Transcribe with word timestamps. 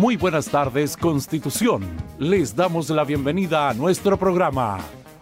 Muy 0.00 0.16
buenas 0.16 0.48
tardes, 0.48 0.96
Constitución. 0.96 1.82
Les 2.18 2.56
damos 2.56 2.88
la 2.88 3.04
bienvenida 3.04 3.68
a 3.68 3.74
nuestro 3.74 4.18
programa, 4.18 4.78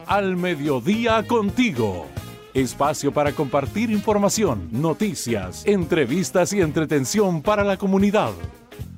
Al 0.07 0.37
Mediodía 0.37 1.27
Contigo. 1.27 2.07
Espacio 2.55 3.13
para 3.13 3.33
compartir 3.33 3.91
información, 3.91 4.69
noticias, 4.71 5.67
entrevistas 5.67 6.53
y 6.53 6.61
entretención 6.61 7.43
para 7.43 7.65
la 7.65 7.77
comunidad. 7.77 8.31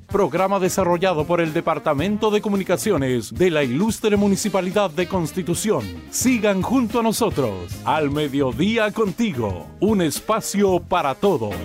Programa 0.05 0.59
desarrollado 0.59 1.25
por 1.25 1.41
el 1.41 1.51
Departamento 1.51 2.29
de 2.29 2.41
Comunicaciones 2.41 3.33
de 3.33 3.49
la 3.49 3.63
Ilustre 3.63 4.17
Municipalidad 4.17 4.91
de 4.91 5.07
Constitución. 5.07 5.83
Sigan 6.11 6.61
junto 6.61 6.99
a 6.99 7.03
nosotros, 7.03 7.75
Al 7.85 8.11
Mediodía 8.11 8.91
Contigo. 8.91 9.65
Un 9.79 10.03
espacio 10.03 10.79
para 10.79 11.15
todos. 11.15 11.55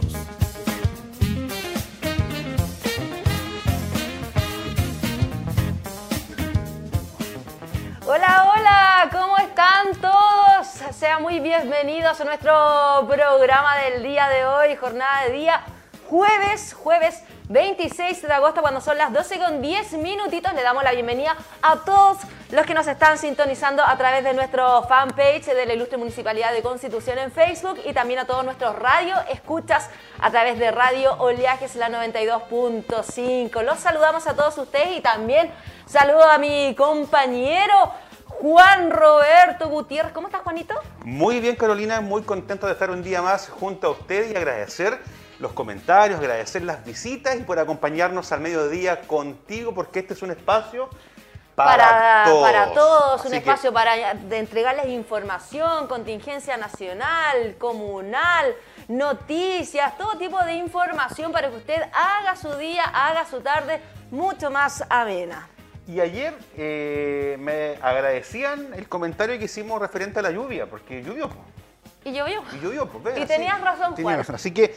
Sean 10.99 11.21
muy 11.21 11.41
bienvenidos 11.41 12.19
a 12.23 12.25
nuestro 12.25 12.53
programa 13.07 13.77
del 13.85 14.03
día 14.03 14.29
de 14.29 14.47
hoy, 14.47 14.77
jornada 14.77 15.25
de 15.25 15.33
día 15.33 15.63
jueves, 16.09 16.73
jueves 16.73 17.23
26 17.51 18.23
de 18.23 18.33
agosto, 18.33 18.63
cuando 18.63 18.81
son 18.81 18.97
las 18.97 19.13
12 19.13 19.39
con 19.39 19.61
10 19.61 19.93
minutitos. 19.95 20.55
Le 20.55 20.63
damos 20.63 20.83
la 20.85 20.93
bienvenida 20.93 21.37
a 21.61 21.85
todos 21.85 22.19
los 22.51 22.65
que 22.65 22.73
nos 22.73 22.87
están 22.87 23.19
sintonizando 23.19 23.85
a 23.85 23.97
través 23.99 24.25
de 24.25 24.33
nuestro 24.33 24.85
fanpage 24.85 25.45
de 25.45 25.67
la 25.67 25.75
Ilustre 25.75 25.99
Municipalidad 25.99 26.55
de 26.55 26.63
Constitución 26.63 27.19
en 27.19 27.31
Facebook 27.31 27.79
y 27.85 27.93
también 27.93 28.21
a 28.21 28.25
todos 28.25 28.45
nuestros 28.45 28.77
radio 28.79 29.17
escuchas 29.31 29.91
a 30.19 30.31
través 30.31 30.59
de 30.59 30.71
Radio 30.71 31.15
Oleajes 31.19 31.77
la 31.77 31.91
92.5. 31.91 33.63
Los 33.63 33.81
saludamos 33.81 34.27
a 34.27 34.35
todos 34.35 34.57
ustedes 34.57 34.97
y 34.97 35.01
también 35.03 35.53
saludo 35.85 36.25
a 36.25 36.39
mi 36.39 36.75
compañero 36.75 37.93
Juan 38.41 38.91
Roberto 38.91 39.69
Gutiérrez. 39.69 40.13
¿Cómo 40.13 40.29
estás, 40.29 40.43
Juanito? 40.43 40.75
Muy 41.05 41.41
bien, 41.41 41.57
Carolina, 41.57 42.01
muy 42.01 42.23
contento 42.23 42.67
de 42.67 42.73
estar 42.73 42.91
un 42.91 43.03
día 43.03 43.23
más 43.23 43.49
junto 43.49 43.89
a 43.89 43.91
usted 43.91 44.31
y 44.31 44.37
agradecer 44.37 44.99
los 45.39 45.53
comentarios, 45.53 46.19
agradecer 46.19 46.63
las 46.63 46.85
visitas 46.85 47.37
y 47.37 47.43
por 47.43 47.59
acompañarnos 47.59 48.33
al 48.33 48.41
mediodía 48.41 49.03
contigo, 49.03 49.75
porque 49.75 50.01
este 50.01 50.15
es 50.15 50.23
un 50.23 50.31
espacio 50.31 50.89
para, 51.55 52.25
todos. 52.27 52.43
Para 52.43 52.73
todos, 52.73 53.25
un 53.25 53.35
espacio 53.35 53.73
para 53.73 54.13
entregarles 54.13 54.89
información, 54.89 55.87
contingencia 55.89 56.57
nacional, 56.59 57.57
comunal, 57.59 58.55
noticias, 58.89 59.97
todo 59.97 60.19
tipo 60.19 60.39
de 60.45 60.55
información 60.55 61.33
para 61.33 61.49
que 61.49 61.57
usted 61.57 61.83
haga 61.95 62.37
su 62.37 62.55
día, 62.57 62.85
haga 62.85 63.27
su 63.27 63.41
tarde 63.41 63.81
mucho 64.11 64.51
más 64.51 64.85
amena. 64.91 65.49
Y 65.89 66.01
ayer 66.01 66.35
eh, 66.57 67.37
me 67.39 67.77
agradecían 67.81 68.75
el 68.75 68.89
comentario 68.89 69.39
que 69.39 69.45
hicimos 69.45 69.81
referente 69.81 70.19
a 70.19 70.23
la 70.23 70.31
lluvia, 70.31 70.67
porque 70.67 71.03
llovió. 71.03 71.31
Y 72.05 72.13
llovió. 72.13 72.43
Y 72.53 72.61
llovió, 72.61 72.87
pues. 72.87 73.19
Y 73.19 73.27
tenías 73.27 73.61
razón, 73.61 73.95
Juan. 73.97 74.19
razón. 74.19 74.35
Así 74.35 74.53
que 74.53 74.75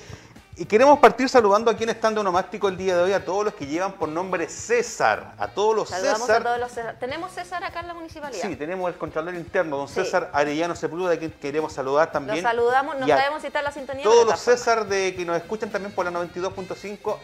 y 0.60 0.66
queremos 0.66 1.00
partir 1.00 1.30
saludando 1.30 1.72
a 1.72 1.78
quienes 1.78 1.96
están 1.96 2.14
de 2.14 2.20
onomástico 2.20 2.68
el 2.68 2.76
día 2.76 2.94
de 2.98 3.04
hoy, 3.04 3.14
a 3.14 3.24
todos 3.24 3.46
los 3.46 3.54
que 3.54 3.66
llevan 3.66 3.94
por 3.94 4.10
nombre 4.10 4.50
César, 4.50 5.34
a 5.38 5.48
todos 5.48 5.74
los 5.74 5.88
César. 5.88 6.42
A 6.42 6.44
todos 6.44 6.60
los 6.60 6.70
César. 6.70 6.98
¿Tenemos 7.00 7.32
César 7.32 7.64
acá 7.64 7.80
en 7.80 7.88
la 7.88 7.94
municipalidad? 7.94 8.42
Sí, 8.42 8.58
tenemos 8.58 8.92
el 8.92 8.98
Contralor 8.98 9.36
Interno, 9.36 9.78
don 9.78 9.88
César 9.88 10.30
Arellano 10.34 10.76
Sepúlveda, 10.76 11.14
a 11.14 11.18
quien 11.18 11.32
queremos 11.32 11.72
saludar 11.72 12.12
también. 12.12 12.44
Los 12.44 12.52
saludamos, 12.52 13.00
no 13.00 13.08
sabemos 13.08 13.40
si 13.40 13.48
está 13.48 13.60
en 13.60 13.66
la 13.66 13.72
sintonía. 13.72 14.04
Todos 14.04 14.26
los 14.26 14.38
César 14.38 14.86
de 14.86 15.16
que 15.16 15.24
nos 15.24 15.38
escuchan 15.38 15.70
también 15.70 15.94
por 15.94 16.04
la 16.04 16.12
92.5, 16.12 17.18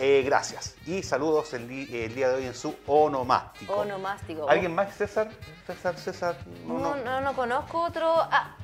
eh, 0.00 0.22
gracias. 0.24 0.76
Y 0.86 1.02
saludos 1.02 1.52
el, 1.52 1.68
día 1.68 2.28
de 2.30 2.34
hoy 2.34 2.46
en 2.46 2.54
su 2.54 2.74
onomástico. 2.86 3.74
Onomástico. 3.74 4.48
¿Alguien 4.48 4.74
más, 4.74 4.96
César? 4.96 5.28
César, 5.66 5.98
César. 5.98 6.36
No, 6.66 6.96
no, 6.96 7.20
no, 7.20 7.34
conozco 7.34 7.82
otro. 7.82 8.10
Ah, 8.18 8.56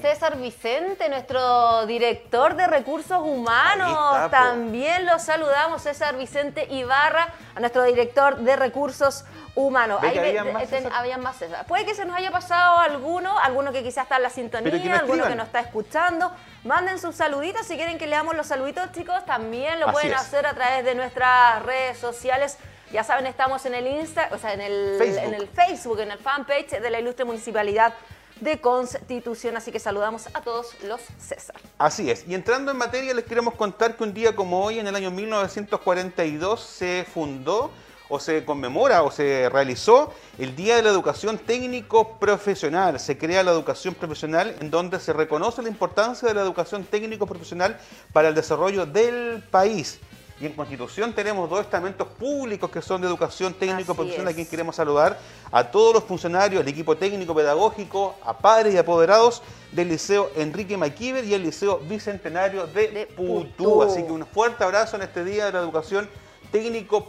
César 0.00 0.36
Vicente, 0.36 1.08
nuestro 1.08 1.86
director 1.86 2.56
de 2.56 2.66
recursos 2.66 3.20
humanos. 3.20 4.30
También 4.30 5.06
lo 5.06 5.18
saludamos, 5.18 5.82
César 5.82 6.16
Vicente 6.16 6.66
Ibarra, 6.70 7.28
a 7.54 7.60
nuestro 7.60 7.84
director 7.84 8.38
de 8.38 8.56
recursos 8.56 9.24
humanos. 9.54 10.00
Ahí 10.02 10.18
había 10.18 11.18
más, 11.18 11.36
César. 11.36 11.66
Puede 11.66 11.84
que 11.84 11.94
se 11.94 12.04
nos 12.04 12.16
haya 12.16 12.30
pasado 12.30 12.78
alguno, 12.78 13.38
alguno 13.38 13.72
que 13.72 13.82
quizás 13.82 14.04
está 14.04 14.16
en 14.16 14.22
la 14.22 14.30
sintonía, 14.30 14.98
alguno 14.98 15.24
que 15.28 15.36
nos 15.36 15.46
está 15.46 15.60
escuchando. 15.60 16.32
Manden 16.66 16.98
sus 16.98 17.14
saluditos, 17.14 17.64
si 17.64 17.76
quieren 17.76 17.96
que 17.96 18.08
leamos 18.08 18.36
los 18.36 18.48
saluditos, 18.48 18.90
chicos, 18.90 19.24
también 19.24 19.78
lo 19.78 19.92
pueden 19.92 20.12
hacer 20.14 20.46
a 20.46 20.52
través 20.52 20.84
de 20.84 20.96
nuestras 20.96 21.62
redes 21.62 21.96
sociales. 21.96 22.58
Ya 22.90 23.04
saben, 23.04 23.26
estamos 23.26 23.64
en 23.66 23.74
el 23.74 23.86
Insta, 23.86 24.28
o 24.32 24.38
sea, 24.38 24.52
en 24.52 24.60
el 24.60 25.00
en 25.00 25.34
el, 25.34 25.46
Facebook, 25.48 26.00
en 26.00 26.10
el 26.10 26.18
fanpage 26.18 26.80
de 26.80 26.90
la 26.90 26.98
Ilustre 26.98 27.24
Municipalidad 27.24 27.94
de 28.40 28.60
Constitución. 28.60 29.56
Así 29.56 29.70
que 29.70 29.78
saludamos 29.78 30.26
a 30.34 30.40
todos 30.40 30.74
los 30.82 31.00
César. 31.18 31.54
Así 31.78 32.10
es. 32.10 32.26
Y 32.26 32.34
entrando 32.34 32.72
en 32.72 32.78
materia, 32.78 33.14
les 33.14 33.24
queremos 33.24 33.54
contar 33.54 33.96
que 33.96 34.02
un 34.02 34.12
día 34.12 34.34
como 34.34 34.64
hoy, 34.64 34.80
en 34.80 34.88
el 34.88 34.96
año 34.96 35.12
1942, 35.12 36.60
se 36.60 37.06
fundó 37.12 37.70
o 38.08 38.20
se 38.20 38.44
conmemora 38.44 39.02
o 39.02 39.10
se 39.10 39.48
realizó 39.48 40.12
el 40.38 40.54
Día 40.54 40.76
de 40.76 40.82
la 40.82 40.90
Educación 40.90 41.38
Técnico 41.38 42.18
Profesional. 42.18 43.00
Se 43.00 43.18
crea 43.18 43.42
la 43.42 43.50
educación 43.50 43.94
profesional 43.94 44.54
en 44.60 44.70
donde 44.70 45.00
se 45.00 45.12
reconoce 45.12 45.62
la 45.62 45.68
importancia 45.68 46.28
de 46.28 46.34
la 46.34 46.42
educación 46.42 46.84
técnico 46.84 47.26
profesional 47.26 47.78
para 48.12 48.28
el 48.28 48.34
desarrollo 48.34 48.86
del 48.86 49.42
país. 49.50 49.98
Y 50.38 50.44
en 50.44 50.52
Constitución 50.52 51.14
tenemos 51.14 51.48
dos 51.48 51.60
estamentos 51.60 52.06
públicos 52.08 52.70
que 52.70 52.82
son 52.82 53.00
de 53.00 53.06
educación 53.06 53.54
técnico 53.54 53.94
profesional, 53.94 54.28
a 54.28 54.34
quien 54.34 54.46
queremos 54.46 54.76
saludar 54.76 55.18
a 55.50 55.64
todos 55.64 55.94
los 55.94 56.04
funcionarios, 56.04 56.60
el 56.60 56.68
equipo 56.68 56.94
técnico 56.94 57.34
pedagógico, 57.34 58.16
a 58.22 58.36
padres 58.36 58.74
y 58.74 58.76
apoderados 58.78 59.42
del 59.72 59.88
Liceo 59.88 60.30
Enrique 60.36 60.76
Maquiver 60.76 61.24
y 61.24 61.32
el 61.32 61.42
Liceo 61.42 61.78
Bicentenario 61.78 62.66
de, 62.66 63.08
Putú. 63.16 63.82
Así 63.82 64.02
que 64.02 64.12
un 64.12 64.26
fuerte 64.26 64.62
abrazo 64.62 64.96
en 64.96 65.02
este 65.02 65.24
Día 65.24 65.46
de 65.46 65.52
la 65.52 65.60
Educación 65.60 66.04
técnico 66.04 66.25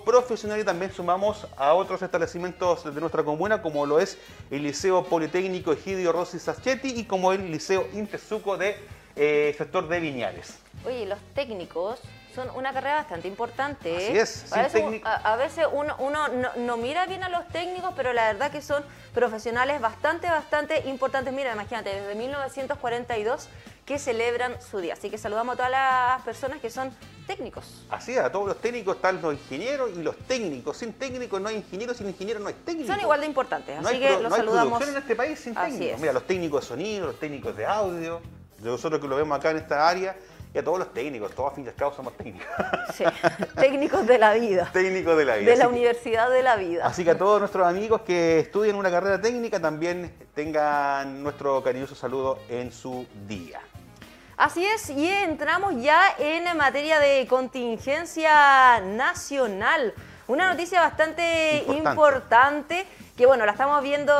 profesional 0.03 0.59
y 0.59 0.63
también 0.63 0.91
sumamos 0.91 1.47
a 1.55 1.73
otros 1.73 2.01
establecimientos 2.01 2.83
de 2.83 2.99
nuestra 2.99 3.23
comuna 3.23 3.61
como 3.61 3.85
lo 3.85 3.99
es 3.99 4.17
el 4.51 4.63
Liceo 4.63 5.03
Politécnico 5.03 5.71
Egidio 5.71 6.11
Rossi 6.11 6.39
Saschetti 6.39 6.89
y 6.89 7.05
como 7.05 7.31
el 7.31 7.51
Liceo 7.51 7.87
Intesuco 7.93 8.57
de 8.57 8.75
eh, 9.15 9.55
sector 9.57 9.87
de 9.87 9.99
Viñales. 9.99 10.59
Oye, 10.85 11.05
los 11.05 11.19
técnicos 11.33 11.99
son 12.35 12.49
una 12.55 12.71
carrera 12.71 12.97
bastante 12.97 13.27
importante. 13.27 13.95
Así 13.95 14.17
¿eh? 14.17 14.21
es. 14.21 14.53
A 14.53 14.61
veces, 14.61 14.83
a, 15.03 15.35
veces, 15.37 15.65
uno, 15.71 15.95
uno 15.97 16.27
no, 16.57 16.77
mira 16.77 17.05
bien 17.07 17.23
a 17.23 17.29
los 17.29 17.47
técnicos, 17.47 17.93
pero 17.95 18.13
la 18.13 18.31
verdad 18.31 18.51
que 18.51 18.61
son 18.61 18.83
profesionales 19.13 19.81
bastante, 19.81 20.29
bastante 20.29 20.87
importantes. 20.87 21.33
Mira, 21.33 21.53
imagínate, 21.53 21.89
desde 21.89 22.13
1942 22.13 23.49
que 23.87 23.97
celebran 23.97 24.61
su 24.61 24.79
día. 24.79 24.93
Así 24.93 25.09
que 25.09 25.17
saludamos 25.17 25.53
a 25.53 25.55
todas 25.55 25.71
las 25.71 26.21
personas 26.23 26.59
que 26.59 26.69
son 26.69 26.91
técnicos. 27.25 27.85
Así 27.89 28.11
es, 28.11 28.19
a 28.19 28.29
todos 28.29 28.45
los 28.45 28.57
técnicos 28.57 28.97
están 28.97 29.21
los 29.21 29.33
ingenieros 29.33 29.91
y 29.95 30.03
los 30.03 30.17
técnicos. 30.27 30.75
Sin 30.75 30.91
técnicos 30.91 31.39
no 31.39 31.47
hay 31.47 31.55
ingenieros, 31.55 31.95
sin 31.95 32.09
ingenieros 32.09 32.43
no 32.43 32.49
hay 32.49 32.55
técnicos. 32.65 32.93
Son 32.93 32.99
igual 32.99 33.21
de 33.21 33.27
importantes, 33.27 33.79
así 33.79 33.97
que 33.97 34.19
los 34.19 34.33
saludamos. 34.35 34.85
en 34.85 34.97
este 34.97 35.15
país 35.15 35.39
sin 35.39 35.55
técnicos. 35.55 36.01
Mira, 36.01 36.11
los 36.11 36.27
técnicos 36.27 36.61
de 36.63 36.67
sonido, 36.67 37.07
los 37.07 37.17
técnicos 37.17 37.55
de 37.55 37.65
audio, 37.65 38.19
nosotros 38.61 38.99
que 38.99 39.07
lo 39.07 39.15
vemos 39.15 39.39
acá 39.39 39.51
en 39.51 39.57
esta 39.57 39.87
área, 39.87 40.17
y 40.53 40.57
a 40.57 40.63
todos 40.63 40.79
los 40.79 40.93
técnicos, 40.93 41.33
todos 41.33 41.53
a 41.53 41.55
fin 41.55 41.63
de 41.63 41.71
cabo 41.71 41.93
somos 41.93 42.15
técnicos. 42.17 42.47
Sí, 42.93 43.05
técnicos 43.55 44.05
de 44.05 44.17
la 44.17 44.33
vida. 44.33 44.69
técnicos 44.73 45.17
de 45.17 45.23
la 45.23 45.35
vida. 45.37 45.51
De 45.51 45.57
la 45.57 45.67
Universidad 45.69 46.29
de 46.29 46.43
la 46.43 46.57
Vida. 46.57 46.85
Así 46.85 47.05
que 47.05 47.11
a 47.11 47.17
todos 47.17 47.39
nuestros 47.39 47.65
amigos 47.65 48.01
que 48.01 48.39
estudian 48.39 48.75
una 48.75 48.91
carrera 48.91 49.21
técnica 49.21 49.61
también 49.61 50.11
tengan 50.33 51.23
nuestro 51.23 51.63
cariñoso 51.63 51.95
saludo 51.95 52.39
en 52.49 52.71
su 52.71 53.05
día. 53.27 53.61
Así 54.37 54.63
es, 54.63 54.91
y 54.91 55.09
entramos 55.09 55.81
ya 55.81 56.13
en 56.19 56.55
materia 56.55 56.99
de 56.99 57.25
contingencia 57.25 58.79
nacional. 58.81 59.95
Una 60.27 60.51
noticia 60.51 60.79
bastante 60.79 61.65
importante. 61.67 61.89
importante. 61.89 62.87
que 63.17 63.25
bueno, 63.25 63.47
la 63.47 63.53
estamos 63.53 63.81
viendo, 63.81 64.13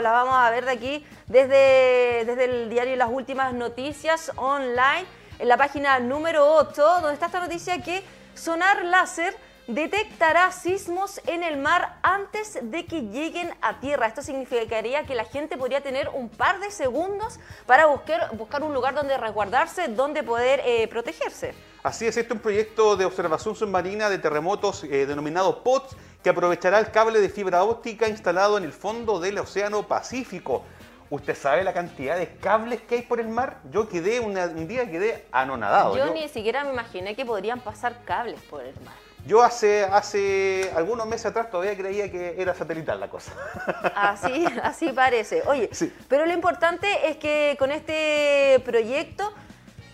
la 0.00 0.12
vamos 0.12 0.34
a 0.36 0.50
ver 0.50 0.66
de 0.66 0.70
aquí 0.70 1.04
desde, 1.26 2.24
desde 2.26 2.44
el 2.44 2.70
diario 2.70 2.94
Las 2.94 3.10
Últimas 3.10 3.52
Noticias 3.52 4.30
online 4.36 5.04
en 5.40 5.48
la 5.48 5.56
página 5.56 5.98
número 5.98 6.54
8, 6.54 7.00
donde 7.00 7.14
está 7.14 7.26
esta 7.26 7.40
noticia 7.40 7.82
que 7.82 8.04
sonar 8.34 8.84
láser 8.84 9.34
detectará 9.74 10.52
sismos 10.52 11.20
en 11.26 11.42
el 11.42 11.56
mar 11.56 11.98
antes 12.02 12.58
de 12.62 12.84
que 12.86 13.02
lleguen 13.02 13.52
a 13.60 13.80
tierra. 13.80 14.06
Esto 14.06 14.22
significaría 14.22 15.04
que 15.04 15.14
la 15.14 15.24
gente 15.24 15.56
podría 15.56 15.80
tener 15.80 16.08
un 16.08 16.28
par 16.28 16.60
de 16.60 16.70
segundos 16.70 17.38
para 17.66 17.86
buscar, 17.86 18.36
buscar 18.36 18.62
un 18.62 18.74
lugar 18.74 18.94
donde 18.94 19.16
resguardarse, 19.16 19.88
donde 19.88 20.22
poder 20.22 20.60
eh, 20.64 20.88
protegerse. 20.88 21.54
Así 21.82 22.06
es, 22.06 22.16
este 22.16 22.32
es 22.32 22.36
un 22.36 22.42
proyecto 22.42 22.96
de 22.96 23.06
observación 23.06 23.54
submarina 23.54 24.10
de 24.10 24.18
terremotos 24.18 24.84
eh, 24.84 25.06
denominado 25.06 25.62
POTS 25.62 25.96
que 26.22 26.28
aprovechará 26.28 26.78
el 26.78 26.90
cable 26.90 27.20
de 27.20 27.30
fibra 27.30 27.64
óptica 27.64 28.08
instalado 28.08 28.58
en 28.58 28.64
el 28.64 28.72
fondo 28.72 29.18
del 29.20 29.38
Océano 29.38 29.84
Pacífico. 29.84 30.64
¿Usted 31.08 31.34
sabe 31.34 31.64
la 31.64 31.72
cantidad 31.72 32.16
de 32.16 32.36
cables 32.36 32.82
que 32.82 32.96
hay 32.96 33.02
por 33.02 33.18
el 33.18 33.28
mar? 33.28 33.60
Yo 33.72 33.88
quedé 33.88 34.20
un 34.20 34.34
día 34.68 34.88
quedé 34.88 35.26
anonadado. 35.32 35.96
Yo, 35.96 36.12
ni 36.12 36.28
siquiera 36.28 36.62
me 36.62 36.72
imaginé 36.72 37.16
que 37.16 37.24
podrían 37.24 37.60
pasar 37.60 38.04
cables 38.04 38.40
por 38.42 38.62
el 38.62 38.74
mar. 38.82 39.09
Yo 39.26 39.42
hace, 39.42 39.84
hace 39.84 40.70
algunos 40.74 41.06
meses 41.06 41.26
atrás 41.26 41.50
todavía 41.50 41.76
creía 41.76 42.10
que 42.10 42.40
era 42.40 42.54
satelital 42.54 42.98
la 42.98 43.08
cosa. 43.08 43.32
Así, 43.94 44.46
así 44.62 44.92
parece. 44.92 45.42
Oye, 45.46 45.70
pero 46.08 46.26
lo 46.26 46.32
importante 46.32 47.08
es 47.08 47.16
que 47.18 47.56
con 47.58 47.70
este 47.70 48.60
proyecto 48.64 49.32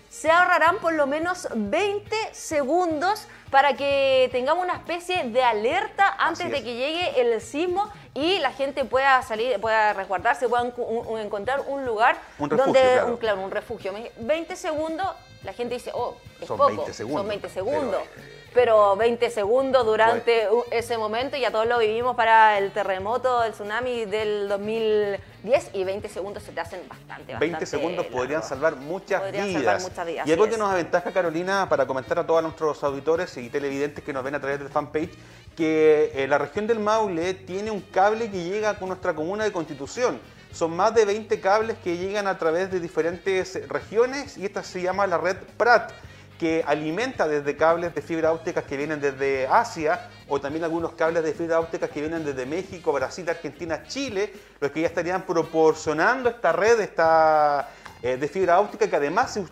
se 0.08 0.30
ahorrarán 0.30 0.78
por 0.78 0.94
lo 0.94 1.06
menos 1.06 1.48
20 1.54 2.16
segundos 2.32 3.26
para 3.50 3.76
que 3.76 4.28
tengamos 4.32 4.64
una 4.64 4.74
especie 4.74 5.24
de 5.24 5.42
alerta 5.42 6.16
antes 6.18 6.50
de 6.50 6.62
que 6.62 6.74
llegue 6.74 7.20
el 7.20 7.40
sismo 7.40 7.90
y 8.14 8.38
la 8.38 8.52
gente 8.52 8.84
pueda 8.84 9.20
salir, 9.22 9.60
pueda 9.60 9.92
resguardarse, 9.92 10.48
pueda 10.48 10.72
encontrar 11.20 11.62
un 11.66 11.84
lugar 11.84 12.16
donde 12.38 13.02
un, 13.06 13.18
claro, 13.18 13.42
un 13.42 13.50
refugio. 13.50 13.92
20 14.18 14.56
segundos, 14.56 15.06
la 15.42 15.52
gente 15.52 15.74
dice, 15.74 15.90
oh, 15.92 16.16
es 16.40 16.48
son 16.48 16.56
poco, 16.56 16.68
20 16.68 16.92
segundos, 16.94 17.20
son 17.20 17.28
20 17.28 17.48
segundos 17.48 18.02
pero 18.14 18.35
20 18.56 19.30
segundos 19.30 19.84
durante 19.84 20.48
ese 20.70 20.96
momento, 20.96 21.36
ya 21.36 21.50
todos 21.50 21.66
lo 21.66 21.78
vivimos 21.78 22.16
para 22.16 22.56
el 22.58 22.72
terremoto, 22.72 23.44
el 23.44 23.52
tsunami 23.52 24.06
del 24.06 24.48
2010 24.48 25.70
y 25.74 25.84
20 25.84 26.08
segundos 26.08 26.42
se 26.42 26.52
te 26.52 26.60
hacen 26.60 26.80
bastante, 26.88 27.34
bastante 27.34 27.38
20 27.38 27.66
segundos 27.66 28.06
podrían 28.06 28.42
salvar 28.42 28.76
muchas 28.76 29.30
vidas. 29.30 29.90
Y 30.24 30.32
algo 30.32 30.48
que 30.48 30.56
nos 30.56 30.70
aventaja, 30.70 31.12
Carolina, 31.12 31.68
para 31.68 31.86
comentar 31.86 32.18
a 32.18 32.26
todos 32.26 32.42
nuestros 32.42 32.82
auditores 32.82 33.36
y 33.36 33.50
televidentes 33.50 34.02
que 34.02 34.12
nos 34.12 34.24
ven 34.24 34.34
a 34.34 34.40
través 34.40 34.58
del 34.58 34.70
fanpage, 34.70 35.12
que 35.54 36.12
eh, 36.14 36.26
la 36.26 36.38
región 36.38 36.66
del 36.66 36.78
Maule 36.78 37.34
tiene 37.34 37.70
un 37.70 37.82
cable 37.82 38.30
que 38.30 38.42
llega 38.42 38.78
con 38.78 38.88
nuestra 38.88 39.14
comuna 39.14 39.44
de 39.44 39.52
Constitución. 39.52 40.18
Son 40.50 40.74
más 40.74 40.94
de 40.94 41.04
20 41.04 41.40
cables 41.40 41.76
que 41.84 41.98
llegan 41.98 42.26
a 42.26 42.38
través 42.38 42.70
de 42.70 42.80
diferentes 42.80 43.68
regiones 43.68 44.38
y 44.38 44.46
esta 44.46 44.62
se 44.62 44.80
llama 44.80 45.06
la 45.06 45.18
red 45.18 45.36
PRAT 45.58 45.92
que 46.38 46.62
alimenta 46.66 47.26
desde 47.26 47.56
cables 47.56 47.94
de 47.94 48.02
fibra 48.02 48.32
óptica 48.32 48.62
que 48.62 48.76
vienen 48.76 49.00
desde 49.00 49.46
Asia 49.46 50.08
o 50.28 50.40
también 50.40 50.64
algunos 50.64 50.92
cables 50.92 51.22
de 51.22 51.32
fibra 51.32 51.60
óptica 51.60 51.88
que 51.88 52.00
vienen 52.00 52.24
desde 52.24 52.44
México, 52.46 52.92
Brasil, 52.92 53.28
Argentina, 53.28 53.84
Chile, 53.84 54.32
los 54.60 54.70
que 54.70 54.82
ya 54.82 54.88
estarían 54.88 55.22
proporcionando 55.22 56.28
esta 56.28 56.52
red, 56.52 56.80
esta 56.80 57.68
eh, 58.06 58.16
de 58.16 58.28
fibra 58.28 58.60
óptica 58.60 58.88
que 58.88 58.94
además 58.94 59.32
se, 59.32 59.44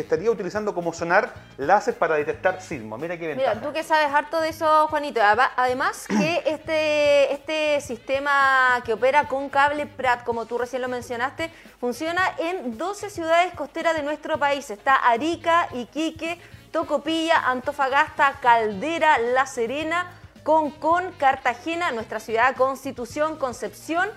estaría 0.00 0.28
utilizando 0.28 0.74
como 0.74 0.92
sonar 0.92 1.32
láser 1.56 1.94
para 1.94 2.16
detectar 2.16 2.60
sismos. 2.60 2.98
Mira 2.98 3.16
qué 3.16 3.28
ventaja. 3.28 3.54
Mira, 3.54 3.64
tú 3.64 3.72
que 3.72 3.84
sabes 3.84 4.12
harto 4.12 4.40
de 4.40 4.48
eso, 4.48 4.88
Juanito. 4.88 5.20
Además 5.56 6.06
que 6.08 6.42
este, 6.44 7.32
este 7.32 7.80
sistema 7.80 8.82
que 8.84 8.94
opera 8.94 9.28
con 9.28 9.48
cable 9.48 9.86
PRAT, 9.86 10.24
como 10.24 10.46
tú 10.46 10.58
recién 10.58 10.82
lo 10.82 10.88
mencionaste, 10.88 11.48
funciona 11.78 12.22
en 12.40 12.76
12 12.76 13.08
ciudades 13.08 13.54
costeras 13.54 13.94
de 13.94 14.02
nuestro 14.02 14.36
país. 14.36 14.68
Está 14.68 14.96
Arica, 14.96 15.68
Iquique, 15.72 16.40
Tocopilla, 16.72 17.38
Antofagasta, 17.50 18.40
Caldera, 18.42 19.18
La 19.18 19.46
Serena, 19.46 20.10
Concón, 20.42 21.12
Cartagena, 21.18 21.92
nuestra 21.92 22.18
ciudad 22.18 22.56
Constitución, 22.56 23.36
Concepción, 23.36 24.08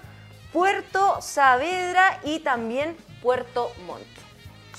Puerto 0.52 1.21
Saavedra 1.21 2.19
y 2.24 2.40
también 2.40 2.98
Puerto 3.26 3.72
Montt. 3.88 4.06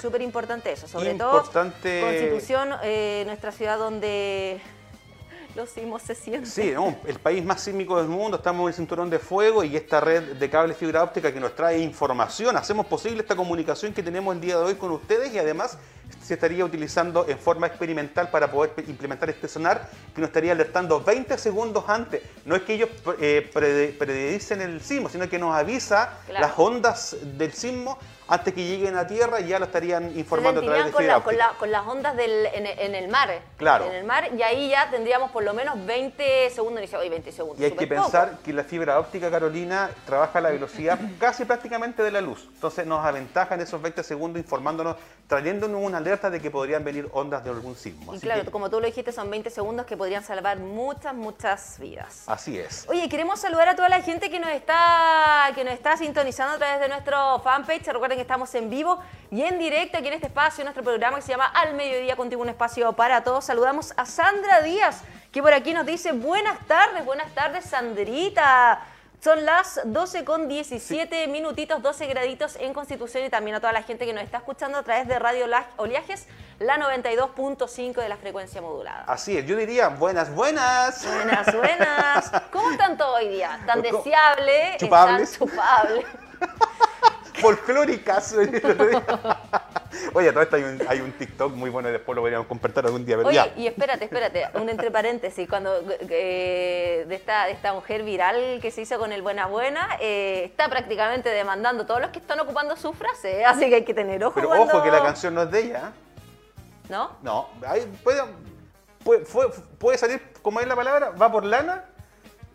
Súper 0.00 0.22
importante 0.22 0.70
eso, 0.70 0.86
sobre 0.86 1.10
importante... 1.10 1.98
todo 1.98 2.10
Constitución, 2.10 2.68
eh, 2.84 3.24
nuestra 3.26 3.50
ciudad 3.50 3.76
donde 3.76 4.60
los 5.56 5.68
sismos 5.68 6.02
se 6.02 6.14
sienten. 6.14 6.48
Sí, 6.48 6.72
el 7.06 7.18
país 7.18 7.44
más 7.44 7.60
sísmico 7.60 7.98
del 7.98 8.06
mundo, 8.06 8.36
estamos 8.36 8.62
en 8.62 8.68
el 8.68 8.74
cinturón 8.74 9.10
de 9.10 9.18
fuego 9.18 9.64
y 9.64 9.74
esta 9.74 10.00
red 10.00 10.36
de 10.36 10.48
cable 10.48 10.74
fibra 10.74 11.02
óptica 11.02 11.34
que 11.34 11.40
nos 11.40 11.56
trae 11.56 11.80
información, 11.80 12.56
hacemos 12.56 12.86
posible 12.86 13.22
esta 13.22 13.34
comunicación 13.34 13.92
que 13.92 14.00
tenemos 14.00 14.32
el 14.32 14.40
día 14.40 14.58
de 14.58 14.62
hoy 14.62 14.74
con 14.76 14.92
ustedes 14.92 15.34
y 15.34 15.40
además 15.40 15.76
se 16.22 16.34
estaría 16.34 16.64
utilizando 16.64 17.26
en 17.28 17.40
forma 17.40 17.66
experimental 17.66 18.30
para 18.30 18.48
poder 18.48 18.74
implementar 18.86 19.28
este 19.28 19.48
sonar 19.48 19.90
que 20.14 20.20
nos 20.20 20.28
estaría 20.28 20.52
alertando 20.52 21.00
20 21.00 21.36
segundos 21.36 21.82
antes. 21.88 22.22
No 22.44 22.54
es 22.54 22.62
que 22.62 22.74
ellos 22.74 22.90
eh, 23.20 23.50
predicen 23.98 24.60
el 24.60 24.80
sismo, 24.80 25.08
sino 25.08 25.28
que 25.28 25.36
nos 25.36 25.52
avisa 25.52 26.20
las 26.28 26.56
ondas 26.56 27.16
del 27.36 27.52
sismo 27.52 27.98
antes 28.28 28.54
que 28.54 28.64
lleguen 28.64 28.96
a 28.96 29.06
tierra 29.06 29.40
ya 29.40 29.58
lo 29.58 29.66
estarían 29.66 30.16
informando 30.18 30.60
a 30.60 30.64
través 30.64 30.86
de 30.86 30.92
con, 30.92 31.06
la, 31.06 31.20
con, 31.20 31.36
con, 31.58 31.70
las 31.70 31.86
ondas 31.86 32.16
del, 32.16 32.46
en, 32.46 32.94
el 32.94 33.08
mar. 33.08 33.30
Claro. 33.56 33.86
En 33.86 33.92
el 33.92 34.04
mar, 34.04 34.28
y 34.36 34.42
ahí 34.42 34.70
ya 34.70 34.90
tendríamos 34.90 35.30
por 35.30 35.44
lo 35.44 35.54
menos 35.54 35.84
20 35.84 36.50
segundos. 36.50 36.80
Y 36.80 36.86
dice, 36.86 36.96
oye, 36.96 37.10
20 37.10 37.32
segundos. 37.32 37.60
Y 37.60 37.64
hay 37.64 37.72
que 37.72 37.86
pensar 37.86 38.38
que 38.44 38.52
la 38.52 38.64
fibra 38.64 38.98
óptica, 38.98 39.30
Carolina, 39.30 39.90
trabaja 40.04 40.38
a 40.38 40.42
la 40.42 40.50
velocidad 40.50 40.98
casi 41.20 41.44
prácticamente 41.44 42.02
de 42.02 42.10
la 42.10 42.20
luz. 42.20 42.48
Entonces 42.52 42.86
nos 42.86 43.04
aventaja 43.04 43.54
en 43.54 43.60
esos 43.60 43.80
20 43.80 44.02
segundos 44.02 44.40
informándonos, 44.42 44.96
trayéndonos 45.28 45.82
una 45.82 45.98
alerta 45.98 46.30
de 46.30 46.40
que 46.40 46.50
podrían 46.50 46.84
venir 46.84 47.08
ondas 47.12 47.44
de 47.44 47.50
algún 47.50 47.76
sismo. 47.76 48.14
Y 48.14 48.18
claro, 48.18 48.50
como 48.50 48.70
tú 48.70 48.80
lo 48.80 48.86
dijiste, 48.86 49.12
son 49.12 49.30
20 49.30 49.50
segundos 49.50 49.86
que 49.86 49.96
podrían 49.96 50.24
salvar 50.24 50.58
muchas, 50.58 51.14
muchas 51.14 51.78
vidas. 51.78 52.24
Así 52.26 52.58
es. 52.58 52.86
Oye, 52.88 53.08
queremos 53.08 53.40
saludar 53.40 53.68
a 53.68 53.76
toda 53.76 53.88
la 53.88 54.00
gente 54.02 54.30
que 54.30 54.40
nos 54.40 54.50
está, 54.50 55.50
que 55.54 55.64
nos 55.64 55.74
está 55.74 55.96
sintonizando 55.96 56.54
a 56.54 56.58
través 56.58 56.80
de 56.80 56.88
nuestro 56.88 57.40
fanpage. 57.40 57.86
Recuerden 57.86 58.15
que 58.16 58.22
estamos 58.22 58.54
en 58.54 58.68
vivo 58.68 58.98
y 59.30 59.42
en 59.42 59.58
directo 59.58 59.98
aquí 59.98 60.08
en 60.08 60.14
este 60.14 60.26
espacio, 60.26 60.64
nuestro 60.64 60.82
programa 60.82 61.16
que 61.16 61.22
se 61.22 61.32
llama 61.32 61.46
Al 61.46 61.74
Mediodía 61.74 62.16
Contigo, 62.16 62.42
un 62.42 62.48
espacio 62.48 62.92
para 62.94 63.22
todos. 63.22 63.44
Saludamos 63.44 63.92
a 63.96 64.06
Sandra 64.06 64.62
Díaz, 64.62 65.02
que 65.30 65.42
por 65.42 65.52
aquí 65.52 65.72
nos 65.72 65.86
dice 65.86 66.12
buenas 66.12 66.58
tardes, 66.66 67.04
buenas 67.04 67.32
tardes 67.34 67.64
Sandrita. 67.66 68.82
Son 69.22 69.44
las 69.44 69.80
12 69.84 70.24
con 70.24 70.46
17 70.46 71.26
minutitos, 71.28 71.82
12 71.82 72.06
graditos 72.06 72.56
en 72.56 72.72
Constitución 72.72 73.24
y 73.24 73.30
también 73.30 73.56
a 73.56 73.60
toda 73.60 73.72
la 73.72 73.82
gente 73.82 74.06
que 74.06 74.12
nos 74.12 74.22
está 74.22 74.38
escuchando 74.38 74.78
a 74.78 74.82
través 74.82 75.08
de 75.08 75.18
Radio 75.18 75.46
Oleajes, 75.78 76.28
la 76.60 76.76
92.5 76.76 77.94
de 77.94 78.08
la 78.08 78.16
frecuencia 78.18 78.60
modulada. 78.60 79.04
Así 79.08 79.36
es, 79.36 79.46
yo 79.46 79.56
diría 79.56 79.88
buenas, 79.88 80.32
buenas. 80.32 81.04
Buenas, 81.04 81.54
buenas. 81.54 82.30
¿Cómo 82.52 82.70
están 82.70 82.96
todos 82.96 83.16
hoy 83.16 83.28
día? 83.28 83.58
¿Tan 83.66 83.82
deseable? 83.82 84.76
Chupables. 84.78 85.32
¿Tan 85.32 85.48
chupable? 85.48 86.06
folclóricas. 87.36 88.34
Oye, 90.14 90.30
todo 90.32 90.42
esto 90.42 90.56
hay 90.56 90.62
un, 90.62 90.82
hay 90.88 91.00
un, 91.00 91.12
TikTok 91.12 91.52
muy 91.54 91.70
bueno 91.70 91.88
y 91.88 91.92
después 91.92 92.14
lo 92.14 92.22
podríamos 92.22 92.46
compartir 92.46 92.84
algún 92.84 93.04
día. 93.04 93.18
Oye, 93.18 93.52
y 93.56 93.66
espérate, 93.66 94.04
espérate, 94.04 94.46
un 94.54 94.68
entre 94.68 94.90
paréntesis, 94.90 95.48
cuando 95.48 95.82
eh, 96.00 97.04
de, 97.06 97.14
esta, 97.14 97.46
de 97.46 97.52
esta 97.52 97.72
mujer 97.72 98.02
viral 98.02 98.58
que 98.60 98.70
se 98.70 98.82
hizo 98.82 98.98
con 98.98 99.12
el 99.12 99.22
Buena 99.22 99.46
Buena, 99.46 99.88
eh, 100.00 100.44
está 100.44 100.68
prácticamente 100.68 101.28
demandando 101.30 101.86
todos 101.86 102.00
los 102.00 102.10
que 102.10 102.18
están 102.18 102.40
ocupando 102.40 102.76
su 102.76 102.92
frase, 102.92 103.40
¿eh? 103.40 103.44
así 103.44 103.68
que 103.68 103.76
hay 103.76 103.84
que 103.84 103.94
tener 103.94 104.22
ojo. 104.24 104.34
Pero 104.34 104.50
ojo 104.50 104.82
que 104.82 104.90
la 104.90 105.02
canción 105.02 105.34
no 105.34 105.42
es 105.42 105.50
de 105.50 105.60
ella. 105.60 105.92
¿No? 106.88 107.16
No, 107.22 107.48
puede, 108.04 108.22
puede, 109.78 109.98
salir, 109.98 110.22
como 110.42 110.60
es 110.60 110.68
la 110.68 110.76
palabra, 110.76 111.10
va 111.10 111.32
por 111.32 111.44
lana 111.44 111.84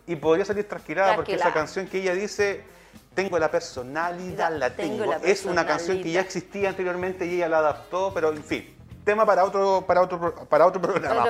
y 0.08 0.16
podría 0.16 0.46
salir 0.46 0.68
trasquilada 0.68 1.16
porque 1.16 1.36
esa 1.36 1.54
canción 1.54 1.88
que 1.88 2.00
ella 2.00 2.14
dice 2.14 2.64
tengo 3.14 3.38
la 3.38 3.52
personalidad, 3.52 4.52
la, 4.52 4.70
tengo. 4.70 5.14
es 5.24 5.46
una 5.46 5.66
canción 5.66 6.02
que 6.02 6.12
ya 6.12 6.22
existía 6.22 6.70
anteriormente 6.70 7.26
y 7.26 7.36
ella 7.36 7.50
la 7.50 7.58
adaptó, 7.58 8.12
pero 8.14 8.30
en 8.30 8.44
fin, 8.44 8.76
tema 9.04 9.26
para 9.26 9.44
otro, 9.44 9.84
para 9.86 10.02
otro, 10.02 10.48
para 10.48 10.66
otro 10.66 10.82
programa. 10.82 11.26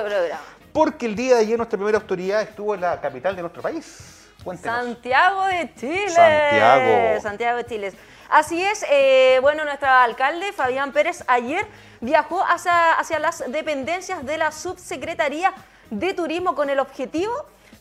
Porque 0.72 1.06
el 1.06 1.16
día 1.16 1.34
de 1.36 1.40
ayer 1.42 1.56
nuestra 1.56 1.76
primera 1.76 1.98
autoridad 1.98 2.42
estuvo 2.42 2.74
en 2.74 2.80
la 2.80 3.00
capital 3.00 3.36
de 3.36 3.42
nuestro 3.42 3.60
país. 3.62 4.28
Cuéntenos. 4.42 4.84
Santiago 4.84 5.44
de 5.44 5.74
Chile. 5.74 6.08
Santiago. 6.08 7.20
Santiago 7.20 7.56
de 7.58 7.66
Chile. 7.66 7.92
Así 8.30 8.64
es, 8.64 8.84
eh, 8.90 9.38
bueno, 9.42 9.64
nuestro 9.64 9.88
alcalde 9.88 10.52
Fabián 10.52 10.92
Pérez 10.92 11.22
ayer 11.26 11.66
viajó 12.00 12.42
hacia, 12.42 12.94
hacia 12.94 13.18
las 13.18 13.44
dependencias 13.52 14.24
de 14.24 14.38
la 14.38 14.50
Subsecretaría 14.52 15.52
de 15.90 16.14
Turismo 16.14 16.54
con 16.54 16.70
el 16.70 16.78
objetivo 16.78 17.32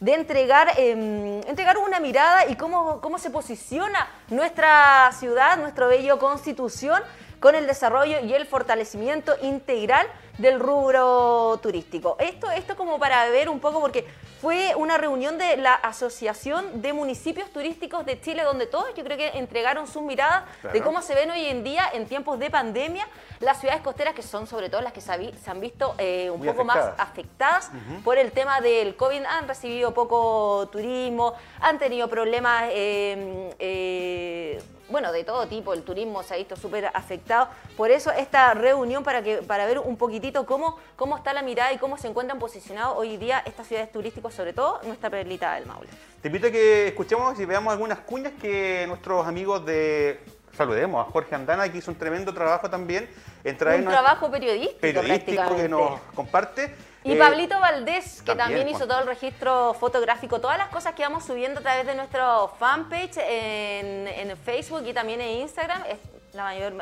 de 0.02 0.16
entregar, 0.16 0.68
em, 0.78 1.42
entregar 1.48 1.78
una 1.78 2.00
mirada 2.00 2.48
y 2.48 2.56
cómo, 2.56 3.00
cómo 3.02 3.20
se 3.20 3.30
posiciona 3.30 4.08
nuestra 4.30 5.12
ciudad, 5.14 5.58
nuestro 5.58 5.88
bello 5.88 6.18
constitución 6.18 7.02
con 7.42 7.56
el 7.56 7.66
desarrollo 7.66 8.20
y 8.24 8.34
el 8.34 8.46
fortalecimiento 8.46 9.34
integral 9.42 10.08
del 10.38 10.60
rubro 10.60 11.60
turístico. 11.62 12.16
Esto, 12.20 12.50
esto 12.52 12.76
como 12.78 13.00
para 13.00 13.28
ver 13.30 13.50
un 13.50 13.60
poco, 13.60 13.82
porque 13.82 14.06
fue 14.40 14.74
una 14.76 14.98
reunión 14.98 15.40
de 15.40 15.58
la 15.58 15.74
Asociación 15.74 16.82
de 16.82 16.94
Municipios 16.94 17.50
Turísticos 17.50 18.06
de 18.06 18.22
Chile, 18.22 18.44
donde 18.44 18.68
todos 18.68 18.94
yo 18.96 19.04
creo 19.04 19.18
que 19.18 19.30
entregaron 19.40 19.88
sus 19.88 20.04
miradas 20.04 20.44
de 20.72 20.82
cómo 20.82 21.02
se 21.02 21.16
ven 21.16 21.32
hoy 21.32 21.46
en 21.46 21.64
día 21.64 21.90
en 21.92 22.06
tiempos 22.06 22.38
de 22.40 22.52
pandemia 22.52 23.08
las 23.40 23.60
ciudades 23.60 23.82
costeras, 23.82 24.14
que 24.14 24.22
son 24.22 24.46
sobre 24.46 24.70
todo 24.70 24.82
las 24.82 24.94
que 24.94 25.02
se, 25.02 25.12
han 25.12 25.60
visto 25.60 25.96
eh, 25.98 26.30
un 26.30 26.46
poco 26.46 26.64
más 26.64 26.92
afectadas. 26.98 27.72
por 28.04 28.20
el 28.20 28.32
tema 28.32 28.62
del 28.62 28.96
COVID, 28.96 29.26
han 29.26 29.48
recibido 29.48 29.96
poco 29.96 30.70
turismo, 30.72 31.34
han 31.60 31.80
tenido 31.80 32.08
problemas... 32.08 32.66
Eh, 32.70 33.52
eh, 33.58 34.62
bueno, 34.92 35.12
de 35.12 35.24
todo 35.24 35.48
tipo, 35.48 35.74
el 35.74 35.84
turismo 35.84 36.22
se 36.24 36.34
ha 36.34 36.38
visto 36.38 36.56
súper 36.56 36.92
afectado. 36.94 37.48
Por 37.78 37.92
eso 37.92 38.12
esta 38.12 38.54
reunión 38.54 39.04
para, 39.04 39.24
que, 39.24 39.38
para 39.38 39.66
ver 39.66 39.80
un 39.80 39.98
poquitito 39.98 40.46
cómo, 40.46 40.78
cómo 40.96 41.18
está 41.18 41.34
la 41.34 41.42
mirada 41.42 41.74
y 41.74 41.78
cómo 41.78 41.98
se 41.98 42.08
encuentran 42.08 42.40
posicionados 42.40 42.96
hoy 42.98 43.18
día 43.18 43.42
estas 43.46 43.68
ciudades 43.68 43.92
turísticas, 43.92 44.34
sobre 44.34 44.54
todo 44.54 44.80
nuestra 44.84 45.10
perlita 45.10 45.56
del 45.56 45.66
Maule. 45.66 45.90
Te 46.22 46.28
invito 46.28 46.48
a 46.48 46.52
que 46.52 46.90
escuchemos 46.90 47.40
y 47.40 47.46
veamos 47.46 47.72
algunas 47.72 48.00
cuñas 48.00 48.34
que 48.40 48.86
nuestros 48.88 49.26
amigos 49.26 49.66
de 49.66 50.20
saludemos 50.56 51.08
a 51.08 51.10
Jorge 51.10 51.34
Andana, 51.34 51.72
que 51.72 51.78
hizo 51.78 51.92
un 51.92 51.98
tremendo 51.98 52.34
trabajo 52.34 52.70
también 52.70 53.10
en 53.44 53.58
traer 53.58 53.82
un 53.82 53.88
trabajo 53.88 54.30
periodístico, 54.30 54.82
periodístico 54.82 55.56
que 55.56 55.70
nos 55.70 56.00
comparte 56.14 56.76
Y 57.04 57.16
Pablito 57.16 57.60
Valdés, 57.60 58.22
que 58.22 58.36
también, 58.36 58.68
hizo 58.70 58.88
todo 58.88 59.00
el 59.00 59.08
registro 59.08 59.74
fotográfico, 59.74 60.40
todas 60.40 60.58
las 60.58 60.70
cosas 60.70 60.94
que 60.94 61.02
vamos 61.02 61.26
subiendo 61.26 61.60
a 61.60 61.64
través 61.64 61.86
de 61.86 61.96
nuestro 61.96 62.54
fanpage 62.60 63.18
en, 63.18 64.08
en 64.08 64.38
Facebook 64.38 64.84
y 64.86 64.94
también 64.94 65.20
en 65.22 65.42
Instagram, 65.42 65.84
es 65.90 65.98
la 66.34 66.44
mayor 66.44 66.74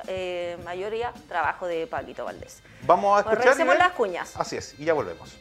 mayoría 0.63 1.13
trabajo 1.27 1.67
de 1.67 1.88
Pablito 1.88 2.25
Valdés. 2.25 2.61
Vamos 2.81 3.17
a 3.17 3.19
escuchar. 3.21 3.55
Pues 3.65 3.79
las 3.79 3.91
cuñas. 3.93 4.35
Así 4.35 4.57
es, 4.57 4.75
y 4.77 4.85
ya 4.85 4.93
volvemos. 4.93 5.35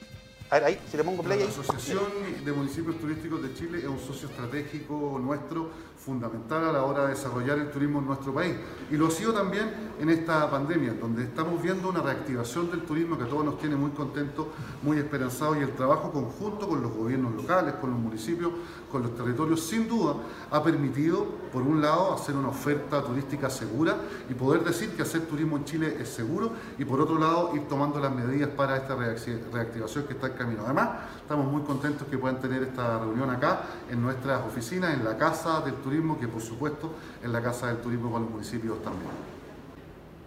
A 0.51 0.55
ver, 0.55 0.65
ahí, 0.65 0.81
si 0.91 0.97
le 0.97 1.05
pongo 1.05 1.23
play 1.23 1.41
La 1.41 1.45
Asociación 1.45 2.05
de 2.43 2.53
Municipios 2.53 2.97
Turísticos 2.99 3.43
de 3.43 3.53
Chile 3.53 3.79
es 3.81 3.87
un 3.87 3.99
socio 3.99 4.31
estratégico 4.31 5.21
nuestro 5.23 5.69
fundamental 5.99 6.65
a 6.65 6.73
la 6.73 6.85
hora 6.85 7.03
de 7.03 7.11
desarrollar 7.11 7.59
el 7.59 7.71
turismo 7.71 7.99
en 7.99 8.07
nuestro 8.07 8.33
país. 8.33 8.55
Y 8.91 8.97
lo 8.97 9.09
ha 9.09 9.11
sido 9.11 9.35
también 9.35 9.71
en 10.01 10.09
esta 10.09 10.51
pandemia, 10.51 10.95
donde 10.95 11.25
estamos 11.25 11.61
viendo 11.61 11.91
una 11.91 12.01
reactivación 12.01 12.71
del 12.71 12.81
turismo 12.81 13.19
que 13.19 13.25
a 13.25 13.29
todos 13.29 13.45
nos 13.45 13.59
tiene 13.59 13.77
muy 13.77 13.91
contentos, 13.91 14.47
muy 14.83 14.97
esperanzados 14.97 15.59
y 15.59 15.61
el 15.61 15.75
trabajo 15.75 16.11
conjunto 16.11 16.67
con 16.67 16.81
los 16.81 16.93
gobiernos 16.93 17.35
locales, 17.35 17.75
con 17.75 17.91
los 17.91 17.99
municipios, 17.99 18.51
con 18.91 19.03
los 19.03 19.15
territorios, 19.15 19.61
sin 19.61 19.89
duda 19.89 20.15
ha 20.51 20.63
permitido, 20.63 21.27
por 21.53 21.63
un 21.63 21.81
lado, 21.81 22.15
hacer 22.15 22.37
una 22.37 22.49
oferta 22.49 23.03
turística 23.03 23.51
segura 23.51 23.97
y 24.29 24.35
poder 24.35 24.65
decir 24.65 24.91
que 24.91 25.03
hacer 25.03 25.23
turismo 25.23 25.57
en 25.57 25.65
Chile 25.65 25.97
es 26.01 26.09
seguro 26.09 26.53
y 26.79 26.85
por 26.85 27.01
otro 27.01 27.19
lado 27.19 27.53
ir 27.55 27.69
tomando 27.69 28.01
las 28.01 28.15
medidas 28.15 28.51
para 28.51 28.77
esta 28.77 28.95
reactivación 28.95 30.05
que 30.05 30.15
está 30.15 30.29
en 30.29 30.33
camino. 30.35 30.63
Además, 30.65 30.91
estamos 31.21 31.51
muy 31.51 31.63
contentos 31.63 32.07
que 32.09 32.19
puedan 32.19 32.41
tener 32.41 32.63
esta 32.63 32.99
reunión 32.99 33.31
acá 33.31 33.63
en 33.91 34.03
nuestras 34.03 34.45
oficinas, 34.47 34.95
en 34.95 35.05
la 35.05 35.17
Casa 35.17 35.61
del 35.61 35.75
Turismo 35.75 36.19
que 36.19 36.29
por 36.29 36.43
supuesto 36.43 36.93
en 37.23 37.33
la 37.33 37.43
Casa 37.43 37.69
del 37.69 37.79
Turismo 37.79 38.11
para 38.11 38.25
los 38.25 38.31
municipios 38.31 38.83
también. 38.83 39.38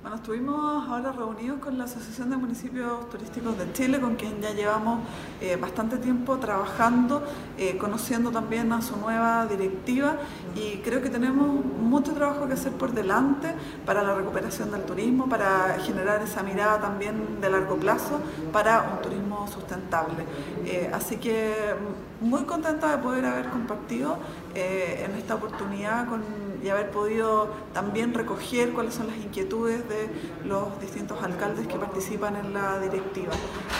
Bueno, 0.02 0.16
estuvimos 0.16 0.90
ahora 0.90 1.12
reunidos 1.12 1.60
con 1.60 1.78
la 1.78 1.84
Asociación 1.84 2.32
de 2.32 2.38
Municipios 2.38 3.08
Turísticos 3.12 3.56
de 3.56 3.72
Chile, 3.72 4.00
con 4.02 4.16
quien 4.16 4.42
ya 4.42 4.50
llevamos 4.52 5.02
eh, 5.40 5.58
bastante 5.58 5.98
tiempo 5.98 6.38
trabajando, 6.38 7.24
eh, 7.56 7.78
conociendo 7.78 8.32
también 8.32 8.74
a 8.74 8.82
su 8.82 8.98
nueva 8.98 9.46
directiva 9.46 10.18
y 10.56 10.78
creo 10.78 11.04
que 11.04 11.10
tenemos 11.12 11.64
mucho 11.64 12.14
trabajo 12.14 12.48
que 12.48 12.54
hacer 12.54 12.72
por 12.72 12.94
delante 12.94 13.54
para 13.86 14.02
la 14.02 14.16
recuperación 14.16 14.72
del 14.72 14.86
turismo, 14.86 15.30
para 15.30 15.78
generar 15.86 16.20
esa 16.24 16.42
mirada 16.42 16.82
también 16.82 17.40
de 17.40 17.52
largo 17.52 17.76
plazo 17.76 18.20
para 18.52 18.82
un 18.82 19.04
turismo 19.04 19.48
sustentable. 19.48 20.26
Eh, 20.66 20.90
así 20.92 21.18
que 21.18 21.76
muy 22.22 22.46
contenta 22.46 22.90
de 22.90 23.04
poder 23.04 23.24
haber 23.28 23.50
compartido 23.50 24.18
en 24.56 25.16
esta 25.16 25.36
oportunidad 25.36 26.08
con 26.08 26.24
y 26.64 26.70
haber 26.70 26.92
podido 26.92 27.50
también 27.74 28.14
recoger 28.14 28.72
cuáles 28.72 28.94
son 28.94 29.08
las 29.08 29.18
inquietudes 29.18 29.88
de 29.88 30.10
los 30.46 30.80
distintos 30.80 31.22
alcaldes 31.24 31.68
que 31.68 31.78
participan 31.78 32.36
en 32.36 32.54
la 32.54 32.80
directiva. 32.80 33.34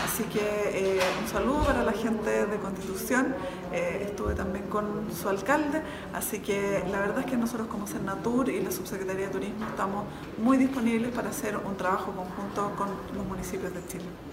Así 0.06 0.24
que 0.24 0.40
eh, 0.42 1.00
un 1.22 1.28
saludo 1.28 1.64
para 1.64 1.84
la 1.84 1.94
gente 1.94 2.46
de 2.46 2.58
Constitución, 2.58 3.36
eh, 3.72 4.08
estuve 4.10 4.34
también 4.36 4.66
con 4.68 4.86
su 5.14 5.30
alcalde, 5.30 5.82
así 6.14 6.40
que 6.40 6.84
la 6.92 7.00
verdad 7.00 7.20
es 7.20 7.26
que 7.26 7.38
nosotros 7.38 7.68
como 7.68 7.88
Senatur 7.88 8.50
y 8.50 8.62
la 8.62 8.72
Subsecretaría 8.72 9.28
de 9.28 9.32
Turismo 9.32 9.66
estamos 9.68 10.06
muy 10.38 10.58
disponibles 10.58 11.12
para 11.12 11.30
hacer 11.30 11.58
un 11.58 11.76
trabajo 11.78 12.12
conjunto 12.12 12.72
con 12.78 12.88
los 13.16 13.26
municipios 13.26 13.74
de 13.74 13.86
Chile. 13.88 14.31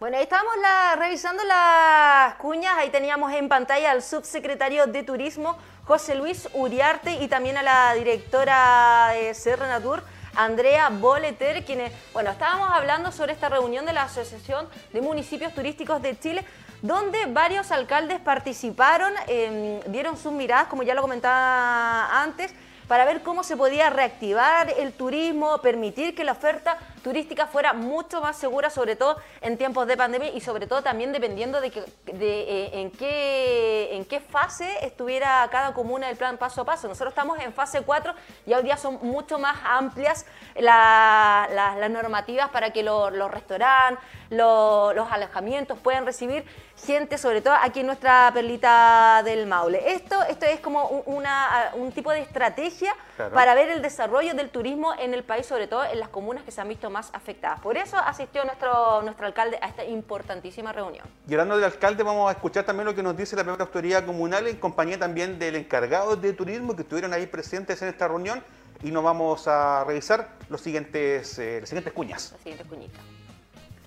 Bueno, 0.00 0.16
ahí 0.16 0.22
estábamos 0.22 0.54
revisando 0.96 1.42
las 1.42 2.36
cuñas, 2.36 2.76
ahí 2.76 2.88
teníamos 2.88 3.32
en 3.32 3.48
pantalla 3.48 3.90
al 3.90 4.00
subsecretario 4.00 4.86
de 4.86 5.02
Turismo, 5.02 5.58
José 5.86 6.14
Luis 6.14 6.48
Uriarte, 6.54 7.14
y 7.14 7.26
también 7.26 7.56
a 7.56 7.64
la 7.64 7.94
directora 7.94 9.08
de 9.12 9.56
Natur, 9.58 10.04
Andrea 10.36 10.88
Boleter, 10.90 11.64
quienes, 11.64 11.92
bueno, 12.12 12.30
estábamos 12.30 12.70
hablando 12.70 13.10
sobre 13.10 13.32
esta 13.32 13.48
reunión 13.48 13.86
de 13.86 13.92
la 13.92 14.04
Asociación 14.04 14.68
de 14.92 15.00
Municipios 15.00 15.52
Turísticos 15.52 16.00
de 16.00 16.16
Chile, 16.16 16.44
donde 16.80 17.26
varios 17.26 17.72
alcaldes 17.72 18.20
participaron, 18.20 19.12
em, 19.26 19.80
dieron 19.90 20.16
sus 20.16 20.30
miradas, 20.30 20.68
como 20.68 20.84
ya 20.84 20.94
lo 20.94 21.02
comentaba 21.02 22.22
antes, 22.22 22.54
para 22.88 23.04
ver 23.04 23.22
cómo 23.22 23.44
se 23.44 23.56
podía 23.56 23.90
reactivar 23.90 24.70
el 24.78 24.92
turismo, 24.94 25.58
permitir 25.58 26.14
que 26.14 26.24
la 26.24 26.32
oferta 26.32 26.78
turística 27.04 27.46
fuera 27.46 27.74
mucho 27.74 28.20
más 28.20 28.36
segura, 28.36 28.70
sobre 28.70 28.96
todo 28.96 29.18
en 29.40 29.56
tiempos 29.58 29.86
de 29.86 29.96
pandemia 29.96 30.30
y 30.30 30.40
sobre 30.40 30.66
todo 30.66 30.82
también 30.82 31.12
dependiendo 31.12 31.60
de, 31.60 31.70
que, 31.70 31.80
de 32.06 32.40
eh, 32.40 32.80
en, 32.80 32.90
qué, 32.90 33.94
en 33.94 34.04
qué 34.06 34.20
fase 34.20 34.84
estuviera 34.84 35.46
cada 35.50 35.74
comuna 35.74 36.08
del 36.08 36.16
plan 36.16 36.38
paso 36.38 36.62
a 36.62 36.64
paso. 36.64 36.88
Nosotros 36.88 37.12
estamos 37.12 37.38
en 37.40 37.52
fase 37.52 37.82
4 37.82 38.14
y 38.46 38.54
hoy 38.54 38.62
día 38.62 38.76
son 38.76 38.98
mucho 39.02 39.38
más 39.38 39.58
amplias 39.64 40.24
las 40.56 41.90
normativas 41.90 42.48
para 42.48 42.70
que 42.72 42.82
los 42.82 43.30
restaurantes, 43.30 44.02
los 44.30 45.10
alojamientos 45.10 45.78
puedan 45.78 46.04
recibir 46.04 46.44
gente, 46.84 47.18
sobre 47.18 47.40
todo 47.40 47.54
aquí 47.60 47.80
en 47.80 47.86
nuestra 47.86 48.30
perlita 48.32 49.22
del 49.24 49.46
Maule. 49.46 49.92
Esto, 49.92 50.22
esto 50.24 50.46
es 50.46 50.60
como 50.60 50.86
una, 51.06 51.72
un 51.74 51.92
tipo 51.92 52.12
de 52.12 52.20
estrategia 52.20 52.94
para 53.32 53.54
ver 53.54 53.68
el 53.70 53.82
desarrollo 53.82 54.34
del 54.34 54.50
turismo 54.50 54.92
en 54.98 55.14
el 55.14 55.24
país, 55.24 55.46
sobre 55.46 55.66
todo 55.66 55.84
en 55.84 55.98
las 55.98 56.08
comunas 56.08 56.44
que 56.44 56.50
se 56.50 56.60
han 56.60 56.68
visto 56.68 56.90
más 56.90 57.10
afectadas. 57.12 57.60
Por 57.60 57.76
eso 57.76 57.96
asistió 57.96 58.44
nuestro, 58.44 59.02
nuestro 59.02 59.26
alcalde 59.26 59.58
a 59.60 59.68
esta 59.68 59.84
importantísima 59.84 60.72
reunión. 60.72 61.06
Y 61.26 61.32
hablando 61.32 61.56
del 61.56 61.64
alcalde, 61.64 62.02
vamos 62.02 62.28
a 62.28 62.32
escuchar 62.32 62.64
también 62.64 62.86
lo 62.86 62.94
que 62.94 63.02
nos 63.02 63.16
dice 63.16 63.34
la 63.34 63.42
primera 63.42 63.64
autoridad 63.64 64.04
comunal 64.04 64.46
en 64.46 64.56
compañía 64.56 64.98
también 64.98 65.38
del 65.38 65.56
encargado 65.56 66.16
de 66.16 66.32
turismo 66.32 66.76
que 66.76 66.82
estuvieron 66.82 67.12
ahí 67.12 67.26
presentes 67.26 67.80
en 67.82 67.88
esta 67.88 68.06
reunión 68.08 68.42
y 68.82 68.90
nos 68.90 69.02
vamos 69.02 69.48
a 69.48 69.84
revisar 69.84 70.36
los 70.48 70.60
siguientes, 70.60 71.38
eh, 71.38 71.58
las 71.60 71.68
siguientes 71.68 71.92
cuñas. 71.92 72.32
Las 72.32 72.42
siguientes 72.42 72.66
cuñitas 72.68 73.17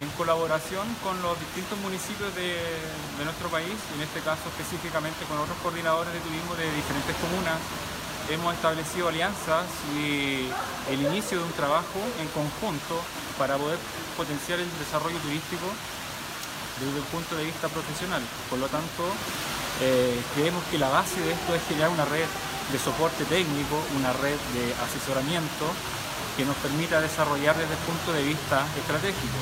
en 0.02 0.10
colaboración 0.18 0.82
con 1.06 1.14
los 1.22 1.38
distintos 1.40 1.78
municipios 1.80 2.34
de, 2.34 2.58
nuestro 3.22 3.50
país, 3.54 3.78
en 3.94 4.02
este 4.02 4.20
caso 4.26 4.42
específicamente 4.50 5.22
con 5.30 5.38
otros 5.38 5.54
coordinadores 5.62 6.10
de 6.10 6.20
turismo 6.26 6.58
de 6.58 6.66
diferentes 6.74 7.14
comunas, 7.22 7.62
hemos 8.34 8.50
establecido 8.58 9.14
alianzas 9.14 9.70
y 9.94 10.50
el 10.90 11.06
inicio 11.06 11.38
de 11.38 11.46
un 11.46 11.54
trabajo 11.54 12.02
en 12.18 12.28
conjunto 12.34 12.98
para 13.38 13.62
poder 13.62 13.78
potenciar 14.18 14.58
el 14.58 14.70
desarrollo 14.82 15.22
turístico 15.22 15.70
desde 16.82 16.98
el 16.98 17.06
punto 17.14 17.38
de 17.38 17.46
vista 17.46 17.70
profesional. 17.70 18.26
Por 18.50 18.58
lo 18.58 18.66
tanto, 18.74 19.06
eh, 19.86 20.18
creemos 20.34 20.66
que 20.74 20.82
la 20.82 20.90
base 20.90 21.22
de 21.22 21.30
esto 21.30 21.54
es 21.54 21.62
generar 21.70 21.94
una 21.94 22.06
red 22.10 22.26
de 22.74 22.80
soporte 22.82 23.22
técnico, 23.30 23.78
una 23.94 24.14
red 24.18 24.38
de 24.58 24.66
asesoramiento 24.82 25.70
que 26.38 26.46
nos 26.46 26.58
permita 26.58 26.98
desarrollar 27.02 27.54
desde 27.54 27.78
el 27.78 27.86
punto 27.86 28.14
de 28.18 28.24
vista 28.26 28.66
estratégico. 28.82 29.38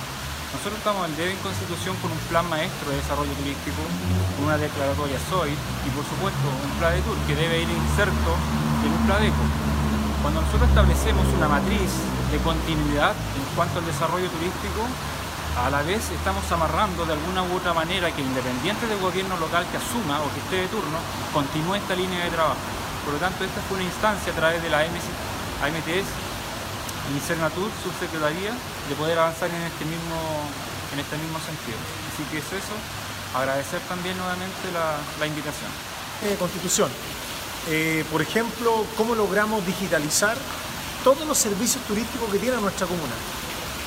Nosotros 0.50 0.82
estamos 0.82 1.06
en 1.06 1.16
debe 1.16 1.32
en 1.38 1.42
Constitución 1.46 1.94
con 2.02 2.10
un 2.10 2.18
plan 2.26 2.42
maestro 2.50 2.90
de 2.90 2.98
desarrollo 2.98 3.30
turístico, 3.38 3.86
con 4.34 4.50
una 4.50 4.58
declaratoria 4.58 5.22
SOI 5.30 5.54
y 5.54 5.90
por 5.94 6.02
supuesto 6.02 6.42
un 6.42 6.74
plan 6.82 6.98
de 6.98 7.06
tour 7.06 7.14
que 7.30 7.38
debe 7.38 7.62
ir 7.62 7.70
inserto 7.70 8.34
en 8.82 8.90
un 8.90 9.02
PLADECO. 9.06 9.46
Cuando 10.26 10.42
nosotros 10.42 10.66
establecemos 10.74 11.22
una 11.38 11.54
matriz 11.54 11.94
de 12.34 12.42
continuidad 12.42 13.14
en 13.14 13.46
cuanto 13.54 13.78
al 13.78 13.86
desarrollo 13.86 14.26
turístico, 14.26 14.90
a 15.54 15.70
la 15.70 15.86
vez 15.86 16.02
estamos 16.10 16.42
amarrando 16.50 17.06
de 17.06 17.14
alguna 17.14 17.46
u 17.46 17.54
otra 17.54 17.78
manera 17.78 18.10
que 18.10 18.26
independiente 18.26 18.90
del 18.90 18.98
gobierno 18.98 19.38
local 19.38 19.70
que 19.70 19.78
asuma 19.78 20.18
o 20.26 20.34
que 20.34 20.42
esté 20.42 20.66
de 20.66 20.68
turno, 20.74 20.98
continúe 21.30 21.78
esta 21.78 21.94
línea 21.94 22.26
de 22.26 22.34
trabajo. 22.34 22.58
Por 23.06 23.14
lo 23.14 23.20
tanto, 23.22 23.46
esta 23.46 23.62
fue 23.70 23.78
una 23.78 23.86
instancia 23.86 24.34
a 24.34 24.36
través 24.36 24.66
de 24.66 24.70
la 24.74 24.82
AMTS 24.82 26.29
y 27.16 27.20
Cernatur, 27.20 27.70
subsecretaría, 27.84 28.54
de 28.88 28.96
poder 28.96 29.18
avanzar 29.18 29.50
en 29.50 29.62
este 29.64 29.86
mismo, 29.86 30.18
en 30.94 31.00
este 31.00 31.18
mismo 31.18 31.40
sentido. 31.40 31.78
Así 32.14 32.24
que 32.30 32.38
es 32.38 32.50
eso, 32.54 32.76
agradecer 33.34 33.80
también 33.88 34.18
nuevamente 34.18 34.70
la, 34.74 35.26
invitación. 35.26 35.72
Eh, 36.24 36.36
constitución. 36.38 36.90
Eh, 37.70 38.06
por 38.12 38.22
ejemplo, 38.22 38.86
cómo 38.98 39.16
logramos 39.16 39.66
digitalizar 39.66 40.38
todos 41.04 41.26
los 41.26 41.38
servicios 41.38 41.84
turísticos 41.86 42.30
que 42.32 42.40
tiene 42.40 42.58
nuestra 42.58 42.86
comuna. 42.86 43.14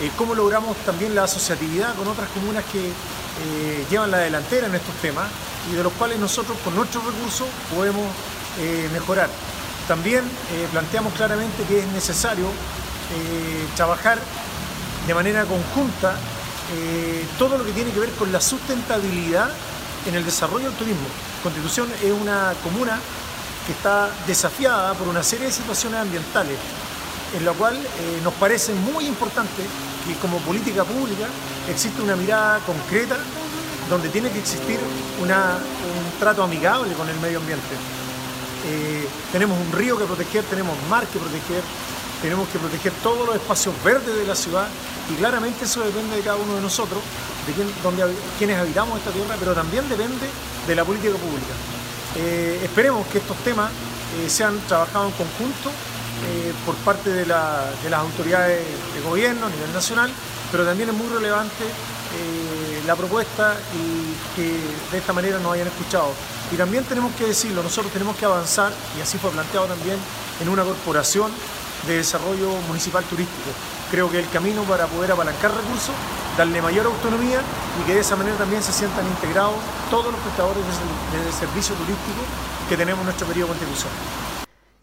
Eh, 0.00 0.10
cómo 0.16 0.34
logramos 0.34 0.76
también 0.78 1.14
la 1.14 1.24
asociatividad 1.24 1.94
con 1.94 2.08
otras 2.08 2.28
comunas 2.30 2.64
que 2.72 2.92
llevan 3.90 4.10
la 4.10 4.18
delantera 4.18 4.66
en 4.66 4.74
estos 4.74 4.94
temas 4.96 5.28
y 5.72 5.74
de 5.74 5.82
los 5.82 5.92
cuales 5.94 6.18
nosotros 6.18 6.56
con 6.62 6.76
nuestros 6.76 7.04
recursos 7.04 7.48
podemos 7.74 8.06
mejorar. 8.92 9.30
También 9.88 10.22
planteamos 10.70 11.14
claramente 11.14 11.64
que 11.64 11.80
es 11.80 11.86
necesario 11.88 12.46
eh, 13.14 13.66
trabajar 13.76 14.19
de 15.07 15.14
manera 15.14 15.45
conjunta 15.45 16.14
eh, 16.75 17.26
todo 17.38 17.59
lo 17.59 17.64
que 17.64 17.73
tiene 17.73 17.90
que 17.90 18.00
ver 18.00 18.11
con 18.12 18.33
la 18.33 18.40
sustentabilidad 18.40 19.50
en 20.07 20.14
el 20.14 20.25
desarrollo 20.25 20.71
del 20.71 20.78
turismo. 20.78 21.07
Constitución 21.42 21.88
es 22.02 22.12
una 22.12 22.54
comuna 22.62 22.99
que 23.66 23.73
está 23.73 24.11
desafiada 24.26 24.95
por 24.95 25.09
una 25.09 25.23
serie 25.23 25.47
de 25.47 25.52
situaciones 25.52 26.00
ambientales, 26.00 26.57
en 27.37 27.45
la 27.45 27.52
cual 27.52 27.76
eh, 27.76 28.21
nos 28.25 28.33
parece 28.35 28.73
muy 28.73 29.07
importante 29.07 29.62
que 30.07 30.14
como 30.16 30.38
política 30.38 30.85
pública 30.85 31.26
existe 31.69 32.00
una 32.00 32.16
mirada 32.16 32.61
concreta 32.61 33.19
donde 33.90 34.09
tiene 34.09 34.31
que 34.31 34.38
existir 34.38 34.81
un 35.21 35.28
trato 36.19 36.42
amigable 36.42 36.95
con 36.95 37.09
el 37.09 37.19
medio 37.21 37.38
ambiente. 37.38 37.76
tenemos 39.31 39.59
un 39.59 39.73
río 39.73 39.99
que 39.99 40.04
proteger, 40.04 40.45
tenemos 40.45 40.75
mar 40.88 41.07
que 41.07 41.19
proteger, 41.19 41.62
tenemos 42.22 42.48
que 42.48 42.58
proteger 42.58 42.92
todos 43.02 43.26
los 43.26 43.34
espacios 43.34 43.74
verdes 43.84 44.14
de 44.14 44.24
la 44.24 44.36
ciudad 44.36 44.68
y 45.10 45.14
claramente 45.16 45.64
eso 45.64 45.82
depende 45.82 46.16
de 46.16 46.22
cada 46.22 46.36
uno 46.36 46.54
de 46.54 46.60
nosotros, 46.62 47.02
de 47.46 47.52
quién, 47.52 47.68
donde, 47.82 48.04
quienes 48.38 48.58
habitamos 48.58 48.96
esta 48.98 49.10
tierra, 49.10 49.34
pero 49.38 49.52
también 49.52 49.86
depende 49.88 50.30
de 50.66 50.74
la 50.74 50.84
política 50.84 51.14
pública. 51.14 51.52
Eh, 52.14 52.60
esperemos 52.62 53.06
que 53.08 53.18
estos 53.18 53.36
temas 53.38 53.70
eh, 53.70 54.30
sean 54.30 54.58
trabajados 54.68 55.10
en 55.10 55.26
conjunto 55.26 55.70
eh, 55.70 56.52
por 56.64 56.76
parte 56.76 57.11
de, 57.11 57.26
las 57.26 57.74
autoridades 57.92 58.64
de 58.94 59.00
gobierno 59.00 59.46
a 59.46 59.50
nivel 59.50 59.72
nacional, 59.72 60.11
pero 60.52 60.64
también 60.64 60.90
es 60.90 60.94
muy 60.94 61.08
relevante 61.08 61.64
la 62.87 62.94
propuesta 62.96 63.56
y 63.74 64.37
que 64.37 64.58
de 64.90 64.98
esta 64.98 65.12
manera 65.12 65.38
nos 65.38 65.52
hayan 65.54 65.68
escuchado. 65.68 66.12
Y 66.52 66.56
también 66.56 66.85
tenemos 66.85 67.14
que 67.14 67.26
decirlo, 67.26 67.62
nosotros 67.62 67.92
tenemos 67.92 68.16
que 68.16 68.26
avanzar, 68.26 68.72
y 68.98 69.00
así 69.00 69.18
fue 69.18 69.30
planteado 69.30 69.66
también, 69.66 69.96
en 70.40 70.48
una 70.48 70.64
corporación 70.64 71.30
de 71.87 71.97
desarrollo 71.97 72.49
municipal 72.68 73.05
turístico. 73.05 73.51
Creo 73.90 74.11
que 74.11 74.21
el 74.21 74.29
camino 74.31 74.62
para 74.62 74.87
poder 74.87 75.12
apalancar 75.12 75.51
recursos, 75.55 75.95
darle 76.37 76.62
mayor 76.62 76.87
autonomía 76.87 77.40
y 77.81 77.87
que 77.87 77.95
de 77.95 78.01
esa 78.01 78.16
manera 78.16 78.37
también 78.37 78.62
se 78.62 78.73
sientan 78.73 79.07
integrados 79.07 79.57
todos 79.90 80.12
los 80.12 80.21
prestadores 80.21 80.62
de, 80.64 81.33
servicio 81.33 81.75
turístico 81.75 82.23
que 82.68 82.77
tenemos 82.77 83.01
en 83.01 83.07
nuestro 83.07 83.27
periodo 83.27 83.49
constitucional. 83.49 83.97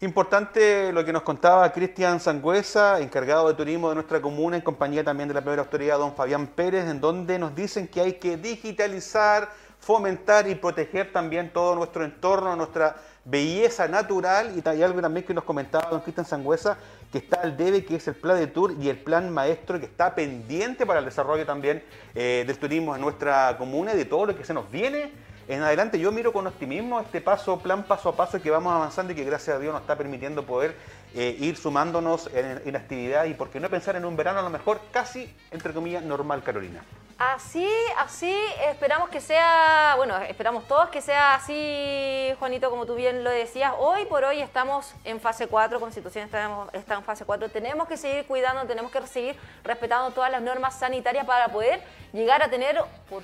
Importante 0.02 0.92
lo 0.92 1.04
que 1.04 1.12
nos 1.12 1.22
contaba 1.22 1.70
Cristian 1.72 2.20
Sangüesa, 2.20 3.00
encargado 3.00 3.48
de 3.48 3.54
turismo 3.54 3.90
de 3.90 3.96
nuestra 3.96 4.20
comuna, 4.20 4.56
en 4.56 4.62
compañía 4.62 5.04
también 5.04 5.28
de 5.28 5.34
la 5.34 5.42
primera 5.42 5.62
autoridad, 5.62 5.98
don 5.98 6.14
Fabián 6.14 6.46
Pérez, 6.46 6.88
en 6.88 7.00
donde 7.00 7.38
nos 7.38 7.54
dicen 7.54 7.86
que 7.86 8.00
hay 8.00 8.12
que 8.14 8.38
digitalizar, 8.38 9.50
fomentar 9.78 10.48
y 10.48 10.54
proteger 10.54 11.12
también 11.12 11.52
todo 11.52 11.74
nuestro 11.74 12.04
entorno, 12.04 12.56
nuestra 12.56 12.96
belleza 13.30 13.86
natural 13.88 14.52
y 14.56 14.68
hay 14.68 14.82
algo 14.82 15.00
también 15.00 15.24
que 15.24 15.32
nos 15.32 15.44
comentaba 15.44 15.88
don 15.88 16.00
Cristian 16.00 16.26
Sangüesa, 16.26 16.76
que 17.12 17.18
está 17.18 17.40
al 17.40 17.56
debe, 17.56 17.84
que 17.84 17.96
es 17.96 18.08
el 18.08 18.14
plan 18.14 18.36
de 18.36 18.46
tour 18.46 18.74
y 18.80 18.88
el 18.88 18.98
plan 18.98 19.30
maestro 19.30 19.78
que 19.78 19.86
está 19.86 20.14
pendiente 20.14 20.84
para 20.84 20.98
el 20.98 21.04
desarrollo 21.04 21.46
también 21.46 21.82
eh, 22.14 22.44
del 22.46 22.58
turismo 22.58 22.94
en 22.94 23.00
nuestra 23.00 23.56
comuna 23.56 23.94
y 23.94 23.96
de 23.96 24.04
todo 24.04 24.26
lo 24.26 24.36
que 24.36 24.44
se 24.44 24.52
nos 24.52 24.70
viene 24.70 25.12
en 25.48 25.62
adelante. 25.62 25.98
Yo 25.98 26.12
miro 26.12 26.32
con 26.32 26.46
optimismo 26.46 27.00
este 27.00 27.20
paso, 27.20 27.58
plan 27.58 27.84
paso 27.84 28.08
a 28.08 28.16
paso 28.16 28.40
que 28.40 28.50
vamos 28.50 28.72
avanzando 28.72 29.12
y 29.12 29.16
que 29.16 29.24
gracias 29.24 29.56
a 29.56 29.58
Dios 29.58 29.72
nos 29.72 29.82
está 29.82 29.96
permitiendo 29.96 30.44
poder 30.44 30.74
eh, 31.14 31.36
ir 31.40 31.56
sumándonos 31.56 32.30
en, 32.34 32.62
en 32.64 32.76
actividad 32.76 33.24
y 33.24 33.34
por 33.34 33.50
qué 33.50 33.60
no 33.60 33.68
pensar 33.68 33.96
en 33.96 34.04
un 34.04 34.16
verano 34.16 34.40
a 34.40 34.42
lo 34.42 34.50
mejor 34.50 34.80
casi, 34.92 35.32
entre 35.50 35.72
comillas, 35.72 36.02
normal, 36.02 36.42
Carolina. 36.42 36.82
Así, 37.22 37.68
así, 37.98 38.34
esperamos 38.66 39.10
que 39.10 39.20
sea, 39.20 39.92
bueno, 39.98 40.16
esperamos 40.22 40.66
todos 40.66 40.88
que 40.88 41.02
sea 41.02 41.34
así, 41.34 42.34
Juanito, 42.38 42.70
como 42.70 42.86
tú 42.86 42.94
bien 42.94 43.22
lo 43.22 43.28
decías. 43.28 43.74
Hoy 43.78 44.06
por 44.06 44.24
hoy 44.24 44.40
estamos 44.40 44.94
en 45.04 45.20
fase 45.20 45.46
4, 45.46 45.78
Constitución 45.78 46.24
está, 46.24 46.48
está 46.72 46.94
en 46.94 47.04
fase 47.04 47.26
4. 47.26 47.50
Tenemos 47.50 47.86
que 47.88 47.98
seguir 47.98 48.24
cuidando, 48.24 48.64
tenemos 48.64 48.90
que 48.90 49.06
seguir 49.06 49.36
respetando 49.62 50.12
todas 50.12 50.30
las 50.30 50.40
normas 50.40 50.78
sanitarias 50.78 51.26
para 51.26 51.48
poder 51.48 51.82
llegar 52.14 52.42
a 52.42 52.48
tener, 52.48 52.82
por 53.10 53.22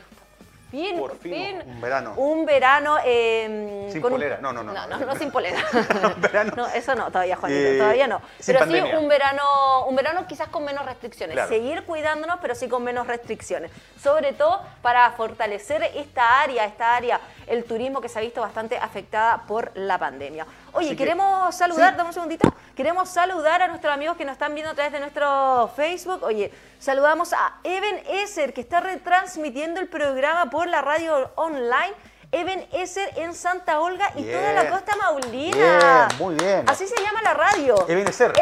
por 0.99 1.19
fin, 1.19 1.63
un 1.67 1.81
verano. 1.81 2.15
Un 2.17 2.47
verano. 2.47 2.97
Eh, 3.05 3.89
sin 3.93 4.03
polera, 4.03 4.39
no, 4.41 4.53
no, 4.53 4.63
no. 4.63 4.73
No, 4.73 4.99
no, 4.99 5.17
sin 5.17 5.31
polera. 5.31 5.59
no, 6.57 6.67
eso 6.69 6.95
no, 6.95 7.11
todavía, 7.11 7.37
Juanito, 7.37 7.61
eh, 7.61 7.79
todavía 7.79 8.07
no. 8.07 8.21
Pero 8.45 8.67
sí 8.67 8.81
un 8.97 9.09
verano, 9.09 9.87
un 9.87 9.97
verano 9.97 10.27
quizás 10.27 10.49
con 10.49 10.65
menos 10.65 10.85
restricciones. 10.85 11.49
Seguir 11.49 11.85
cuidándonos, 11.85 12.39
pero 12.41 12.55
sí 12.55 12.69
con 12.69 12.83
menos 12.85 13.07
restricciones. 13.07 13.71
Sobre 14.03 14.33
todo 14.33 14.61
para 14.83 15.11
fortalecer 15.13 15.83
esta 15.95 16.43
área, 16.43 16.65
esta 16.65 16.97
área, 16.97 17.21
el 17.47 17.65
turismo 17.65 18.01
que 18.01 18.09
se 18.09 18.19
ha 18.19 18.23
visto 18.23 18.41
bastante 18.41 18.77
afectada 18.77 19.43
por 19.47 19.73
la 19.75 19.99
pandemia. 19.99 20.47
Oye, 20.77 20.95
queremos 20.95 21.55
saludar, 21.55 21.97
dame 21.97 22.09
un 22.11 22.13
segundito, 22.13 22.53
queremos 22.75 23.09
saludar 23.09 23.63
a 23.63 23.69
nuestros 23.69 23.93
amigos 23.93 24.17
que 24.17 24.27
nos 24.27 24.35
están 24.35 24.55
viendo 24.55 24.73
a 24.73 24.75
través 24.75 24.93
de 24.93 25.01
nuestro 25.01 25.71
Facebook. 25.75 26.23
Oye, 26.23 26.53
saludamos 26.79 27.33
a 27.33 27.55
Even 27.65 28.03
Esser, 28.09 28.53
que 28.53 28.61
está 28.61 28.81
retransmitiendo 28.81 29.81
el 29.81 29.89
programa 29.89 30.51
por 30.51 30.69
la 30.69 30.83
radio 30.83 31.31
online. 31.37 31.95
Even 32.33 32.67
Esser 32.73 33.09
en 33.17 33.35
Santa 33.35 33.81
Olga 33.81 34.11
y 34.17 34.25
toda 34.25 34.53
la 34.53 34.69
costa 34.69 34.97
maulina. 34.97 36.09
muy 36.19 36.35
bien. 36.35 36.65
Así 36.69 36.87
se 36.87 37.01
llama 37.01 37.23
la 37.23 37.33
radio. 37.33 37.89
Even 37.89 38.07
Esser. 38.09 38.33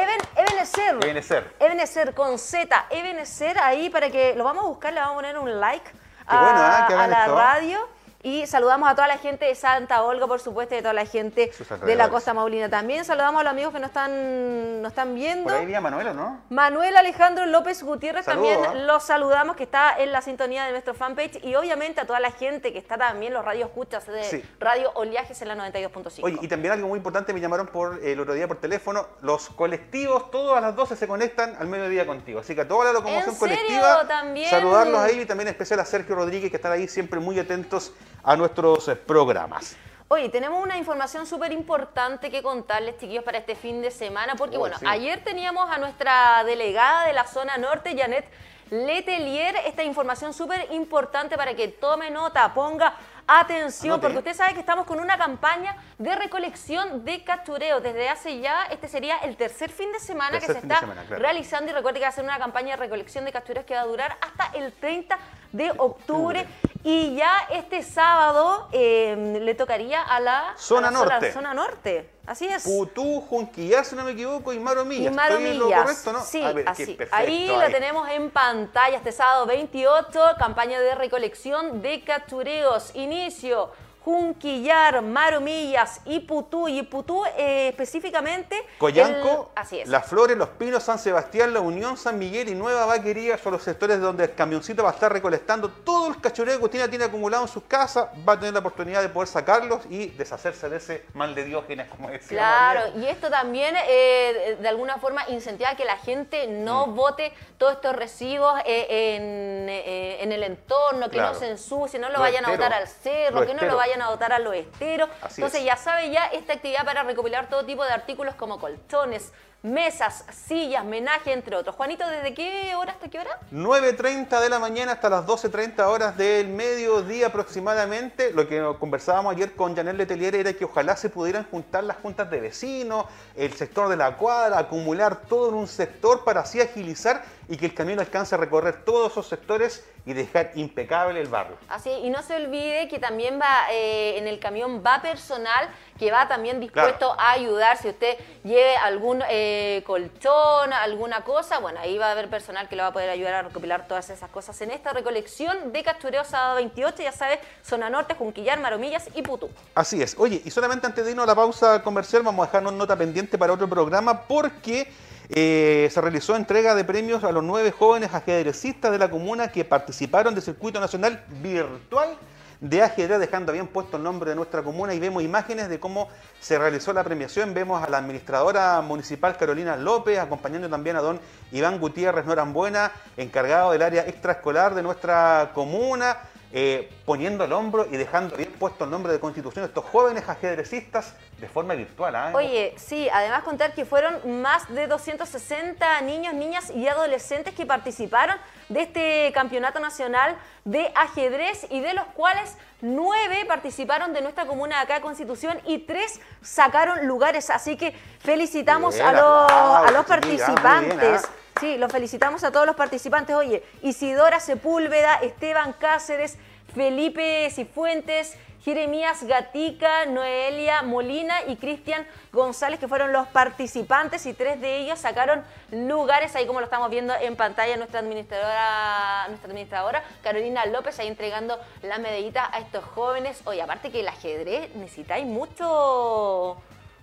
Esser. 0.65 0.99
Even 1.05 1.17
Esser. 1.19 1.55
Even 1.61 1.81
Esser 1.81 2.15
con 2.15 2.39
Z. 2.39 2.87
Even 2.91 3.19
Esser 3.19 3.59
ahí 3.59 3.91
para 3.91 4.11
que 4.11 4.35
lo 4.35 4.43
vamos 4.43 4.65
a 4.65 4.69
buscar, 4.69 4.93
le 4.93 5.01
vamos 5.01 5.15
a 5.15 5.17
poner 5.17 5.39
un 5.39 5.61
like 5.61 5.89
a, 6.27 6.89
¿eh? 6.91 6.95
a 6.95 7.07
la 7.07 7.27
radio. 7.27 7.94
Y 8.25 8.47
saludamos 8.47 8.89
a 8.89 8.95
toda 8.95 9.07
la 9.07 9.19
gente 9.19 9.45
de 9.45 9.55
Santa 9.55 10.03
Olga, 10.03 10.27
por 10.27 10.41
supuesto, 10.41 10.75
y 10.75 10.79
a 10.79 10.81
toda 10.81 10.95
la 10.95 11.05
gente 11.05 11.53
de 11.85 11.95
la 11.95 12.09
Costa 12.09 12.33
Maulina. 12.33 12.71
También 12.71 13.05
saludamos 13.05 13.43
a 13.43 13.45
los 13.45 13.51
amigos 13.51 13.75
que 13.75 13.81
nos 13.81 13.89
están, 13.89 14.81
nos 14.81 14.93
están 14.93 15.15
viendo. 15.15 15.45
Por 15.45 15.53
ahí 15.53 15.67
día 15.67 15.83
Manuela, 15.83 16.15
¿no? 16.15 16.41
Manuel 16.49 16.97
Alejandro 16.97 17.45
López 17.45 17.83
Gutiérrez 17.83 18.25
también 18.25 18.87
los 18.87 19.03
saludamos, 19.03 19.57
que 19.57 19.65
está 19.65 19.99
en 19.99 20.11
la 20.11 20.23
sintonía 20.23 20.65
de 20.65 20.71
nuestro 20.71 20.95
fanpage. 20.95 21.45
Y 21.45 21.55
obviamente 21.55 22.01
a 22.01 22.07
toda 22.07 22.19
la 22.19 22.31
gente 22.31 22.73
que 22.73 22.79
está 22.79 22.97
también, 22.97 23.35
los 23.35 23.45
radio 23.45 23.67
escuchas 23.67 24.07
de 24.07 24.43
Radio 24.59 24.91
Oleajes 24.95 25.43
en 25.43 25.49
la 25.49 25.57
92.5. 25.57 26.21
Oye, 26.23 26.39
y 26.41 26.49
también 26.49 26.73
algo 26.73 26.89
muy 26.89 26.97
importante, 26.97 27.35
me 27.35 27.41
llamaron 27.41 27.67
por 27.67 28.03
el 28.03 28.19
otro 28.19 28.33
día 28.33 28.49
por 28.49 28.57
teléfono, 28.57 29.07
los 29.21 29.51
colectivos, 29.51 30.31
todos 30.31 30.57
a 30.57 30.63
las 30.63 30.75
12 30.75 30.97
se 30.97 31.07
conectan 31.07 31.57
al 31.59 31.67
mediodía 31.67 32.07
contigo. 32.07 32.41
Así 32.41 32.55
que 32.55 32.63
a 32.63 32.69
toda 32.69 32.87
la 32.87 32.93
locomoción 32.93 33.35
colectiva, 33.35 34.09
también. 34.09 34.49
saludarlos 34.49 34.99
ahí 35.01 35.21
y 35.21 35.27
también 35.27 35.49
especial 35.49 35.79
a 35.81 35.85
Sergio 35.85 36.15
Rodríguez, 36.15 36.49
que 36.49 36.57
están 36.57 36.73
ahí 36.73 36.89
siempre 36.89 37.21
muy 37.21 37.39
atentos 37.39 37.93
a 38.25 38.37
nuestros 38.37 38.89
eh, 38.89 38.97
programas. 38.97 39.77
Oye, 40.09 40.29
tenemos 40.29 40.63
una 40.63 40.77
información 40.77 41.27
súper 41.27 41.53
importante 41.53 42.31
que 42.31 42.43
contarles, 42.43 42.99
chiquillos, 42.99 43.25
para 43.25 43.39
este 43.39 43.55
fin 43.55 43.81
de 43.81 43.91
semana, 43.91 44.35
porque, 44.37 44.59
bueno, 44.59 44.77
ayer 44.87 45.23
teníamos 45.25 45.71
a 45.71 45.79
nuestra 45.79 46.45
delegada 46.45 47.07
de 47.07 47.15
la 47.15 47.27
zona 47.27 47.57
norte, 47.57 47.97
Janet 47.97 48.27
Letelier, 48.71 49.57
esta 49.67 49.83
información 49.83 50.33
súper 50.33 50.69
importante 50.73 51.37
para 51.37 51.55
que 51.55 51.69
tome 51.69 52.11
nota, 52.11 52.53
ponga 52.55 52.95
atención, 53.27 54.01
porque 54.01 54.19
usted 54.19 54.35
sabe 54.35 54.55
que 54.55 54.61
estamos 54.61 54.87
con 54.87 55.01
una 55.01 55.17
campaña 55.17 55.77
de 55.99 56.15
recolección 56.15 57.05
de 57.05 57.25
cachureo. 57.25 57.81
Desde 57.81 58.09
hace 58.09 58.41
ya, 58.41 58.65
este 58.71 58.89
sería 58.89 59.19
el 59.19 59.37
tercer 59.37 59.71
fin 59.71 59.93
de 59.93 60.01
semana 60.01 60.39
que 60.39 60.47
se 60.47 60.59
está 60.59 60.81
realizando 61.09 61.71
y 61.71 61.75
recuerde 61.75 61.99
que 61.99 62.05
va 62.05 62.11
a 62.11 62.13
ser 62.13 62.25
una 62.25 62.39
campaña 62.39 62.77
de 62.77 62.77
recolección 62.77 63.25
de 63.25 63.33
cachureos 63.33 63.65
que 63.65 63.75
va 63.75 63.81
a 63.81 63.87
durar 63.87 64.17
hasta 64.21 64.57
el 64.59 64.73
30 64.73 65.19
de 65.53 65.73
octubre. 65.79 66.47
Y 66.87 67.15
ya 67.17 67.49
este 67.51 67.83
sábado 67.83 68.69
em, 68.71 69.37
le 69.37 69.55
tocaría 69.55 70.03
a 70.03 70.21
la 70.21 70.55
zona 70.59 70.91
norte. 70.91 71.33
zona 71.33 71.55
norte. 71.55 72.11
Así 72.27 72.47
es. 72.47 72.65
Putú, 72.65 73.23
Junquillas, 73.23 73.89
si 73.89 73.97
no 73.97 74.05
me 74.05 74.11
equivoco, 74.11 74.53
y 74.53 74.59
Maromillas. 74.59 75.11
Y 75.11 75.17
Maromillas. 75.17 75.83
correcto, 75.83 76.13
no? 76.13 76.23
Sí, 76.23 76.43
así. 76.67 76.99
ahí, 77.11 77.49
lo 77.49 77.71
tenemos 77.71 78.07
en 78.11 78.31
pantalla 78.31 78.99
este 78.99 79.13
sábado 79.13 79.47
28, 79.47 80.21
campaña 80.39 80.79
de 80.79 80.95
recolección 80.95 81.81
de 81.81 82.03
cachureos. 82.03 82.95
Inicio 82.95 83.71
Junquillar, 84.05 85.01
Maromillas, 85.01 86.03
Iputú, 86.05 86.69
y 86.69 86.81
Iputú 86.81 87.25
eh, 87.39 87.69
específicamente... 87.69 88.55
Coyanco, 88.77 89.51
Las 89.87 90.07
Flores, 90.07 90.37
Los 90.37 90.51
Pinos, 90.51 90.83
San 90.83 90.99
Sebastián, 90.99 91.55
La 91.55 91.61
Unión, 91.61 91.97
San 91.97 92.19
Miguel 92.19 92.51
y 92.51 92.55
Nueva 92.55 92.85
Vaquería 92.85 93.39
son 93.39 93.53
los 93.53 93.63
sectores 93.63 93.99
donde 94.03 94.25
el 94.25 94.35
camioncito 94.35 94.83
va 94.83 94.91
a 94.91 94.93
estar 94.93 95.11
recolectando 95.11 95.71
todo 95.71 96.09
el 96.09 96.21
cachoreo 96.21 96.59
que 96.59 96.65
usted 96.67 96.91
tiene 96.91 97.07
acumulado 97.07 97.45
en 97.45 97.49
sus 97.49 97.63
casas, 97.63 98.09
va 98.29 98.35
a 98.35 98.39
tener 98.39 98.53
la 98.53 98.61
oportunidad 98.61 99.01
de 99.01 99.09
poder 99.09 99.27
sacarlos 99.27 99.81
y 99.89 100.09
deshacerse 100.09 100.69
de 100.69 100.77
ese 100.77 101.07
mal 101.15 101.35
de 101.35 101.45
diógenes, 101.45 101.89
como 101.89 102.11
decía. 102.11 102.37
Claro, 102.37 102.99
y 102.99 103.07
esto 103.07 103.31
también 103.31 103.75
eh, 103.89 104.59
de 104.61 104.69
alguna 104.69 104.99
forma 104.99 105.23
incentiva 105.29 105.75
que 105.77 105.87
la 105.87 105.97
gente 105.97 106.47
no 106.47 106.89
mm. 106.89 106.95
bote 106.95 107.33
todos 107.57 107.73
estos 107.73 107.97
residuos 107.97 108.53
eh, 108.67 110.19
en, 110.21 110.31
el 110.31 110.43
entorno, 110.43 111.09
que 111.09 111.19
no 111.19 111.33
se 111.33 111.49
ensucie, 111.49 111.99
no 111.99 112.11
lo, 112.11 112.21
vayan 112.21 112.45
a 112.45 112.51
botar 112.51 112.75
al 112.75 112.87
cerro, 112.87 113.47
que 113.47 113.55
no 113.55 113.63
lo 113.63 113.77
vayan 113.77 113.94
a 114.03 114.11
dotar 114.11 114.33
a 114.33 114.39
los 114.39 114.55
esteros. 114.55 115.09
Entonces 115.37 115.65
ya 115.65 115.77
sabe 115.77 116.11
ya 116.11 116.27
esta 116.27 116.55
actividad 116.55 116.85
para 116.85 117.03
recopilar 117.03 117.49
todo 117.49 117.65
tipo 117.65 117.85
de 117.85 117.91
artículos 117.91 118.35
como 118.35 118.59
colchones, 118.59 119.33
mesas, 119.65 120.27
sillas, 120.47 120.85
menaje, 120.85 121.33
entre 121.33 121.57
otros. 121.57 121.75
Juanito, 121.75 122.07
¿desde 122.07 122.35
qué 122.35 122.75
hora 122.77 122.93
hasta 122.93 123.09
qué 123.09 123.19
hora? 123.19 123.41
9.30 123.51 124.41
de 124.41 124.51
la 124.51 124.59
mañana 124.59 124.93
hasta 124.93 125.09
las 125.09 125.25
12.30 125.25 125.87
horas 125.87 126.17
del 126.19 126.49
mediodía 126.49 127.29
aproximadamente. 127.29 128.31
Lo 128.33 128.47
que 128.47 128.63
conversábamos 128.79 129.35
ayer 129.35 129.55
con 129.55 129.75
Janel 129.75 129.97
Letelier 129.97 130.35
era 130.35 130.53
que 130.53 130.67
ojalá 130.67 130.97
se 130.97 131.09
pudieran 131.09 131.45
juntar 131.51 131.83
las 131.85 131.97
juntas 131.97 132.31
de 132.31 132.41
vecinos, 132.41 133.07
el 133.37 133.55
sector 133.55 133.89
de 133.89 133.97
la 133.97 134.19
cuadra, 134.19 134.59
acumular 134.59 135.23
todo 135.23 135.49
en 135.49 135.55
un 135.55 135.67
sector 135.67 136.25
para 136.25 136.41
así 136.41 136.61
agilizar 136.61 137.25
y 137.49 137.57
que 137.57 137.67
el 137.67 137.75
camino 137.75 138.01
alcance 138.01 138.35
a 138.35 138.39
recorrer 138.39 138.85
todos 138.85 139.13
esos 139.13 139.27
sectores 139.29 139.85
y 140.07 140.13
dejar 140.13 140.53
impecable 140.55 141.21
el 141.21 141.29
barrio. 141.29 141.57
Así, 141.69 141.91
y 141.91 142.11
no 142.11 142.23
se 142.23 142.37
olvide 142.37 142.89
que 142.89 142.99
también 142.99 143.41
va 143.41 143.73
eh, 143.73 144.19
en 144.19 144.27
el 144.27 144.39
camión 144.39 144.83
va 144.85 145.01
personal 145.01 145.69
que 145.99 146.11
va 146.11 146.29
también 146.29 146.61
dispuesto 146.61 147.13
a 147.19 147.33
ayudar 147.33 147.77
si 147.77 147.89
usted 147.89 148.17
lleve 148.43 148.77
algún 148.77 149.23
eh, 149.31 149.83
colchón, 149.87 150.73
alguna 150.73 151.23
cosa, 151.23 151.59
bueno, 151.59 151.81
ahí 151.81 151.97
va 151.99 152.09
a 152.09 152.13
haber 152.13 152.29
personal 152.29 152.69
que 152.69 152.77
le 152.77 152.83
va 152.83 152.89
a 152.89 152.93
poder 152.93 153.11
ayudar 153.11 153.35
a 153.35 153.43
recopilar 153.43 153.87
todas 153.87 154.11
esas 154.11 154.29
cosas 154.31 154.61
en 154.61 154.71
esta 154.71 154.93
recolección 154.93 155.73
de 155.73 155.83
Castureo 155.83 156.25
sábado 156.25 156.57
28, 156.57 157.03
ya 157.03 157.13
sabes, 157.13 157.39
zona 157.63 157.89
norte, 157.89 158.15
Junquillar, 158.15 158.59
Maromillas 158.61 159.09
y 159.15 159.23
Putú. 159.23 159.49
Así 159.75 160.03
es. 160.03 160.17
Oye, 160.19 160.43
y 160.45 160.51
solamente 160.51 160.87
antes 160.87 161.05
de 161.05 161.13
irnos 161.13 161.25
a 161.25 161.29
la 161.29 161.35
pausa 161.35 161.83
comercial 161.83 162.23
vamos 162.23 162.45
a 162.45 162.47
dejarnos 162.49 162.73
nota 162.73 162.97
pendiente 162.97 163.39
para 163.39 163.53
otro 163.53 163.69
programa 163.69 164.23
porque 164.23 164.89
eh, 165.29 165.89
se 165.91 166.01
realizó 166.01 166.37
entrega 166.37 166.75
de 166.75 166.85
premios 166.85 167.25
a 167.25 167.33
los 167.33 167.43
nueve 167.43 167.71
jóvenes 167.71 168.13
ajedrecistas 168.13 168.93
de 168.93 168.99
la 168.99 169.11
comuna 169.11 169.49
que 169.49 169.65
participaron 169.65 170.35
del 170.35 170.43
circuito 170.43 170.81
nacional 170.81 171.25
virtual 171.43 172.19
de 172.61 172.83
ajedrez, 172.83 173.19
dejando 173.19 173.53
bien 173.53 173.67
puesto 173.67 173.97
el 173.97 174.03
nombre 174.03 174.31
de 174.31 174.37
nuestra 174.37 174.63
comuna 174.63 174.95
y 174.95 174.99
vemos 174.99 175.23
imágenes 175.23 175.69
de 175.69 175.79
cómo 175.79 176.09
se 176.41 176.59
realizó 176.59 176.93
la 176.93 177.05
premiación. 177.05 177.53
Vemos 177.53 177.83
a 177.83 177.91
la 177.91 177.99
administradora 177.99 178.81
municipal 178.81 179.37
Carolina 179.37 179.77
López, 179.77 180.19
acompañando 180.19 180.69
también 180.69 180.97
a 180.97 181.01
don 181.01 181.21
Iván 181.53 181.79
Gutiérrez 181.79 182.25
Norambuena, 182.25 182.93
encargado 183.17 183.73
del 183.73 183.83
área 183.83 184.07
extraescolar 184.07 184.75
de 184.75 184.83
nuestra 184.83 185.51
comuna. 185.55 186.17
Eh, 186.57 186.89
poniendo 187.05 187.43
el 187.43 187.53
hombro 187.53 187.85
y 187.91 187.97
dejando 187.97 188.37
bien 188.37 188.53
puesto 188.53 188.85
el 188.85 188.91
nombre 188.91 189.13
de 189.13 189.19
Constitución 189.19 189.65
estos 189.65 189.85
jóvenes 189.87 190.29
ajedrecistas 190.29 191.17
de 191.41 191.49
forma 191.49 191.75
virtual. 191.75 192.15
¿ah? 192.15 192.31
Oye, 192.33 192.75
sí, 192.77 193.09
además 193.13 193.43
contar 193.43 193.75
que 193.75 193.85
fueron 193.85 194.41
más 194.41 194.73
de 194.73 194.87
260 194.87 196.01
niños, 196.03 196.33
niñas 196.33 196.71
y 196.71 196.87
adolescentes 196.87 197.55
que 197.55 197.67
participaron 197.67 198.37
de 198.69 198.83
este 198.83 199.33
campeonato 199.35 199.81
nacional 199.81 200.37
de 200.65 200.93
ajedrez 200.95 201.67
y 201.71 201.81
de 201.81 201.93
los 201.93 202.05
cuales 202.15 202.57
nueve 202.81 203.45
participaron 203.49 204.13
de 204.13 204.23
nuestra 204.23 204.47
comuna 204.47 204.81
acá 204.81 205.01
Constitución 205.01 205.61
y 205.67 205.81
tres 205.81 206.21
sacaron 206.41 207.05
lugares. 207.09 207.51
Así 207.51 207.77
que 207.77 207.97
felicitamos 208.21 209.01
a 209.01 209.11
los, 209.11 209.51
a 209.53 209.91
los 209.91 210.07
participantes. 210.07 211.25
¿ah? 211.25 211.44
Sí, 211.61 211.79
los 211.79 211.91
felicitamos 211.93 212.43
a 212.45 212.51
todos 212.51 212.67
los 212.67 212.77
participantes. 212.77 213.37
Oye, 213.37 213.63
Isidora 213.83 214.41
Sepúlveda, 214.41 215.17
Esteban 215.17 215.73
Cáceres, 215.73 216.37
Felipe 216.75 217.49
Cifuentes, 217.51 218.37
Jeremías 218.65 219.23
Gatica, 219.25 220.07
Noelia 220.07 220.83
Molina 220.83 221.43
y 221.47 221.57
Cristian 221.57 222.07
González, 222.33 222.81
que 222.81 222.89
fueron 222.89 223.13
los 223.13 223.29
participantes 223.29 224.25
y 224.25 224.33
tres 224.33 224.59
de 224.61 224.79
ellos 224.79 224.99
sacaron 224.99 225.45
lugares, 225.71 226.35
ahí 226.35 226.47
como 226.47 226.61
lo 226.61 226.65
estamos 226.65 226.91
viendo 226.91 227.15
en 227.15 227.37
pantalla, 227.37 227.77
nuestra 227.77 228.01
administradora, 228.01 229.27
nuestra 229.29 229.51
administradora 229.51 230.03
Carolina 230.23 230.65
López, 230.65 230.99
ahí 230.99 231.09
entregando 231.09 231.59
la 231.83 231.99
medallita 231.99 232.49
a 232.53 232.59
estos 232.59 232.85
jóvenes. 232.85 233.43
Oye, 233.45 233.61
aparte 233.61 233.93
que 233.93 234.01
el 234.01 234.09
ajedrez 234.09 234.75
necesitáis 234.75 235.27
mucho 235.27 236.57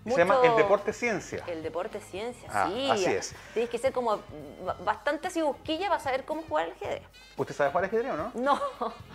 se 0.06 0.18
llama 0.18 0.40
el 0.44 0.56
deporte 0.56 0.94
ciencia. 0.94 1.44
El 1.48 1.64
deporte 1.64 2.00
ciencia, 2.00 2.50
ah, 2.52 2.68
sí. 2.68 2.90
Así 2.90 3.06
es. 3.06 3.36
Tienes 3.54 3.70
que 3.70 3.78
ser 3.78 3.92
como 3.94 4.20
bastante 4.84 5.28
así 5.28 5.42
busquilla 5.42 5.90
para 5.90 6.02
saber 6.02 6.26
cómo 6.26 6.42
jugar 6.44 6.66
al 6.66 6.72
ajedrez. 6.72 7.04
¿Usted 7.38 7.56
sabe 7.56 7.70
jugar 7.70 7.84
al 7.84 7.90
ajedrez 7.90 8.12
o 8.12 8.18
no? 8.18 8.32
No. 8.36 8.62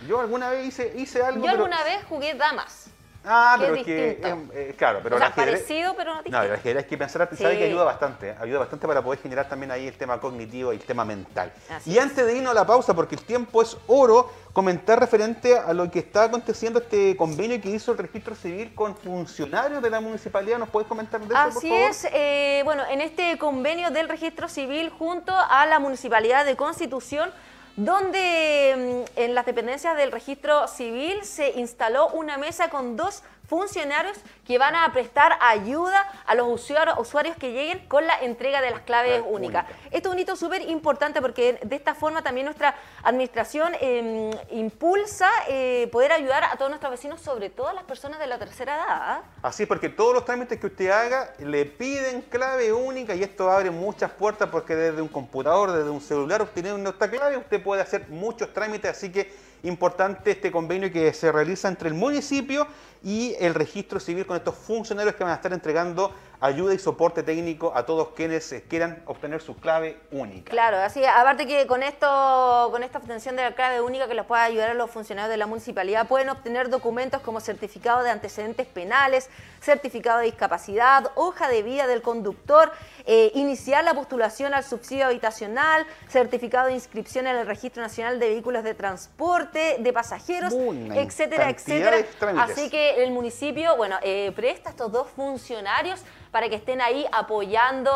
Yo 0.07 0.19
alguna 0.19 0.49
vez 0.49 0.65
hice, 0.65 0.93
hice 0.95 1.21
algo. 1.21 1.43
Yo 1.43 1.51
alguna 1.51 1.83
vez 1.83 2.03
jugué 2.05 2.33
damas. 2.35 2.89
Ah, 3.27 3.57
pero 3.59 3.75
es, 3.75 3.85
que, 3.85 4.21
eh, 4.53 4.75
claro, 4.77 4.99
pero 5.03 5.17
o 5.17 5.19
sea, 5.19 5.33
parecido, 5.33 5.93
pero 5.97 6.11
no 6.11 6.17
distinto. 6.17 6.37
No, 6.37 6.43
el 6.45 6.53
ajedrez 6.53 6.83
hay 6.83 6.89
que 6.89 6.97
pensar, 6.97 7.29
sabe 7.35 7.57
que 7.57 7.65
ayuda 7.65 7.83
bastante, 7.83 8.35
ayuda 8.39 8.59
bastante 8.59 8.87
para 8.87 9.01
poder 9.01 9.19
generar 9.19 9.49
también 9.49 9.71
ahí 9.71 9.87
el 9.87 9.97
tema 9.97 10.19
cognitivo 10.19 10.71
y 10.71 10.77
el 10.77 10.83
tema 10.83 11.03
mental. 11.03 11.51
y 11.85 11.97
antes 11.97 12.25
de 12.25 12.37
irnos 12.37 12.51
a 12.51 12.55
la 12.55 12.65
pausa, 12.65 12.93
porque 12.93 13.15
el 13.15 13.21
tiempo 13.21 13.61
es 13.61 13.77
oro, 13.87 14.31
comentar 14.53 14.99
referente 14.99 15.57
a 15.57 15.73
lo 15.73 15.91
que 15.91 15.99
está 15.99 16.23
aconteciendo 16.23 16.79
este 16.79 17.15
convenio 17.15 17.61
que 17.61 17.69
hizo 17.69 17.91
el 17.91 17.97
registro 17.97 18.33
civil 18.33 18.73
con 18.73 18.95
funcionarios 18.95 19.83
de 19.83 19.89
la 19.89 19.99
municipalidad. 19.99 20.57
¿Nos 20.57 20.69
puedes 20.69 20.87
comentar 20.87 21.19
de 21.19 21.27
eso, 21.27 21.37
Así 21.37 21.67
por 21.67 21.77
favor? 21.77 21.91
es, 21.91 22.07
eh, 22.11 22.61
bueno, 22.63 22.83
en 22.89 23.01
este 23.01 23.37
convenio 23.37 23.91
del 23.91 24.09
registro 24.09 24.47
civil 24.47 24.89
junto 24.89 25.33
a 25.35 25.65
la 25.65 25.79
municipalidad 25.79 26.45
de 26.45 26.55
Constitución, 26.55 27.29
donde 27.77 29.05
mm, 29.15 29.19
en 29.19 29.35
las 29.35 29.45
dependencias 29.45 29.95
del 29.95 30.11
registro 30.11 30.67
civil 30.67 31.23
se 31.23 31.51
instaló 31.51 32.09
una 32.09 32.37
mesa 32.37 32.69
con 32.69 32.97
dos 32.97 33.23
funcionarios 33.47 34.17
que 34.45 34.57
van 34.57 34.75
a 34.75 34.91
prestar 34.93 35.37
ayuda 35.41 36.11
a 36.25 36.35
los 36.35 36.47
usuarios, 36.47 37.35
que 37.37 37.51
lleguen 37.51 37.87
con 37.87 38.05
la 38.05 38.19
entrega 38.21 38.61
de 38.61 38.71
las 38.71 38.81
claves 38.81 39.23
únicas. 39.25 39.65
Esto 39.91 40.09
es 40.09 40.13
un 40.13 40.19
hito 40.19 40.35
súper 40.35 40.61
importante 40.69 41.21
porque 41.21 41.59
de 41.63 41.75
esta 41.75 41.95
forma 41.95 42.21
también 42.21 42.45
nuestra 42.45 42.75
administración 43.03 43.73
em, 43.79 44.31
impulsa 44.51 45.29
eh, 45.47 45.87
poder 45.91 46.11
ayudar 46.11 46.43
a 46.43 46.55
todos 46.57 46.69
nuestros 46.69 46.91
vecinos, 46.91 47.21
sobre 47.21 47.49
todo 47.49 47.69
a 47.69 47.73
las 47.73 47.83
personas 47.85 48.19
de 48.19 48.27
la 48.27 48.37
tercera 48.37 48.75
edad. 48.75 48.85
¿ah? 48.89 49.23
Así 49.41 49.63
es, 49.63 49.69
porque 49.69 49.89
todos 49.89 50.13
los 50.13 50.25
trámites 50.25 50.59
que 50.59 50.67
usted 50.67 50.89
haga 50.89 51.33
le 51.39 51.65
piden 51.65 52.21
clave 52.23 52.73
única 52.73 53.15
y 53.15 53.23
esto 53.23 53.49
abre 53.49 53.71
muchas 53.71 54.11
puertas 54.11 54.49
porque 54.49 54.75
desde 54.75 55.01
un 55.01 55.07
computador, 55.07 55.71
desde 55.71 55.89
un 55.89 56.01
celular, 56.01 56.41
obteniendo 56.41 56.89
esta 56.89 57.09
clave, 57.09 57.37
usted 57.37 57.63
puede 57.63 57.81
hacer 57.81 58.07
muchos 58.09 58.53
trámites, 58.53 58.91
así 58.91 59.11
que 59.11 59.46
importante 59.63 60.31
este 60.31 60.51
convenio 60.51 60.91
que 60.91 61.13
se 61.13 61.31
realiza 61.31 61.67
entre 61.67 61.89
el 61.89 61.95
municipio 61.95 62.67
y 63.03 63.35
el 63.39 63.53
registro 63.53 63.99
civil 63.99 64.25
con 64.25 64.37
estos 64.37 64.55
funcionarios 64.55 65.15
que 65.15 65.23
van 65.23 65.33
a 65.33 65.35
estar 65.35 65.53
entregando 65.53 66.13
ayuda 66.39 66.73
y 66.73 66.79
soporte 66.79 67.23
técnico 67.23 67.71
a 67.75 67.85
todos 67.85 68.09
quienes 68.09 68.53
quieran 68.69 69.01
obtener 69.05 69.41
su 69.41 69.55
clave 69.55 69.99
única. 70.11 70.51
Claro, 70.51 70.77
así, 70.77 71.03
aparte 71.03 71.47
que 71.47 71.65
con 71.65 71.83
esto, 71.83 72.69
con 72.71 72.83
esta 72.83 72.99
obtención 72.99 73.35
de 73.35 73.43
la 73.43 73.55
clave 73.55 73.81
única 73.81 74.07
que 74.07 74.13
les 74.13 74.25
pueda 74.25 74.43
ayudar 74.43 74.69
a 74.69 74.73
los 74.73 74.91
funcionarios 74.91 75.31
de 75.31 75.37
la 75.37 75.47
municipalidad, 75.47 76.07
pueden 76.07 76.29
obtener 76.29 76.69
documentos 76.69 77.21
como 77.21 77.39
certificado 77.39 78.03
de 78.03 78.11
antecedentes 78.11 78.67
penales, 78.67 79.29
certificado 79.61 80.19
de 80.19 80.25
discapacidad, 80.25 81.11
hoja 81.15 81.47
de 81.47 81.63
vida 81.63 81.87
del 81.87 82.01
conductor, 82.01 82.71
eh, 83.05 83.31
iniciar 83.33 83.83
la 83.83 83.93
postulación 83.93 84.53
al 84.53 84.63
subsidio 84.63 85.05
habitacional, 85.05 85.87
certificado 86.07 86.67
de 86.67 86.73
inscripción 86.73 87.25
en 87.25 87.37
el 87.37 87.47
Registro 87.47 87.81
Nacional 87.81 88.19
de 88.19 88.29
Vehículos 88.29 88.63
de 88.63 88.75
Transporte, 88.75 89.77
de 89.79 89.93
pasajeros, 89.93 90.53
etcétera, 90.53 91.49
etcétera. 91.49 92.05
Así 92.37 92.69
que 92.69 93.03
el 93.03 93.11
municipio, 93.11 93.75
bueno, 93.75 93.97
eh, 94.03 94.31
presta 94.35 94.69
a 94.69 94.71
estos 94.71 94.91
dos 94.91 95.07
funcionarios 95.15 96.03
para 96.31 96.49
que 96.49 96.55
estén 96.55 96.81
ahí 96.81 97.05
apoyando 97.11 97.91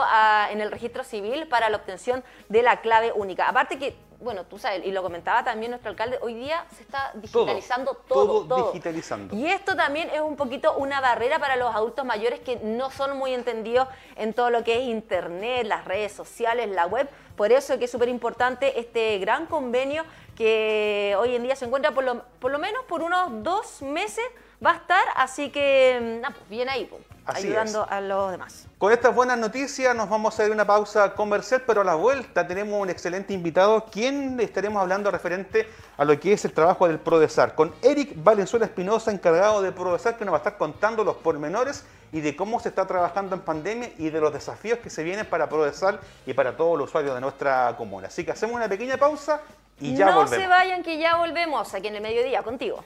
en 0.50 0.62
el 0.62 0.72
registro 0.72 1.04
civil 1.04 1.48
para 1.48 1.70
la 1.70 1.78
obtención 1.78 2.24
de 2.50 2.62
la 2.62 2.82
clave 2.82 3.12
única. 3.14 3.48
Aparte 3.48 3.78
que, 3.78 3.96
bueno, 4.20 4.44
tú 4.46 4.60
sabes, 4.60 4.86
y 4.86 4.92
lo 4.92 5.02
comentaba 5.02 5.44
también 5.44 5.72
nuestro 5.72 5.90
alcalde, 5.90 6.20
hoy 6.22 6.36
día 6.36 6.66
se 6.76 6.84
está 6.84 7.12
digitalizando 7.16 7.96
todo. 8.08 8.46
Todo, 8.46 8.68
digitalizando. 8.68 9.36
Y 9.36 9.48
esto 9.48 9.76
también 9.76 10.10
es 10.14 10.22
un 10.22 10.36
poquito 10.36 10.76
una 10.76 11.02
barrera 11.02 11.40
para 11.40 11.56
los 11.56 11.74
adultos 11.74 12.06
mayores 12.06 12.40
que 12.40 12.58
no 12.58 12.92
son 12.92 13.18
muy 13.18 13.34
entendidos 13.34 13.88
en 14.16 14.34
todo 14.34 14.50
lo 14.50 14.64
que 14.64 14.76
es 14.78 14.84
Internet, 14.84 15.66
las 15.66 15.86
redes 15.86 16.12
sociales, 16.12 16.70
la 16.70 16.86
web. 16.86 17.10
Por 17.36 17.52
eso 17.52 17.74
es 17.74 17.80
que 17.80 17.86
es 17.86 17.92
súper 17.92 18.10
importante 18.10 18.80
este 18.80 19.18
gran 19.18 19.48
convenio 19.48 20.04
que 20.36 21.16
hoy 21.18 21.36
en 21.36 21.44
día 21.44 21.56
se 21.56 21.66
encuentra 21.66 21.92
por 21.92 22.04
lo, 22.04 22.24
por 22.40 22.52
lo 22.52 22.60
menos 22.60 22.84
por 22.86 23.02
unos 23.02 23.44
dos 23.44 23.82
meses 23.82 24.24
va 24.64 24.72
a 24.72 24.76
estar, 24.76 25.04
así 25.16 25.50
que, 25.50 26.22
mm, 26.22 26.34
pues 26.34 26.50
bien 26.50 26.70
ahí. 26.70 26.86
Pues 26.86 27.02
ayudando 27.26 27.88
a 27.88 28.02
los 28.02 28.32
demás. 28.32 28.68
Con 28.78 28.92
estas 28.92 29.14
buenas 29.14 29.38
noticias 29.38 29.96
nos 29.96 30.10
vamos 30.10 30.40
a 30.40 30.46
ir 30.46 30.52
una 30.52 30.66
pausa 30.66 31.14
comercial, 31.14 31.64
pero 31.68 31.82
a 31.82 31.84
la 31.84 31.96
vuelta 31.96 32.48
tenemos 32.48 32.82
un 32.82 32.90
excelente 32.90 33.34
invitado, 33.34 33.86
quien 33.86 34.40
estaremos 34.40 34.82
hablando 34.82 35.12
referente 35.12 35.68
a 35.98 36.06
lo 36.06 36.20
que 36.20 36.34
es 36.34 36.46
el 36.46 36.54
trabajo 36.54 36.88
del 36.88 37.00
PRODESAR, 37.00 37.54
con 37.54 37.74
Eric 37.84 38.14
Valenzuela 38.16 38.66
Espinosa, 38.66 39.12
encargado 39.12 39.62
de 39.62 39.72
PRODESAR, 39.72 40.18
que 40.18 40.26
nos 40.26 40.34
va 40.34 40.38
a 40.38 40.40
estar 40.40 40.58
contando 40.58 41.04
los 41.04 41.18
pormenores 41.18 41.86
y 42.12 42.22
de 42.22 42.36
cómo 42.36 42.60
se 42.60 42.70
está 42.70 42.88
trabajando 42.88 43.36
en 43.36 43.42
pandemia 43.42 43.92
y 43.98 44.10
de 44.10 44.20
los 44.20 44.34
desafíos 44.34 44.80
que 44.80 44.90
se 44.90 45.04
vienen 45.04 45.26
para 45.28 45.48
PRODESAR 45.48 46.00
y 46.26 46.34
para 46.34 46.58
todos 46.58 46.78
los 46.78 46.90
usuarios 46.90 47.14
de 47.14 47.22
nuestra 47.22 47.76
comuna. 47.78 48.08
Así 48.08 48.26
que 48.26 48.32
hacemos 48.32 48.56
una 48.56 48.68
pequeña 48.68 48.98
pausa 48.98 49.42
y 49.80 49.96
ya 49.96 50.08
volvemos. 50.08 50.32
No 50.32 50.38
se 50.38 50.48
vayan 50.48 50.84
que 50.84 50.98
ya 50.98 51.18
volvemos 51.18 51.74
aquí 51.74 51.88
en 51.88 51.96
el 51.96 52.02
mediodía 52.02 52.42
contigo. 52.42 52.84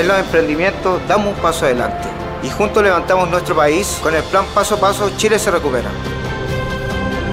En 0.00 0.08
los 0.08 0.18
emprendimientos 0.18 1.06
damos 1.06 1.36
un 1.36 1.42
paso 1.42 1.66
adelante 1.66 2.08
y 2.42 2.48
juntos 2.48 2.82
levantamos 2.82 3.28
nuestro 3.28 3.54
país 3.54 4.00
con 4.02 4.14
el 4.14 4.22
plan 4.22 4.46
Paso 4.54 4.76
a 4.76 4.80
Paso 4.80 5.10
Chile 5.18 5.38
se 5.38 5.50
recupera. 5.50 5.90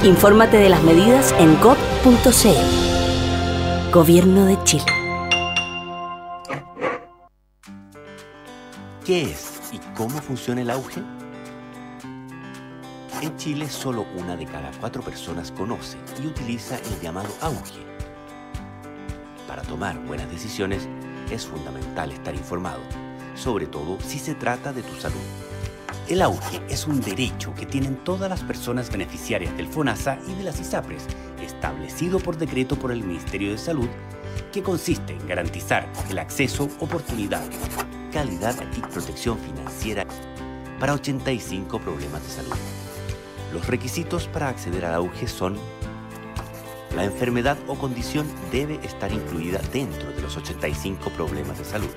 Infórmate 0.04 0.58
de 0.58 0.68
las 0.68 0.84
medidas 0.84 1.34
en 1.40 1.58
gov.cl. 1.62 2.28
Gobierno 3.94 4.46
de 4.48 4.62
Chile. 4.66 4.84
¿Qué 9.06 9.22
es 9.32 9.62
y 9.72 9.80
cómo 9.96 10.22
funciona 10.22 10.60
el 10.60 10.70
auge? 10.70 11.02
En 13.22 13.38
Chile 13.38 13.70
solo 13.70 14.06
una 14.18 14.36
de 14.36 14.46
cada 14.46 14.72
cuatro 14.82 15.02
personas 15.02 15.54
conoce 15.54 15.98
y 16.22 16.28
utiliza 16.28 16.76
el 16.76 17.00
llamado 17.00 17.30
auge. 17.40 17.80
Para 19.48 19.62
tomar 19.62 19.98
buenas 20.00 20.30
decisiones, 20.30 20.90
es 21.32 21.46
fundamental 21.46 22.12
estar 22.12 22.36
informado, 22.36 22.82
sobre 23.36 23.68
todo 23.68 24.00
si 24.02 24.20
se 24.20 24.36
trata 24.36 24.74
de 24.74 24.84
tu 24.84 24.96
salud. 24.96 25.22
El 26.08 26.22
auge 26.22 26.62
es 26.70 26.88
un 26.88 27.02
derecho 27.02 27.54
que 27.54 27.66
tienen 27.66 27.98
todas 28.04 28.30
las 28.30 28.42
personas 28.42 28.90
beneficiarias 28.90 29.56
del 29.58 29.68
FONASA 29.68 30.20
y 30.28 30.36
de 30.36 30.44
las 30.44 30.60
ISAPRES, 30.60 31.06
establecido 31.42 32.20
por 32.20 32.38
decreto 32.38 32.78
por 32.78 32.92
el 32.92 33.04
Ministerio 33.04 33.52
de 33.52 33.58
Salud, 33.58 33.90
que 34.54 34.64
consiste 34.64 35.14
en 35.14 35.28
garantizar 35.28 35.92
el 36.10 36.20
acceso, 36.20 36.70
oportunidad, 36.80 37.44
calidad 38.14 38.56
y 38.78 38.80
protección 38.80 39.38
financiera 39.38 40.06
para 40.80 40.94
85 40.94 41.80
problemas 41.80 42.24
de 42.24 42.30
salud. 42.30 42.58
Los 43.54 43.68
requisitos 43.68 44.28
para 44.28 44.50
acceder 44.50 44.86
al 44.86 44.96
auge 44.96 45.28
son 45.28 45.58
la 46.96 47.04
enfermedad 47.04 47.58
o 47.68 47.76
condición 47.76 48.28
debe 48.52 48.80
estar 48.84 49.12
incluida 49.12 49.60
dentro 49.72 50.12
de 50.12 50.22
los 50.22 50.38
85 50.38 51.10
problemas 51.12 51.58
de 51.58 51.66
salud. 51.66 51.90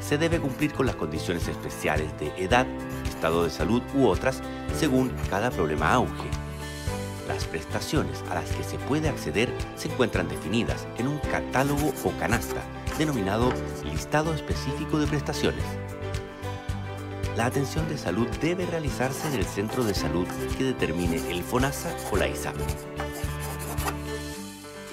Se 0.00 0.18
debe 0.18 0.38
cumplir 0.38 0.72
con 0.72 0.86
las 0.86 0.96
condiciones 0.96 1.48
especiales 1.48 2.08
de 2.18 2.28
edad, 2.42 2.66
estado 3.08 3.44
de 3.44 3.50
salud 3.50 3.82
u 3.94 4.06
otras 4.06 4.42
según 4.78 5.12
cada 5.30 5.50
problema 5.50 5.92
auge. 5.92 6.28
Las 7.26 7.44
prestaciones 7.44 8.22
a 8.30 8.34
las 8.34 8.50
que 8.50 8.64
se 8.64 8.78
puede 8.78 9.08
acceder 9.08 9.50
se 9.76 9.88
encuentran 9.88 10.28
definidas 10.28 10.86
en 10.98 11.08
un 11.08 11.18
catálogo 11.18 11.92
o 12.04 12.10
canasta 12.18 12.62
denominado 12.98 13.52
listado 13.82 14.34
específico 14.34 14.98
de 14.98 15.06
prestaciones. 15.06 15.64
La 17.36 17.46
atención 17.46 17.88
de 17.88 17.98
salud 17.98 18.28
debe 18.40 18.64
realizarse 18.66 19.26
en 19.26 19.34
el 19.34 19.44
centro 19.44 19.82
de 19.82 19.94
salud 19.94 20.26
que 20.56 20.64
determine 20.64 21.16
el 21.30 21.42
FONASA 21.42 21.92
o 22.12 22.16
la 22.16 22.28
ISAP. 22.28 22.54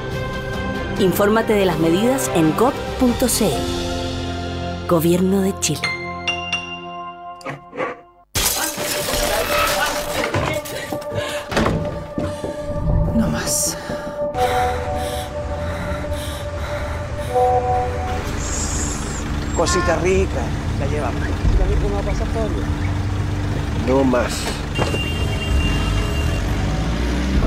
Infórmate 0.98 1.52
de 1.52 1.66
las 1.66 1.78
medidas 1.78 2.30
en 2.34 2.52
cop.cl. 2.52 3.18
Gobierno 4.88 5.42
de 5.42 5.60
Chile. 5.60 5.82
No 13.14 13.28
más. 13.28 13.76
Cosita 19.54 19.96
rica, 19.96 20.40
la 20.80 20.86
llevamos. 20.86 21.22
¿Cómo 21.82 21.96
va 21.96 22.00
a 22.00 22.04
pasar 22.04 22.26
No 23.86 24.02
más. 24.02 24.44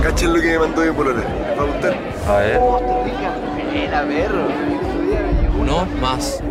Cachen 0.04 0.34
lo 0.34 0.40
que 0.40 0.52
me 0.52 0.60
mandó 0.60 0.82
mi 0.82 0.92
polola. 0.92 1.24
¿Va 1.58 1.64
a 1.64 1.66
gustar? 1.66 1.98
A 2.28 2.36
ver. 2.38 2.62
Era 3.74 4.06
perro. 4.06 4.48
No 5.66 5.86
más. 6.00 6.44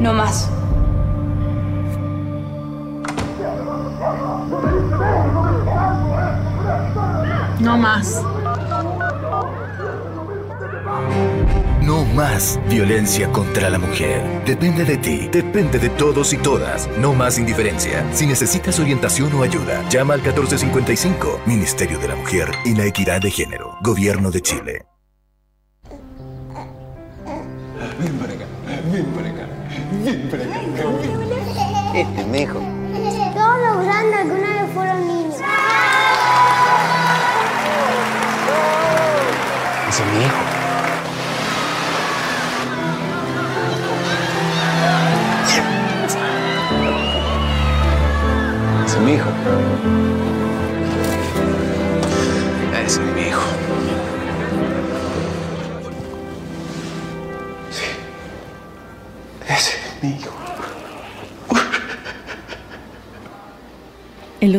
No 0.00 0.12
más. 0.12 0.53
No 7.74 7.80
más. 7.80 8.22
No 11.82 12.04
más 12.04 12.60
violencia 12.70 13.28
contra 13.32 13.68
la 13.68 13.80
mujer. 13.80 14.22
Depende 14.46 14.84
de 14.84 14.96
ti, 14.96 15.26
depende 15.26 15.80
de 15.80 15.88
todos 15.88 16.32
y 16.32 16.36
todas. 16.36 16.88
No 16.98 17.14
más 17.14 17.36
indiferencia. 17.36 18.06
Si 18.12 18.28
necesitas 18.28 18.78
orientación 18.78 19.34
o 19.34 19.42
ayuda, 19.42 19.82
llama 19.88 20.14
al 20.14 20.20
1455, 20.20 21.40
Ministerio 21.46 21.98
de 21.98 22.06
la 22.06 22.14
Mujer 22.14 22.52
y 22.64 22.76
la 22.76 22.84
Equidad 22.84 23.20
de 23.20 23.32
Género, 23.32 23.76
Gobierno 23.82 24.30
de 24.30 24.40
Chile. 24.40 24.93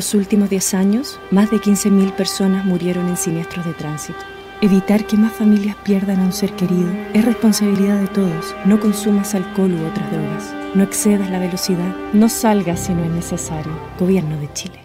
Los 0.06 0.14
últimos 0.14 0.52
10 0.52 0.76
años, 0.76 1.20
más 1.32 1.50
de 1.50 1.58
15.000 1.58 2.14
personas 2.16 2.64
murieron 2.64 3.08
en 3.08 3.18
siniestros 3.18 3.66
de 3.66 3.74
tránsito. 3.74 4.20
Evitar 4.62 5.08
que 5.08 5.18
más 5.18 5.34
familias 5.34 5.76
pierdan 5.84 6.20
a 6.20 6.26
un 6.26 6.32
ser 6.32 6.52
querido 6.56 6.92
es 7.16 7.26
responsabilidad 7.26 8.00
de 8.00 8.08
todos. 8.10 8.56
No 8.66 8.80
consumas 8.80 9.34
alcohol 9.34 9.74
u 9.74 9.84
otras 9.88 10.12
drogas. 10.12 10.54
No 10.76 10.84
excedas 10.84 11.32
la 11.32 11.40
velocidad. 11.40 11.96
No 12.14 12.30
salgas 12.30 12.82
si 12.82 12.94
no 12.94 13.04
es 13.04 13.10
necesario. 13.10 13.72
Gobierno 14.00 14.40
de 14.40 14.54
Chile. 14.54 14.80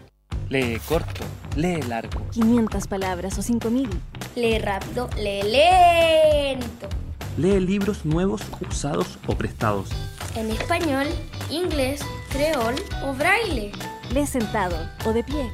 Lee 0.48 0.80
corto, 0.88 1.22
lee 1.54 1.82
largo. 1.82 2.22
500 2.30 2.86
palabras 2.86 3.38
o 3.38 3.42
5000. 3.42 3.90
Lee 4.36 4.58
rápido, 4.58 5.10
lee 5.18 5.42
lento. 5.42 6.88
Lee 7.36 7.60
libros 7.60 8.06
nuevos, 8.06 8.40
usados 8.66 9.18
o 9.26 9.34
prestados. 9.34 9.90
En 10.34 10.50
español, 10.50 11.06
inglés, 11.50 12.00
creol 12.30 12.74
o 13.04 13.12
braille. 13.12 13.72
Lee 14.12 14.26
sentado 14.26 14.76
o 15.04 15.12
de 15.12 15.22
pie. 15.22 15.50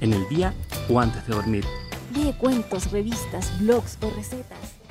En 0.00 0.12
el 0.12 0.28
día 0.28 0.54
o 0.88 0.98
antes 0.98 1.26
de 1.26 1.34
dormir. 1.34 1.64
Lee 2.14 2.34
cuentos, 2.38 2.90
revistas, 2.90 3.58
blogs 3.60 3.98
o 4.02 4.10
recetas. 4.10 4.81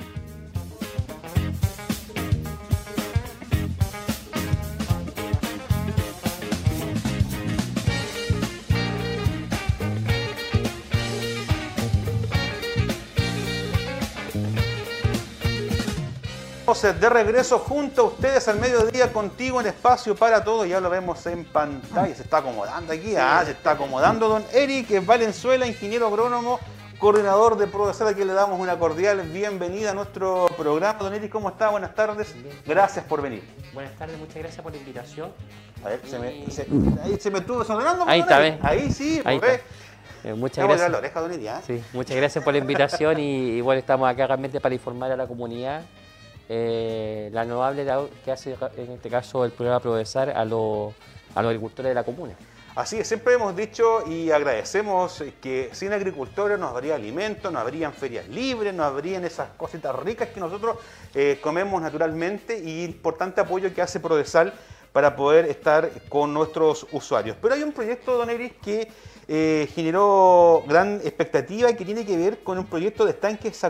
De 16.80 17.08
regreso 17.10 17.58
junto 17.58 18.00
a 18.00 18.04
ustedes 18.06 18.48
al 18.48 18.58
mediodía 18.58 19.12
contigo 19.12 19.60
en 19.60 19.66
espacio 19.66 20.16
para 20.16 20.42
todos. 20.42 20.66
Ya 20.66 20.80
lo 20.80 20.88
vemos 20.88 21.24
en 21.26 21.44
pantalla. 21.44 22.14
Se 22.14 22.22
está 22.22 22.38
acomodando 22.38 22.94
aquí. 22.94 23.14
Ah, 23.14 23.42
se 23.44 23.50
está 23.50 23.72
acomodando 23.72 24.26
don 24.26 24.42
Eric 24.54 25.04
Valenzuela, 25.04 25.66
ingeniero 25.66 26.06
agrónomo, 26.06 26.58
coordinador 26.98 27.58
de 27.58 27.66
Prodesal, 27.66 28.08
a 28.08 28.14
quien 28.14 28.26
le 28.26 28.32
damos 28.32 28.58
una 28.58 28.78
cordial 28.78 29.20
bienvenida 29.20 29.90
a 29.90 29.94
nuestro 29.94 30.46
programa. 30.56 30.98
Don 30.98 31.12
Eric, 31.12 31.30
¿cómo 31.30 31.50
está? 31.50 31.68
Buenas 31.68 31.94
tardes. 31.94 32.34
Gracias 32.64 33.04
por 33.04 33.20
venir. 33.20 33.42
Buenas 33.74 33.92
tardes, 33.98 34.18
muchas 34.18 34.36
gracias 34.36 34.62
por 34.62 34.72
la 34.72 34.78
invitación. 34.78 35.30
A 35.84 35.88
ver, 35.90 36.00
se 36.08 36.18
me, 36.18 36.50
se- 36.50 36.66
ahí 37.04 37.18
se 37.20 37.30
me 37.30 37.40
estuvo 37.40 37.58
desordenando. 37.58 38.04
Ahí 38.08 38.20
está. 38.20 38.38
¿ves? 38.38 38.54
Ahí 38.62 38.90
sí, 38.90 39.20
Ahí 39.26 39.38
pues, 39.38 39.52
está. 39.52 40.28
Eh, 40.30 40.34
muchas 40.34 40.64
gracias. 40.68 40.90
Sí, 41.66 41.82
muchas 41.92 42.16
gracias 42.16 42.42
por 42.42 42.54
la 42.54 42.58
invitación 42.60 43.18
y, 43.18 43.60
bueno, 43.60 43.78
estamos 43.80 44.08
acá 44.08 44.26
realmente 44.26 44.58
para 44.60 44.74
informar 44.74 45.10
a 45.12 45.16
la 45.16 45.26
comunidad 45.26 45.82
eh, 46.48 47.30
la 47.32 47.42
renovable 47.42 47.86
que 48.24 48.32
hace 48.32 48.56
en 48.76 48.92
este 48.92 49.08
caso 49.08 49.44
el 49.44 49.52
programa 49.52 49.80
Progresar 49.80 50.30
a, 50.30 50.44
los 50.44 50.92
agricultores 51.34 51.90
de 51.90 51.94
la 51.94 52.04
comuna. 52.04 52.34
Así 52.74 52.98
es, 52.98 53.06
siempre 53.06 53.34
hemos 53.34 53.54
dicho 53.54 54.06
y 54.08 54.30
agradecemos 54.30 55.22
que 55.42 55.68
sin 55.72 55.92
agricultores 55.92 56.58
no 56.58 56.68
habría 56.68 56.94
alimentos, 56.94 57.52
no 57.52 57.58
habrían 57.58 57.92
ferias 57.92 58.26
libres, 58.28 58.72
no 58.72 58.82
habrían 58.82 59.24
esas 59.24 59.50
cositas 59.58 59.94
ricas 59.96 60.28
que 60.28 60.40
nosotros 60.40 60.78
eh, 61.14 61.38
comemos 61.42 61.82
naturalmente 61.82 62.58
y 62.58 62.84
importante 62.84 63.42
apoyo 63.42 63.74
que 63.74 63.82
hace 63.82 64.00
Prodesal 64.00 64.54
para 64.92 65.16
poder 65.16 65.46
estar 65.46 65.90
con 66.08 66.32
nuestros 66.32 66.86
usuarios. 66.92 67.36
Pero 67.40 67.54
hay 67.54 67.62
un 67.62 67.72
proyecto, 67.72 68.16
Don 68.16 68.30
Eris, 68.30 68.52
que 68.62 68.88
eh, 69.28 69.68
generó 69.74 70.62
gran 70.66 70.96
expectativa 71.04 71.70
y 71.70 71.74
que 71.74 71.84
tiene 71.84 72.04
que 72.04 72.16
ver 72.16 72.42
con 72.42 72.58
un 72.58 72.66
proyecto 72.66 73.04
de 73.04 73.12
estanques 73.12 73.60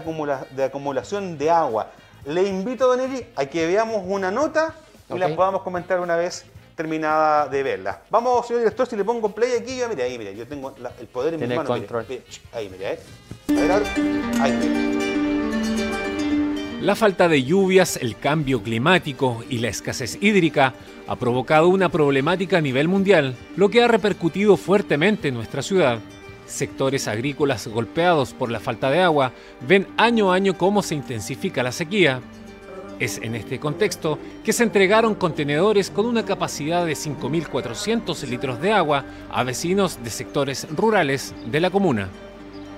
de 0.51 0.65
acumulación 0.65 1.39
de 1.39 1.51
agua. 1.51 1.93
Le 2.27 2.43
invito, 2.45 2.87
Don 2.87 3.01
Eris, 3.01 3.25
a 3.37 3.47
que 3.47 3.67
veamos 3.67 4.03
una 4.07 4.31
nota 4.31 4.75
y 5.13 5.19
la 5.19 5.35
podamos 5.35 5.63
comentar 5.63 6.01
una 6.01 6.17
vez 6.17 6.45
terminada 6.77 7.49
de 7.49 7.63
verla. 7.63 8.03
Vamos, 8.11 8.47
señor 8.47 8.61
director, 8.61 8.87
si 8.87 8.97
le 8.97 9.05
pongo 9.05 9.29
play 9.35 9.53
aquí, 9.61 9.77
yo, 9.77 9.89
mire, 9.89 10.05
ahí, 10.05 10.17
mire, 10.19 10.35
yo 10.35 10.47
tengo 10.47 10.75
el 11.01 11.07
poder 11.09 11.35
en 11.35 11.41
mi 11.41 11.47
mano. 11.55 11.69
control. 11.69 12.07
ahí, 12.53 12.69
mire, 12.69 12.93
eh. 12.93 12.99
A 13.51 13.53
ver, 13.53 13.83
ahí, 14.41 14.53
mire. 14.53 15.03
La 16.81 16.97
falta 16.97 17.29
de 17.29 17.45
lluvias, 17.45 17.97
el 17.97 18.19
cambio 18.19 18.63
climático 18.63 19.45
y 19.49 19.59
la 19.59 19.69
escasez 19.69 20.19
hídrica 20.21 20.75
ha 21.07 21.17
provocado 21.17 21.69
una 21.69 21.89
problemática 21.91 22.59
a 22.59 22.61
nivel 22.61 22.89
mundial, 22.89 23.37
lo 23.57 23.69
que 23.69 23.85
ha 23.85 23.89
repercutido 23.89 24.57
fuertemente 24.57 25.29
en 25.29 25.35
nuestra 25.35 25.63
ciudad. 25.63 26.01
Sectores 26.53 27.09
agrícolas 27.09 27.67
golpeados 27.67 28.35
por 28.35 28.51
la 28.51 28.61
falta 28.61 28.91
de 28.91 29.01
agua 29.01 29.33
ven 29.67 29.87
año 29.97 30.31
a 30.31 30.35
año 30.35 30.59
cómo 30.59 30.83
se 30.83 30.95
intensifica 30.95 31.63
la 31.63 31.73
sequía. 31.73 32.21
Es 33.01 33.17
en 33.23 33.35
este 33.35 33.59
contexto 33.59 34.19
que 34.45 34.53
se 34.53 34.63
entregaron 34.63 35.15
contenedores 35.15 35.89
con 35.89 36.05
una 36.05 36.27
capacidad 36.27 36.85
de 36.85 36.93
5.400 36.93 38.29
litros 38.29 38.61
de 38.61 38.71
agua 38.71 39.07
a 39.31 39.43
vecinos 39.45 40.05
de 40.05 40.11
sectores 40.11 40.67
rurales 40.77 41.35
de 41.47 41.61
la 41.61 41.71
comuna. 41.71 42.11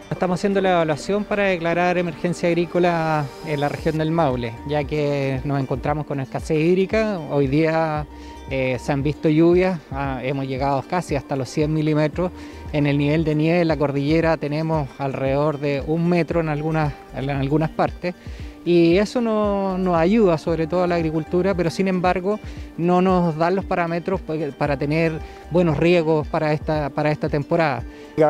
Estamos 0.09 0.39
haciendo 0.39 0.61
la 0.61 0.71
evaluación 0.71 1.25
para 1.25 1.47
declarar 1.47 1.99
emergencia 1.99 2.49
agrícola 2.49 3.25
en 3.45 3.59
la 3.59 3.69
región 3.69 3.99
del 3.99 4.13
Maule, 4.13 4.55
ya 4.69 4.85
que 4.85 5.41
nos 5.43 5.61
encontramos 5.61 6.07
con 6.07 6.21
escasez 6.21 6.61
hídrica. 6.61 7.19
Hoy 7.19 7.49
día 7.49 8.07
eh, 8.51 8.79
se 8.79 8.93
han 8.93 9.03
visto 9.03 9.29
lluvias, 9.29 9.81
ah, 9.91 10.21
hemos 10.23 10.47
llegado 10.47 10.85
casi 10.89 11.17
hasta 11.17 11.35
los 11.35 11.49
100 11.49 11.75
milímetros. 11.75 12.31
En 12.75 12.89
el 12.89 12.99
nivel 12.99 13.23
de 13.23 13.37
nieve 13.37 13.61
en 13.61 13.69
la 13.69 13.77
cordillera 13.77 14.37
tenemos 14.37 14.89
alrededor 14.99 15.61
de 15.61 15.81
un 15.87 16.09
metro 16.09 16.41
en 16.41 16.49
algunas, 16.49 16.93
en 17.17 17.31
algunas 17.31 17.71
partes 17.71 18.17
y 18.65 18.97
eso 18.97 19.21
no, 19.21 19.79
nos 19.79 19.97
ayuda 19.97 20.37
sobre 20.39 20.67
todo 20.67 20.83
a 20.83 20.89
la 20.89 20.97
agricultura, 20.97 21.55
pero 21.55 21.71
sin 21.71 21.87
embargo 21.87 22.41
no 22.77 23.01
nos 23.01 23.37
dan 23.37 23.55
los 23.55 23.65
parámetros 23.65 24.21
para 24.59 24.77
tener 24.77 25.13
buenos 25.53 25.77
riegos 25.77 26.27
para 26.27 26.53
esta, 26.53 26.91
para 26.91 27.13
esta 27.13 27.29
temporada. 27.29 27.85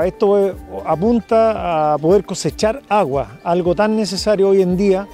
Esto 0.05 0.49
eh, 0.51 0.55
apunta 0.85 1.95
a 1.95 1.97
poder 1.97 2.27
cosechar 2.27 2.83
agua, 2.91 3.39
algo 3.45 3.75
tan 3.75 3.97
necesario 3.97 4.51
hoy 4.51 4.61
en 4.61 4.77
día, 4.77 5.09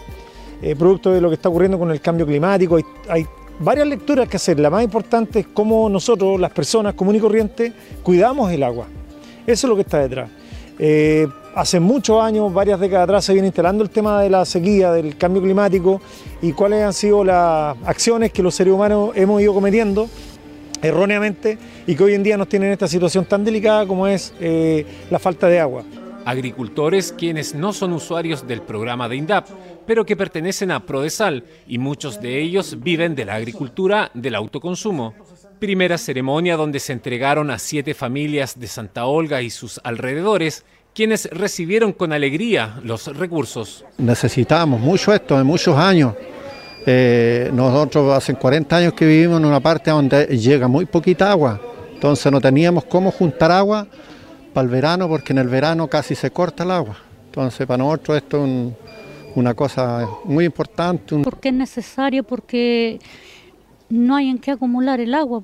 eh, 0.60 0.74
producto 0.74 1.12
de 1.12 1.20
lo 1.20 1.28
que 1.28 1.36
está 1.36 1.50
ocurriendo 1.50 1.78
con 1.78 1.92
el 1.92 2.00
cambio 2.00 2.26
climático. 2.26 2.80
Hay, 3.08 3.24
varias 3.60 3.86
lecturas 3.86 4.28
que 4.28 4.38
hacer, 4.38 4.58
la 4.58 4.70
más 4.70 4.82
importante 4.82 5.38
es 5.38 5.46
cómo 5.46 5.88
nosotros, 5.88 6.40
las 6.40 6.50
personas 6.50 6.94
comunes 6.94 7.20
y 7.20 7.22
corrientes, 7.22 7.72
cuidamos 8.02 8.50
el 8.50 8.64
agua. 8.64 8.86
Eso 9.46 9.66
es 9.66 9.68
lo 9.68 9.76
que 9.76 9.82
está 9.82 9.98
detrás. 9.98 10.30
Eh, 10.78 11.26
hace 11.54 11.78
muchos 11.78 12.22
años, 12.22 12.52
varias 12.52 12.80
décadas 12.80 13.04
atrás, 13.04 13.24
se 13.24 13.32
viene 13.32 13.48
instalando 13.48 13.84
el 13.84 13.90
tema 13.90 14.22
de 14.22 14.30
la 14.30 14.44
sequía, 14.44 14.92
del 14.92 15.16
cambio 15.16 15.42
climático 15.42 16.00
y 16.40 16.52
cuáles 16.52 16.82
han 16.82 16.92
sido 16.92 17.22
las 17.24 17.76
acciones 17.84 18.32
que 18.32 18.42
los 18.42 18.54
seres 18.54 18.72
humanos 18.72 19.10
hemos 19.14 19.42
ido 19.42 19.52
cometiendo 19.52 20.08
erróneamente 20.82 21.58
y 21.86 21.94
que 21.94 22.02
hoy 22.02 22.14
en 22.14 22.22
día 22.22 22.36
nos 22.36 22.48
tienen 22.48 22.68
en 22.68 22.72
esta 22.72 22.88
situación 22.88 23.24
tan 23.26 23.44
delicada 23.44 23.86
como 23.86 24.06
es 24.06 24.32
eh, 24.40 24.86
la 25.10 25.18
falta 25.18 25.48
de 25.48 25.60
agua. 25.60 25.84
Agricultores 26.24 27.12
quienes 27.12 27.54
no 27.54 27.72
son 27.72 27.92
usuarios 27.92 28.46
del 28.46 28.62
programa 28.62 29.08
de 29.08 29.16
INDAP, 29.16 29.48
pero 29.86 30.04
que 30.04 30.16
pertenecen 30.16 30.70
a 30.70 30.84
Prodesal 30.86 31.44
y 31.66 31.78
muchos 31.78 32.20
de 32.20 32.40
ellos 32.40 32.78
viven 32.80 33.14
de 33.14 33.24
la 33.24 33.34
agricultura 33.34 34.10
del 34.14 34.34
autoconsumo. 34.34 35.14
Primera 35.60 35.98
ceremonia 35.98 36.56
donde 36.56 36.80
se 36.80 36.94
entregaron 36.94 37.50
a 37.50 37.58
siete 37.58 37.92
familias 37.92 38.58
de 38.58 38.66
Santa 38.66 39.04
Olga 39.04 39.42
y 39.42 39.50
sus 39.50 39.78
alrededores 39.84 40.64
quienes 40.94 41.26
recibieron 41.30 41.92
con 41.92 42.14
alegría 42.14 42.80
los 42.82 43.14
recursos. 43.14 43.84
Necesitamos 43.98 44.80
mucho 44.80 45.12
esto 45.12 45.36
de 45.36 45.44
muchos 45.44 45.76
años. 45.76 46.14
Eh, 46.86 47.50
nosotros 47.52 48.16
hace 48.16 48.34
40 48.34 48.74
años 48.74 48.94
que 48.94 49.04
vivimos 49.04 49.38
en 49.38 49.44
una 49.44 49.60
parte 49.60 49.90
donde 49.90 50.26
llega 50.38 50.66
muy 50.66 50.86
poquita 50.86 51.30
agua, 51.30 51.60
entonces 51.92 52.32
no 52.32 52.40
teníamos 52.40 52.84
cómo 52.86 53.10
juntar 53.10 53.52
agua 53.52 53.86
para 54.54 54.64
el 54.64 54.70
verano 54.70 55.08
porque 55.08 55.34
en 55.34 55.40
el 55.40 55.48
verano 55.48 55.88
casi 55.88 56.14
se 56.14 56.30
corta 56.30 56.64
el 56.64 56.70
agua. 56.70 56.96
Entonces 57.26 57.66
para 57.66 57.84
nosotros 57.84 58.16
esto 58.16 58.46
es 58.46 58.72
una 59.34 59.52
cosa 59.52 60.08
muy 60.24 60.46
importante. 60.46 61.16
Porque 61.22 61.50
es 61.50 61.54
necesario, 61.54 62.24
porque 62.24 62.98
no 63.90 64.16
hay 64.16 64.28
en 64.28 64.38
qué 64.38 64.52
acumular 64.52 65.00
el 65.00 65.14
agua. 65.14 65.42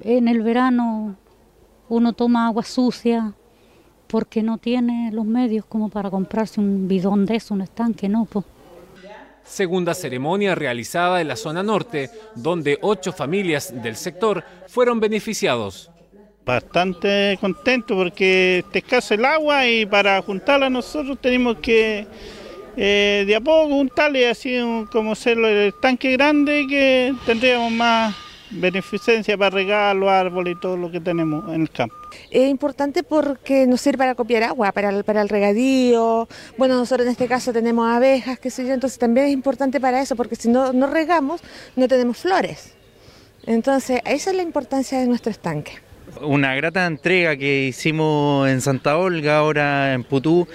En 0.00 0.28
el 0.28 0.42
verano 0.42 1.16
uno 1.88 2.12
toma 2.12 2.46
agua 2.46 2.64
sucia, 2.64 3.32
porque 4.06 4.42
no 4.42 4.58
tiene 4.58 5.10
los 5.12 5.24
medios 5.24 5.64
como 5.64 5.88
para 5.88 6.10
comprarse 6.10 6.60
un 6.60 6.86
bidón 6.88 7.24
de 7.26 7.36
eso, 7.36 7.54
un 7.54 7.62
estanque, 7.62 8.08
no. 8.08 8.28
Segunda 9.44 9.94
ceremonia 9.94 10.54
realizada 10.54 11.20
en 11.20 11.28
la 11.28 11.36
zona 11.36 11.62
norte, 11.62 12.10
donde 12.34 12.78
ocho 12.80 13.12
familias 13.12 13.72
del 13.82 13.96
sector 13.96 14.42
fueron 14.68 15.00
beneficiados. 15.00 15.90
Bastante 16.44 17.38
contento 17.40 17.94
porque 17.94 18.58
está 18.58 18.78
escaso 18.78 19.14
el 19.14 19.24
agua 19.24 19.66
y 19.66 19.86
para 19.86 20.20
juntarla 20.22 20.68
nosotros 20.68 21.18
tenemos 21.20 21.58
que 21.58 22.06
eh, 22.76 23.24
de 23.26 23.36
a 23.36 23.40
poco 23.40 23.68
juntarle 23.68 24.28
así 24.28 24.58
como 24.90 25.14
ser 25.14 25.38
el 25.38 25.68
estanque 25.68 26.12
grande 26.12 26.66
que 26.68 27.14
tendríamos 27.26 27.70
más 27.72 28.14
beneficencia 28.50 29.36
para 29.36 29.50
regar 29.50 29.96
los 29.96 30.08
árboles 30.08 30.56
y 30.56 30.60
todo 30.60 30.76
lo 30.76 30.90
que 30.90 31.00
tenemos 31.00 31.52
en 31.52 31.62
el 31.62 31.70
campo. 31.70 31.94
Es 32.30 32.48
importante 32.48 33.02
porque 33.02 33.66
nos 33.66 33.80
sirve 33.80 33.98
para 33.98 34.14
copiar 34.14 34.44
agua, 34.44 34.72
para 34.72 34.90
el, 34.90 35.04
para 35.04 35.22
el 35.22 35.28
regadío. 35.28 36.28
Bueno, 36.56 36.76
nosotros 36.76 37.06
en 37.06 37.12
este 37.12 37.26
caso 37.26 37.52
tenemos 37.52 37.88
abejas, 37.88 38.38
qué 38.38 38.50
sé 38.50 38.66
yo, 38.66 38.74
entonces 38.74 38.98
también 38.98 39.26
es 39.26 39.32
importante 39.32 39.80
para 39.80 40.00
eso, 40.00 40.16
porque 40.16 40.36
si 40.36 40.48
no, 40.48 40.72
no 40.72 40.86
regamos, 40.86 41.42
no 41.76 41.88
tenemos 41.88 42.18
flores. 42.18 42.74
Entonces, 43.46 44.00
esa 44.04 44.30
es 44.30 44.36
la 44.36 44.42
importancia 44.42 44.98
de 44.98 45.06
nuestro 45.06 45.30
estanque 45.30 45.83
una 46.20 46.54
grata 46.54 46.86
entrega 46.86 47.36
que 47.36 47.66
hicimos 47.66 48.48
en 48.48 48.60
Santa 48.60 48.96
Olga, 48.96 49.38
ahora 49.38 49.94
en 49.94 50.04
Putú. 50.04 50.46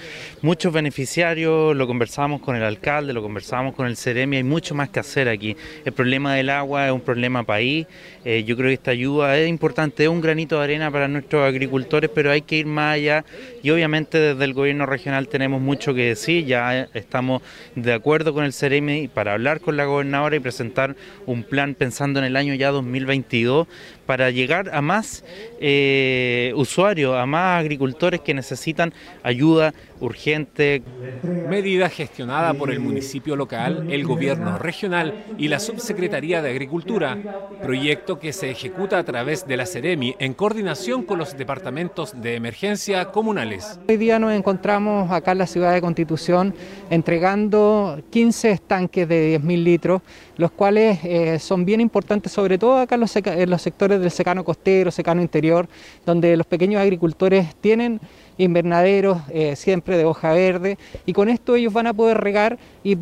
Muchos 0.42 0.72
beneficiarios, 0.72 1.76
lo 1.76 1.86
conversamos 1.86 2.40
con 2.40 2.56
el 2.56 2.62
alcalde, 2.62 3.12
lo 3.12 3.22
conversamos 3.22 3.74
con 3.74 3.86
el 3.86 3.96
Ceremi, 3.96 4.36
hay 4.38 4.42
mucho 4.42 4.74
más 4.74 4.88
que 4.88 5.00
hacer 5.00 5.28
aquí. 5.28 5.56
El 5.84 5.92
problema 5.92 6.34
del 6.34 6.50
agua 6.50 6.86
es 6.86 6.92
un 6.92 7.00
problema 7.00 7.44
país. 7.44 7.86
Eh, 8.24 8.44
yo 8.44 8.56
creo 8.56 8.68
que 8.68 8.74
esta 8.74 8.90
ayuda 8.90 9.36
es 9.38 9.48
importante, 9.48 10.04
es 10.04 10.08
un 10.08 10.20
granito 10.20 10.58
de 10.58 10.64
arena 10.64 10.90
para 10.90 11.08
nuestros 11.08 11.46
agricultores, 11.46 12.10
pero 12.14 12.30
hay 12.30 12.42
que 12.42 12.56
ir 12.56 12.66
más 12.66 12.94
allá 12.94 13.24
y 13.62 13.70
obviamente 13.70 14.18
desde 14.18 14.44
el 14.44 14.54
gobierno 14.54 14.86
regional 14.86 15.28
tenemos 15.28 15.60
mucho 15.60 15.94
que 15.94 16.06
decir. 16.06 16.44
Ya 16.46 16.88
estamos 16.94 17.42
de 17.74 17.92
acuerdo 17.92 18.34
con 18.34 18.44
el 18.44 18.52
Ceremi 18.52 19.08
para 19.08 19.34
hablar 19.34 19.60
con 19.60 19.76
la 19.76 19.84
gobernadora 19.84 20.36
y 20.36 20.40
presentar 20.40 20.96
un 21.26 21.42
plan 21.42 21.74
pensando 21.74 22.18
en 22.18 22.24
el 22.24 22.36
año 22.36 22.54
ya 22.54 22.70
2022 22.70 23.68
para 24.10 24.32
llegar 24.32 24.74
a 24.74 24.82
más 24.82 25.22
eh, 25.60 26.52
usuarios, 26.56 27.14
a 27.16 27.26
más 27.26 27.60
agricultores 27.60 28.20
que 28.20 28.34
necesitan 28.34 28.92
ayuda 29.22 29.72
urgente. 30.00 30.82
Medida 31.48 31.88
gestionada 31.88 32.54
por 32.54 32.70
el 32.70 32.80
municipio 32.80 33.36
local, 33.36 33.86
el 33.90 34.04
gobierno 34.04 34.58
regional 34.58 35.24
y 35.38 35.48
la 35.48 35.60
Subsecretaría 35.60 36.42
de 36.42 36.50
Agricultura, 36.50 37.18
proyecto 37.62 38.18
que 38.18 38.32
se 38.32 38.50
ejecuta 38.50 38.98
a 38.98 39.04
través 39.04 39.46
de 39.46 39.56
la 39.56 39.66
Ceremi 39.66 40.14
en 40.18 40.34
coordinación 40.34 41.02
con 41.02 41.18
los 41.18 41.36
departamentos 41.36 42.20
de 42.20 42.34
emergencia 42.34 43.06
comunales. 43.06 43.78
Hoy 43.88 43.96
día 43.96 44.18
nos 44.18 44.32
encontramos 44.32 45.10
acá 45.10 45.32
en 45.32 45.38
la 45.38 45.46
ciudad 45.46 45.72
de 45.72 45.80
Constitución 45.80 46.54
entregando 46.88 48.00
15 48.10 48.50
estanques 48.50 49.08
de 49.08 49.38
10.000 49.40 49.62
litros, 49.62 50.02
los 50.36 50.50
cuales 50.50 50.98
eh, 51.04 51.38
son 51.38 51.64
bien 51.64 51.80
importantes, 51.80 52.32
sobre 52.32 52.58
todo 52.58 52.78
acá 52.78 52.94
en 52.94 53.02
los, 53.02 53.14
en 53.16 53.50
los 53.50 53.62
sectores 53.62 54.00
del 54.00 54.10
secano 54.10 54.44
costero, 54.44 54.90
secano 54.90 55.20
interior, 55.20 55.68
donde 56.06 56.36
los 56.36 56.46
pequeños 56.46 56.80
agricultores 56.80 57.54
tienen 57.56 58.00
invernaderos 58.44 59.18
eh, 59.32 59.54
siempre 59.54 59.98
de 59.98 60.04
hoja 60.04 60.32
verde 60.32 60.78
y 61.04 61.12
con 61.12 61.28
esto 61.28 61.56
ellos 61.56 61.72
van 61.72 61.86
a 61.86 61.94
poder 61.94 62.18
regar 62.18 62.58
y, 62.82 62.96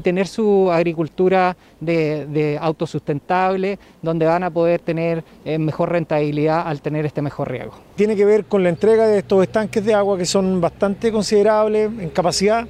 tener 0.00 0.26
su 0.26 0.70
agricultura 0.70 1.56
de, 1.80 2.58
autosustentable, 2.60 3.78
donde 4.02 4.26
van 4.26 4.44
a 4.44 4.50
poder 4.50 4.80
tener 4.80 5.24
eh, 5.44 5.58
mejor 5.58 5.90
rentabilidad 5.90 6.66
al 6.66 6.82
tener 6.82 7.06
este 7.06 7.22
mejor 7.22 7.50
riego. 7.50 7.72
Tiene 7.96 8.14
que 8.14 8.24
ver 8.24 8.44
con 8.44 8.62
la 8.62 8.68
entrega 8.68 9.06
de 9.06 9.18
estos 9.18 9.42
estanques 9.42 9.84
de 9.84 9.94
agua 9.94 10.18
que 10.18 10.26
son 10.26 10.60
bastante 10.60 11.10
considerables 11.10 11.90
en 11.98 12.10
capacidad 12.10 12.66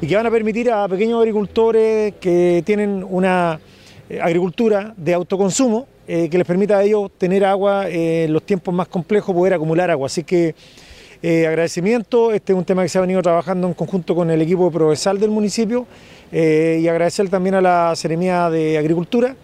y 0.00 0.06
que 0.06 0.16
van 0.16 0.26
a 0.26 0.30
permitir 0.30 0.70
a 0.70 0.88
pequeños 0.88 1.20
agricultores 1.20 2.14
que 2.20 2.62
tienen 2.64 3.04
una 3.06 3.60
eh, 4.08 4.18
agricultura 4.20 4.94
de 4.96 5.14
autoconsumo 5.14 5.86
que 6.08 6.38
les 6.38 6.46
permita 6.46 6.78
a 6.78 6.82
ellos 6.82 7.10
tener 7.18 7.44
agua 7.44 7.86
en 7.86 8.32
los 8.32 8.42
tiempos 8.42 8.72
más 8.72 8.88
complejos, 8.88 9.34
poder 9.34 9.52
acumular 9.52 9.90
agua. 9.90 10.06
Así 10.06 10.24
que 10.24 10.54
eh, 11.22 11.46
agradecimiento, 11.46 12.32
este 12.32 12.52
es 12.52 12.58
un 12.58 12.64
tema 12.64 12.82
que 12.82 12.88
se 12.88 12.98
ha 12.98 13.00
venido 13.00 13.20
trabajando 13.22 13.66
en 13.66 13.74
conjunto 13.74 14.14
con 14.14 14.30
el 14.30 14.40
equipo 14.42 14.70
Provesal 14.70 15.18
del 15.18 15.30
municipio 15.30 15.86
y 16.30 16.86
agradecer 16.86 17.30
también 17.30 17.54
a 17.54 17.60
la 17.62 17.96
Seremía 17.96 18.50
de 18.50 18.76
Agricultura 18.76 19.34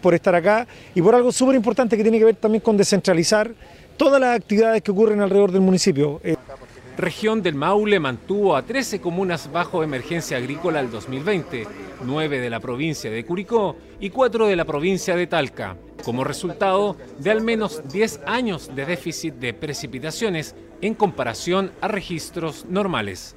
por 0.00 0.14
estar 0.14 0.34
acá 0.34 0.66
y 0.94 1.02
por 1.02 1.14
algo 1.16 1.32
súper 1.32 1.56
importante 1.56 1.96
que 1.96 2.04
tiene 2.04 2.20
que 2.20 2.24
ver 2.24 2.36
también 2.36 2.62
con 2.62 2.76
descentralizar 2.76 3.50
todas 3.96 4.20
las 4.20 4.36
actividades 4.36 4.80
que 4.82 4.92
ocurren 4.92 5.20
alrededor 5.20 5.50
del 5.50 5.62
municipio. 5.62 6.20
Región 6.96 7.42
del 7.42 7.56
Maule 7.56 8.00
mantuvo 8.00 8.56
a 8.56 8.62
13 8.62 9.02
comunas 9.02 9.52
bajo 9.52 9.82
emergencia 9.82 10.38
agrícola 10.38 10.80
el 10.80 10.90
2020, 10.90 11.66
9 12.02 12.40
de 12.40 12.48
la 12.48 12.58
provincia 12.58 13.10
de 13.10 13.22
Curicó 13.22 13.76
y 14.00 14.08
4 14.08 14.46
de 14.46 14.56
la 14.56 14.64
provincia 14.64 15.14
de 15.14 15.26
Talca, 15.26 15.76
como 16.02 16.24
resultado 16.24 16.96
de 17.18 17.30
al 17.30 17.42
menos 17.42 17.82
10 17.92 18.20
años 18.26 18.74
de 18.74 18.86
déficit 18.86 19.34
de 19.34 19.52
precipitaciones 19.52 20.54
en 20.80 20.94
comparación 20.94 21.70
a 21.82 21.88
registros 21.88 22.64
normales. 22.64 23.36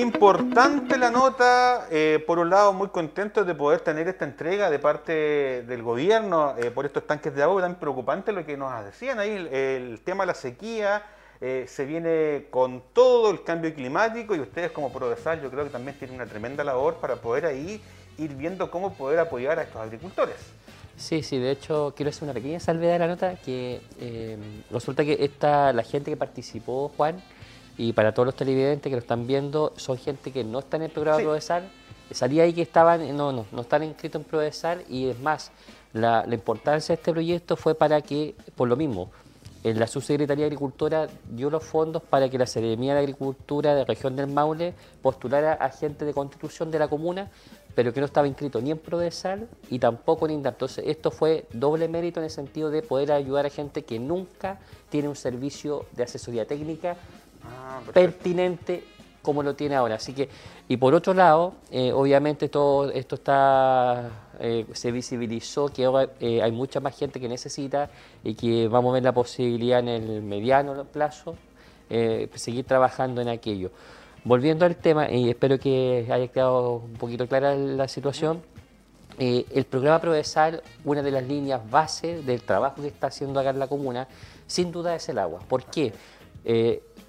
Importante 0.00 0.98
la 0.98 1.10
nota, 1.10 1.86
eh, 1.90 2.22
por 2.26 2.38
un 2.38 2.50
lado 2.50 2.74
muy 2.74 2.88
contentos 2.88 3.46
de 3.46 3.54
poder 3.54 3.80
tener 3.80 4.06
esta 4.08 4.26
entrega 4.26 4.68
de 4.68 4.78
parte 4.78 5.62
del 5.62 5.82
gobierno 5.82 6.54
eh, 6.58 6.70
por 6.70 6.84
estos 6.84 7.06
tanques 7.06 7.34
de 7.34 7.42
agua, 7.42 7.62
tan 7.62 7.76
preocupante 7.76 8.30
lo 8.30 8.44
que 8.44 8.58
nos 8.58 8.84
decían 8.84 9.18
ahí, 9.18 9.48
el, 9.50 9.98
tema 10.04 10.24
de 10.24 10.26
la 10.26 10.34
sequía, 10.34 11.02
eh, 11.40 11.64
se 11.66 11.86
viene 11.86 12.48
con 12.50 12.82
todo 12.92 13.30
el 13.30 13.42
cambio 13.42 13.74
climático 13.74 14.34
y 14.34 14.40
ustedes 14.40 14.70
como 14.70 14.92
Prodesal 14.92 15.40
yo 15.40 15.50
creo 15.50 15.64
que 15.64 15.70
también 15.70 15.96
tienen 15.98 16.16
una 16.16 16.26
tremenda 16.26 16.62
labor 16.62 16.96
para 16.96 17.16
poder 17.16 17.46
ahí 17.46 17.80
ir 18.18 18.34
viendo 18.34 18.70
cómo 18.70 18.92
poder 18.92 19.18
apoyar 19.18 19.58
a 19.58 19.62
estos 19.62 19.80
agricultores. 19.80 20.36
Sí, 20.98 21.22
sí, 21.22 21.38
de 21.38 21.52
hecho 21.52 21.94
quiero 21.96 22.10
hacer 22.10 22.24
una 22.24 22.34
pequeña 22.34 22.60
salvedad 22.60 22.92
de 22.92 22.98
la 22.98 23.06
nota 23.06 23.36
que 23.36 23.80
resulta 24.70 25.06
que 25.06 25.16
esta, 25.20 25.72
la 25.72 25.84
gente 25.84 26.10
que 26.10 26.18
participó, 26.18 26.92
Juan, 26.94 27.22
y 27.78 27.92
para 27.92 28.12
todos 28.12 28.26
los 28.26 28.36
televidentes 28.36 28.90
que 28.90 28.96
lo 28.96 29.00
están 29.00 29.26
viendo, 29.26 29.72
son 29.76 29.98
gente 29.98 30.32
que 30.32 30.44
no 30.44 30.60
está 30.60 30.76
en 30.76 30.84
el 30.84 30.90
programa 30.90 31.40
sí. 31.40 31.52
Salía 32.12 32.44
ahí 32.44 32.52
que 32.52 32.62
estaban, 32.62 33.16
no, 33.16 33.32
no, 33.32 33.46
no 33.50 33.60
están 33.62 33.82
inscritos 33.82 34.20
en 34.20 34.28
Prodesal 34.28 34.84
y 34.88 35.08
es 35.08 35.18
más, 35.18 35.50
la, 35.92 36.24
importancia 36.30 36.94
de 36.94 37.00
este 37.00 37.12
proyecto 37.12 37.56
fue 37.56 37.74
para 37.74 38.00
que, 38.00 38.34
por 38.54 38.68
lo 38.68 38.76
mismo, 38.76 39.10
en 39.64 39.80
la 39.80 39.88
Subsecretaría 39.88 40.44
de 40.44 40.46
Agricultura 40.46 41.08
dio 41.28 41.50
los 41.50 41.64
fondos 41.64 42.02
para 42.02 42.28
que 42.28 42.38
la 42.38 42.46
Seremía 42.46 42.94
de 42.94 43.00
Agricultura 43.00 43.74
de 43.74 43.80
la 43.80 43.86
región 43.86 44.14
del 44.14 44.28
Maule 44.28 44.74
postulara 45.02 45.54
a 45.54 45.70
gente 45.70 46.04
de 46.04 46.14
constitución 46.14 46.70
de 46.70 46.78
la 46.78 46.86
comuna, 46.86 47.30
pero 47.74 47.92
que 47.92 47.98
no 47.98 48.06
estaba 48.06 48.28
inscrito 48.28 48.60
ni 48.60 48.70
en 48.70 48.78
Prodesal 48.78 49.48
y 49.68 49.80
tampoco 49.80 50.26
en 50.26 50.34
INDAP. 50.34 50.54
Entonces, 50.54 50.84
esto 50.86 51.10
fue 51.10 51.46
doble 51.52 51.88
mérito 51.88 52.20
en 52.20 52.24
el 52.24 52.30
sentido 52.30 52.70
de 52.70 52.82
poder 52.82 53.10
ayudar 53.10 53.46
a 53.46 53.50
gente 53.50 53.82
que 53.82 53.98
nunca 53.98 54.60
tiene 54.88 55.08
un 55.08 55.16
servicio 55.16 55.86
de 55.92 56.04
asesoría 56.04 56.46
técnica 56.46 56.96
Ah, 57.76 57.92
pertinente 57.92 58.84
como 59.26 59.42
lo 59.42 59.54
tiene 59.54 59.74
ahora. 59.74 59.96
Así 59.96 60.12
que, 60.12 60.28
y 60.68 60.76
por 60.76 60.94
otro 60.94 61.12
lado, 61.12 61.54
eh, 61.70 61.92
obviamente 61.92 62.48
todo 62.48 62.90
esto 62.90 63.16
está, 63.16 64.08
eh, 64.38 64.64
se 64.72 64.92
visibilizó 64.92 65.68
que 65.68 65.84
ahora 65.84 66.10
eh, 66.20 66.40
hay 66.42 66.52
mucha 66.52 66.78
más 66.78 66.96
gente 66.96 67.18
que 67.18 67.28
necesita 67.28 67.90
y 68.22 68.34
que 68.34 68.68
vamos 68.68 68.90
a 68.90 68.94
ver 68.94 69.02
la 69.02 69.12
posibilidad 69.12 69.80
en 69.80 69.88
el 69.88 70.22
mediano 70.22 70.84
plazo 70.84 71.34
seguir 72.34 72.64
trabajando 72.64 73.20
en 73.20 73.28
aquello. 73.28 73.70
Volviendo 74.24 74.64
al 74.64 74.74
tema, 74.74 75.08
y 75.08 75.28
espero 75.30 75.56
que 75.56 76.04
haya 76.10 76.26
quedado 76.26 76.78
un 76.78 76.94
poquito 76.94 77.28
clara 77.28 77.54
la 77.54 77.86
situación, 77.86 78.42
el 79.18 79.64
programa 79.66 80.00
Provesal, 80.00 80.64
una 80.84 81.00
de 81.02 81.12
las 81.12 81.22
líneas 81.22 81.60
base 81.70 82.22
del 82.22 82.42
trabajo 82.42 82.82
que 82.82 82.88
está 82.88 83.06
haciendo 83.06 83.38
acá 83.38 83.50
en 83.50 83.60
la 83.60 83.68
comuna, 83.68 84.08
sin 84.48 84.72
duda 84.72 84.96
es 84.96 85.08
el 85.08 85.20
agua. 85.20 85.38
¿Por 85.46 85.62
qué? 85.62 85.92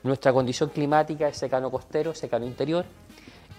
Nuestra 0.08 0.32
condición 0.32 0.70
climática 0.70 1.28
es 1.28 1.38
secano 1.38 1.70
costero, 1.70 2.16
secano 2.16 2.46
interior, 2.46 2.86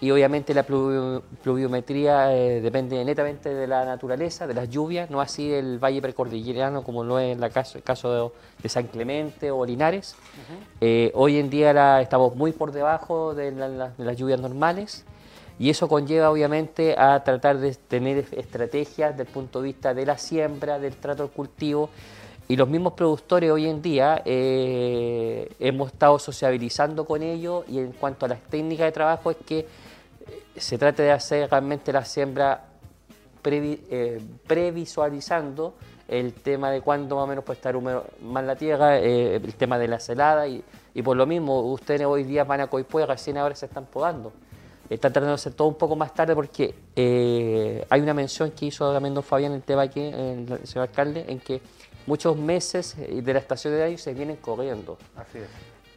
y 0.01 0.09
obviamente 0.09 0.53
la 0.53 0.63
pluviometría 0.63 2.33
eh, 2.33 2.59
depende 2.61 3.03
netamente 3.05 3.53
de 3.53 3.67
la 3.67 3.85
naturaleza, 3.85 4.47
de 4.47 4.55
las 4.55 4.69
lluvias, 4.69 5.11
no 5.11 5.21
así 5.21 5.49
del 5.49 5.77
valle 5.77 6.01
precordillerano 6.01 6.83
como 6.83 7.03
lo 7.03 7.19
es 7.19 7.37
en 7.37 7.43
el 7.43 7.51
caso 7.51 8.33
de, 8.63 8.69
San 8.69 8.87
Clemente 8.87 9.51
o 9.51 9.63
Linares. 9.63 10.15
Eh, 10.81 11.11
hoy 11.13 11.37
en 11.37 11.49
día 11.49 12.01
estamos 12.01 12.35
muy 12.35 12.51
por 12.51 12.71
debajo 12.71 13.35
de, 13.35 13.51
de, 13.51 13.89
las 13.97 14.17
lluvias 14.17 14.39
normales 14.39 15.05
y 15.59 15.69
eso 15.69 15.87
conlleva 15.87 16.31
obviamente 16.31 16.95
a 16.97 17.23
tratar 17.23 17.59
de 17.59 17.75
tener 17.75 18.25
estrategias 18.31 19.11
desde 19.11 19.23
el 19.23 19.33
punto 19.33 19.61
de 19.61 19.67
vista 19.67 19.93
de 19.93 20.05
la 20.05 20.17
siembra, 20.17 20.79
del 20.79 20.95
trato 20.95 21.23
del 21.23 21.31
cultivo 21.31 21.89
y 22.49 22.55
los 22.55 22.67
mismos 22.67 22.93
productores 22.93 23.51
hoy 23.51 23.67
en 23.67 23.79
día 23.79 24.23
eh, 24.25 25.47
hemos 25.59 25.91
estado 25.93 26.17
sociabilizando 26.17 27.05
con 27.05 27.21
ellos 27.21 27.63
y 27.67 27.77
en 27.77 27.91
cuanto 27.91 28.25
a 28.25 28.29
las 28.29 28.41
técnicas 28.41 28.87
de 28.87 28.91
trabajo 28.91 29.29
es 29.29 29.37
que 29.45 29.59
eh, 29.59 29.67
se 30.57 30.79
trata 30.79 31.03
de 31.03 31.11
hacer 31.11 31.47
realmente 31.47 31.93
la 31.93 32.03
siembra 32.03 32.65
eh, 33.43 34.19
previsualizando 34.47 35.75
el 36.07 36.33
tema 36.33 36.71
de 36.71 36.81
cuándo 36.81 37.17
más 37.17 37.25
o 37.25 37.27
menos 37.27 37.43
puede 37.43 37.57
estar 37.57 37.75
húmedo 37.75 38.05
más 38.23 38.43
la 38.43 38.55
tierra, 38.55 38.97
el 38.97 39.53
tema 39.53 39.77
de 39.77 39.87
la 39.87 39.99
celada 39.99 40.47
y, 40.47 40.63
por 41.03 41.15
lo 41.15 41.27
mismo 41.27 41.71
ustedes 41.71 42.07
hoy 42.07 42.23
día 42.23 42.45
van 42.45 42.61
a 42.61 42.67
Coipue, 42.67 43.05
recién 43.05 43.37
ahora 43.37 43.53
se 43.53 43.67
están 43.67 43.85
podando. 43.85 44.33
Están 44.89 45.13
tratando 45.13 45.29
de 45.29 45.35
hacer 45.35 45.53
todo 45.53 45.67
un 45.67 45.75
poco 45.75 45.95
más 45.95 46.15
tarde 46.15 46.33
porque 46.33 46.73
hay 47.91 48.01
una 48.01 48.15
mención 48.15 48.49
que 48.49 48.65
hizo 48.65 48.91
también 48.91 49.13
don 49.13 49.23
Fabián, 49.23 49.51
el 49.51 49.61
tema 49.61 49.83
aquí, 49.83 50.01
el 50.01 50.59
señor 50.63 50.89
alcalde, 50.89 51.25
en 51.27 51.39
que 51.39 51.61
muchos 52.09 52.35
meses 52.35 52.95
eh, 52.97 53.21
de 53.21 53.33
la 53.33 53.39
estación 53.39 53.73
de 53.75 53.83
año 53.83 53.97
se 53.97 54.13
vienen 54.13 54.37
corriendo. 54.37 54.97
Así 55.15 55.37
es. 55.37 55.47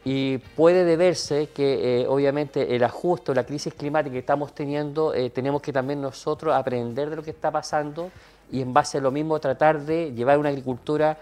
Y 0.05 0.37
puede 0.37 0.83
deberse 0.83 1.47
que 1.49 2.01
eh, 2.01 2.07
obviamente 2.07 2.75
el 2.75 2.83
ajuste 2.83 3.33
la 3.33 3.45
crisis 3.45 3.73
climática 3.73 4.13
que 4.13 4.19
estamos 4.19 4.53
teniendo, 4.53 5.13
eh, 5.13 5.29
tenemos 5.29 5.61
que 5.61 5.73
también 5.73 6.01
nosotros 6.01 6.53
aprender 6.53 7.09
de 7.09 7.15
lo 7.15 7.23
que 7.23 7.31
está 7.31 7.49
pasando 7.49 8.11
y 8.51 8.61
en 8.61 8.73
base 8.73 8.99
a 8.99 9.01
lo 9.01 9.11
mismo 9.11 9.39
tratar 9.39 9.81
de 9.81 10.11
llevar 10.11 10.37
una 10.37 10.49
agricultura 10.49 11.17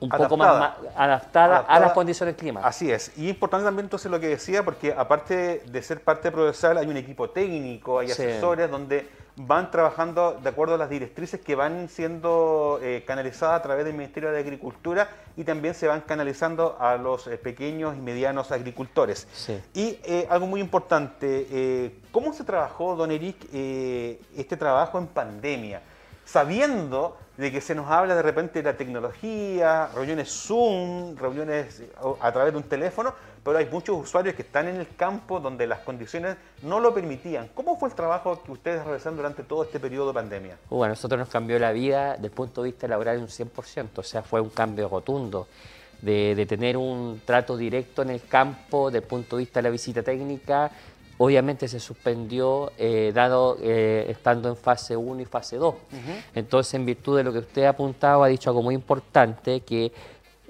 un 0.00 0.10
poco 0.10 0.36
más, 0.36 0.74
adaptada, 0.94 1.60
a 1.60 1.80
las 1.80 1.92
condiciones 1.92 2.36
climáticas. 2.36 2.76
Así 2.76 2.90
es. 2.90 3.10
Y 3.16 3.30
importante 3.30 3.64
también 3.64 3.86
entonces 3.86 4.10
lo 4.10 4.20
que 4.20 4.28
decía, 4.28 4.62
porque 4.62 4.92
aparte 4.92 5.62
de 5.66 5.82
ser 5.82 6.02
parte 6.02 6.28
de 6.28 6.32
Prodesal, 6.32 6.76
hay 6.76 6.86
un 6.86 6.98
equipo 6.98 7.30
técnico, 7.30 8.00
hay 8.00 8.10
asesores 8.10 8.70
donde 8.70 9.08
van 9.36 9.70
trabajando 9.70 10.38
de 10.40 10.48
acuerdo 10.48 10.74
a 10.74 10.78
las 10.78 10.88
directrices 10.88 11.40
que 11.40 11.56
van 11.56 11.88
siendo 11.88 12.78
eh, 12.82 13.02
canalizadas 13.06 13.58
a 13.58 13.62
través 13.62 13.84
del 13.84 13.94
Ministerio 13.94 14.30
de 14.30 14.38
Agricultura 14.38 15.08
y 15.36 15.42
también 15.42 15.74
se 15.74 15.88
van 15.88 16.02
canalizando 16.02 16.76
a 16.78 16.96
los 16.96 17.26
eh, 17.26 17.36
pequeños 17.36 17.96
y 17.96 18.00
medianos 18.00 18.52
agricultores. 18.52 19.26
Y 19.74 19.98
eh, 20.04 20.26
algo 20.30 20.46
muy 20.46 20.60
importante, 20.60 21.92
¿cómo 22.12 22.32
se 22.32 22.44
trabajó, 22.44 22.94
don 22.94 23.10
Eric, 23.10 23.36
este 23.52 24.56
trabajo 24.56 24.98
en 24.98 25.08
pandemia? 25.08 25.82
Sabiendo 26.24 27.18
de 27.36 27.50
que 27.50 27.60
se 27.60 27.74
nos 27.74 27.90
habla 27.90 28.14
de 28.14 28.22
repente 28.22 28.62
de 28.62 28.70
la 28.70 28.76
tecnología, 28.76 29.88
reuniones 29.94 30.30
Zoom, 30.30 31.16
reuniones 31.16 31.82
a 32.20 32.32
través 32.32 32.52
de 32.52 32.58
un 32.58 32.64
teléfono, 32.64 33.12
pero 33.44 33.58
hay 33.58 33.66
muchos 33.66 33.96
usuarios 33.96 34.34
que 34.34 34.42
están 34.42 34.68
en 34.68 34.76
el 34.76 34.88
campo 34.96 35.38
donde 35.38 35.66
las 35.66 35.80
condiciones 35.80 36.36
no 36.62 36.80
lo 36.80 36.94
permitían. 36.94 37.50
¿Cómo 37.54 37.78
fue 37.78 37.90
el 37.90 37.94
trabajo 37.94 38.42
que 38.42 38.50
ustedes 38.50 38.84
realizaron 38.84 39.16
durante 39.16 39.42
todo 39.42 39.64
este 39.64 39.78
periodo 39.78 40.08
de 40.08 40.14
pandemia? 40.14 40.58
Bueno, 40.70 40.86
a 40.86 40.88
nosotros 40.88 41.18
nos 41.18 41.28
cambió 41.28 41.58
la 41.58 41.72
vida 41.72 42.12
desde 42.14 42.26
el 42.26 42.32
punto 42.32 42.62
de 42.62 42.70
vista 42.70 42.88
laboral 42.88 43.18
un 43.18 43.28
100%, 43.28 43.88
o 43.96 44.02
sea, 44.02 44.22
fue 44.22 44.40
un 44.40 44.50
cambio 44.50 44.88
rotundo. 44.88 45.46
De, 46.02 46.34
de 46.34 46.44
tener 46.44 46.76
un 46.76 47.22
trato 47.24 47.56
directo 47.56 48.02
en 48.02 48.10
el 48.10 48.22
campo, 48.26 48.90
desde 48.90 48.98
el 48.98 49.08
punto 49.08 49.36
de 49.36 49.44
vista 49.44 49.60
de 49.60 49.62
la 49.62 49.70
visita 49.70 50.02
técnica, 50.02 50.70
obviamente 51.18 51.68
se 51.68 51.80
suspendió 51.80 52.72
eh, 52.76 53.12
dado 53.14 53.56
eh, 53.60 54.06
estando 54.08 54.48
en 54.48 54.56
fase 54.56 54.96
1 54.96 55.22
y 55.22 55.24
fase 55.24 55.56
2. 55.56 55.74
Entonces, 56.34 56.74
en 56.74 56.86
virtud 56.86 57.16
de 57.16 57.24
lo 57.24 57.32
que 57.32 57.38
usted 57.38 57.64
ha 57.64 57.70
apuntado, 57.70 58.24
ha 58.24 58.28
dicho 58.28 58.50
algo 58.50 58.62
muy 58.62 58.74
importante, 58.74 59.60
que 59.60 59.92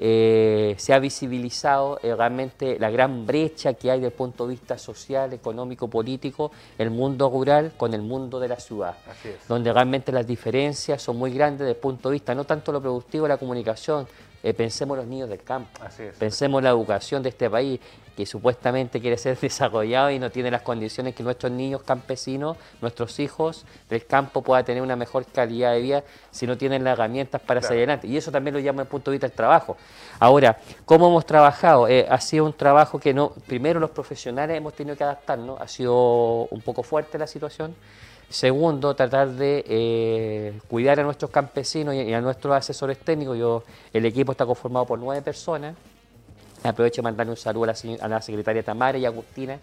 eh, 0.06 0.74
se 0.76 0.92
ha 0.92 0.98
visibilizado 0.98 1.98
realmente 2.02 2.78
la 2.78 2.90
gran 2.90 3.24
brecha 3.24 3.72
que 3.72 3.90
hay 3.90 4.00
desde 4.00 4.08
el 4.08 4.12
punto 4.12 4.46
de 4.46 4.50
vista 4.50 4.76
social, 4.76 5.32
económico, 5.32 5.88
político, 5.88 6.52
el 6.76 6.90
mundo 6.90 7.30
rural 7.30 7.72
con 7.74 7.94
el 7.94 8.02
mundo 8.02 8.38
de 8.38 8.48
la 8.48 8.60
ciudad, 8.60 8.96
donde 9.48 9.72
realmente 9.72 10.12
las 10.12 10.26
diferencias 10.26 11.00
son 11.00 11.16
muy 11.16 11.32
grandes 11.32 11.60
desde 11.60 11.70
el 11.70 11.78
punto 11.78 12.10
de 12.10 12.14
vista 12.14 12.34
no 12.34 12.44
tanto 12.44 12.70
lo 12.70 12.82
productivo 12.82 13.26
la 13.26 13.38
comunicación, 13.38 14.06
eh, 14.44 14.54
pensemos 14.54 14.94
en 14.96 15.00
los 15.00 15.06
niños 15.08 15.28
del 15.28 15.42
campo, 15.42 15.80
Así 15.84 16.04
es. 16.04 16.14
pensemos 16.16 16.60
en 16.60 16.64
la 16.64 16.70
educación 16.70 17.22
de 17.22 17.30
este 17.30 17.48
país 17.50 17.80
que 18.16 18.26
supuestamente 18.26 19.00
quiere 19.00 19.16
ser 19.18 19.36
desarrollado 19.40 20.10
y 20.10 20.20
no 20.20 20.30
tiene 20.30 20.50
las 20.50 20.62
condiciones 20.62 21.14
que 21.16 21.22
nuestros 21.24 21.50
niños 21.50 21.82
campesinos, 21.82 22.56
nuestros 22.80 23.18
hijos 23.18 23.64
del 23.90 24.06
campo 24.06 24.42
puedan 24.42 24.64
tener 24.64 24.82
una 24.82 24.94
mejor 24.94 25.24
calidad 25.26 25.72
de 25.72 25.80
vida 25.80 26.04
si 26.30 26.46
no 26.46 26.56
tienen 26.56 26.84
las 26.84 26.92
herramientas 26.92 27.40
para 27.40 27.58
Claro. 27.60 27.68
salir 27.72 27.80
adelante. 27.88 28.06
Y 28.06 28.16
eso 28.16 28.30
también 28.30 28.54
lo 28.54 28.60
llamo 28.60 28.78
desde 28.78 28.82
el 28.82 28.88
punto 28.90 29.10
de 29.10 29.14
vista 29.16 29.26
del 29.26 29.34
trabajo. 29.36 29.76
Ahora, 30.20 30.58
¿cómo 30.84 31.08
hemos 31.08 31.26
trabajado? 31.26 31.88
Eh, 31.88 32.06
ha 32.08 32.20
sido 32.20 32.44
un 32.44 32.52
trabajo 32.52 33.00
que 33.00 33.12
no, 33.14 33.30
primero 33.48 33.80
los 33.80 33.90
profesionales 33.90 34.56
hemos 34.58 34.74
tenido 34.74 34.96
que 34.96 35.02
adaptarnos, 35.04 35.60
ha 35.60 35.66
sido 35.66 36.44
un 36.50 36.60
poco 36.60 36.82
fuerte 36.84 37.18
la 37.18 37.26
situación. 37.26 37.74
Segundo, 38.34 38.96
tratar 38.96 39.30
de 39.30 39.64
eh, 39.68 40.58
cuidar 40.66 40.98
a 40.98 41.04
nuestros 41.04 41.30
campesinos 41.30 41.94
y, 41.94 42.12
a 42.12 42.20
nuestros 42.20 42.52
asesores 42.56 42.98
técnicos. 42.98 43.38
Yo, 43.38 43.62
el 43.92 44.04
equipo 44.06 44.32
está 44.32 44.44
conformado 44.44 44.86
por 44.86 44.98
nueve 44.98 45.22
personas. 45.22 45.76
Aprovecho 46.64 47.00
de 47.00 47.04
mandarle 47.04 47.30
un 47.30 47.36
saludo 47.36 47.72
a 48.00 48.08
la, 48.08 48.20
secretaria 48.20 48.64
Tamara 48.64 48.98
y 48.98 49.06
Agustina, 49.06 49.60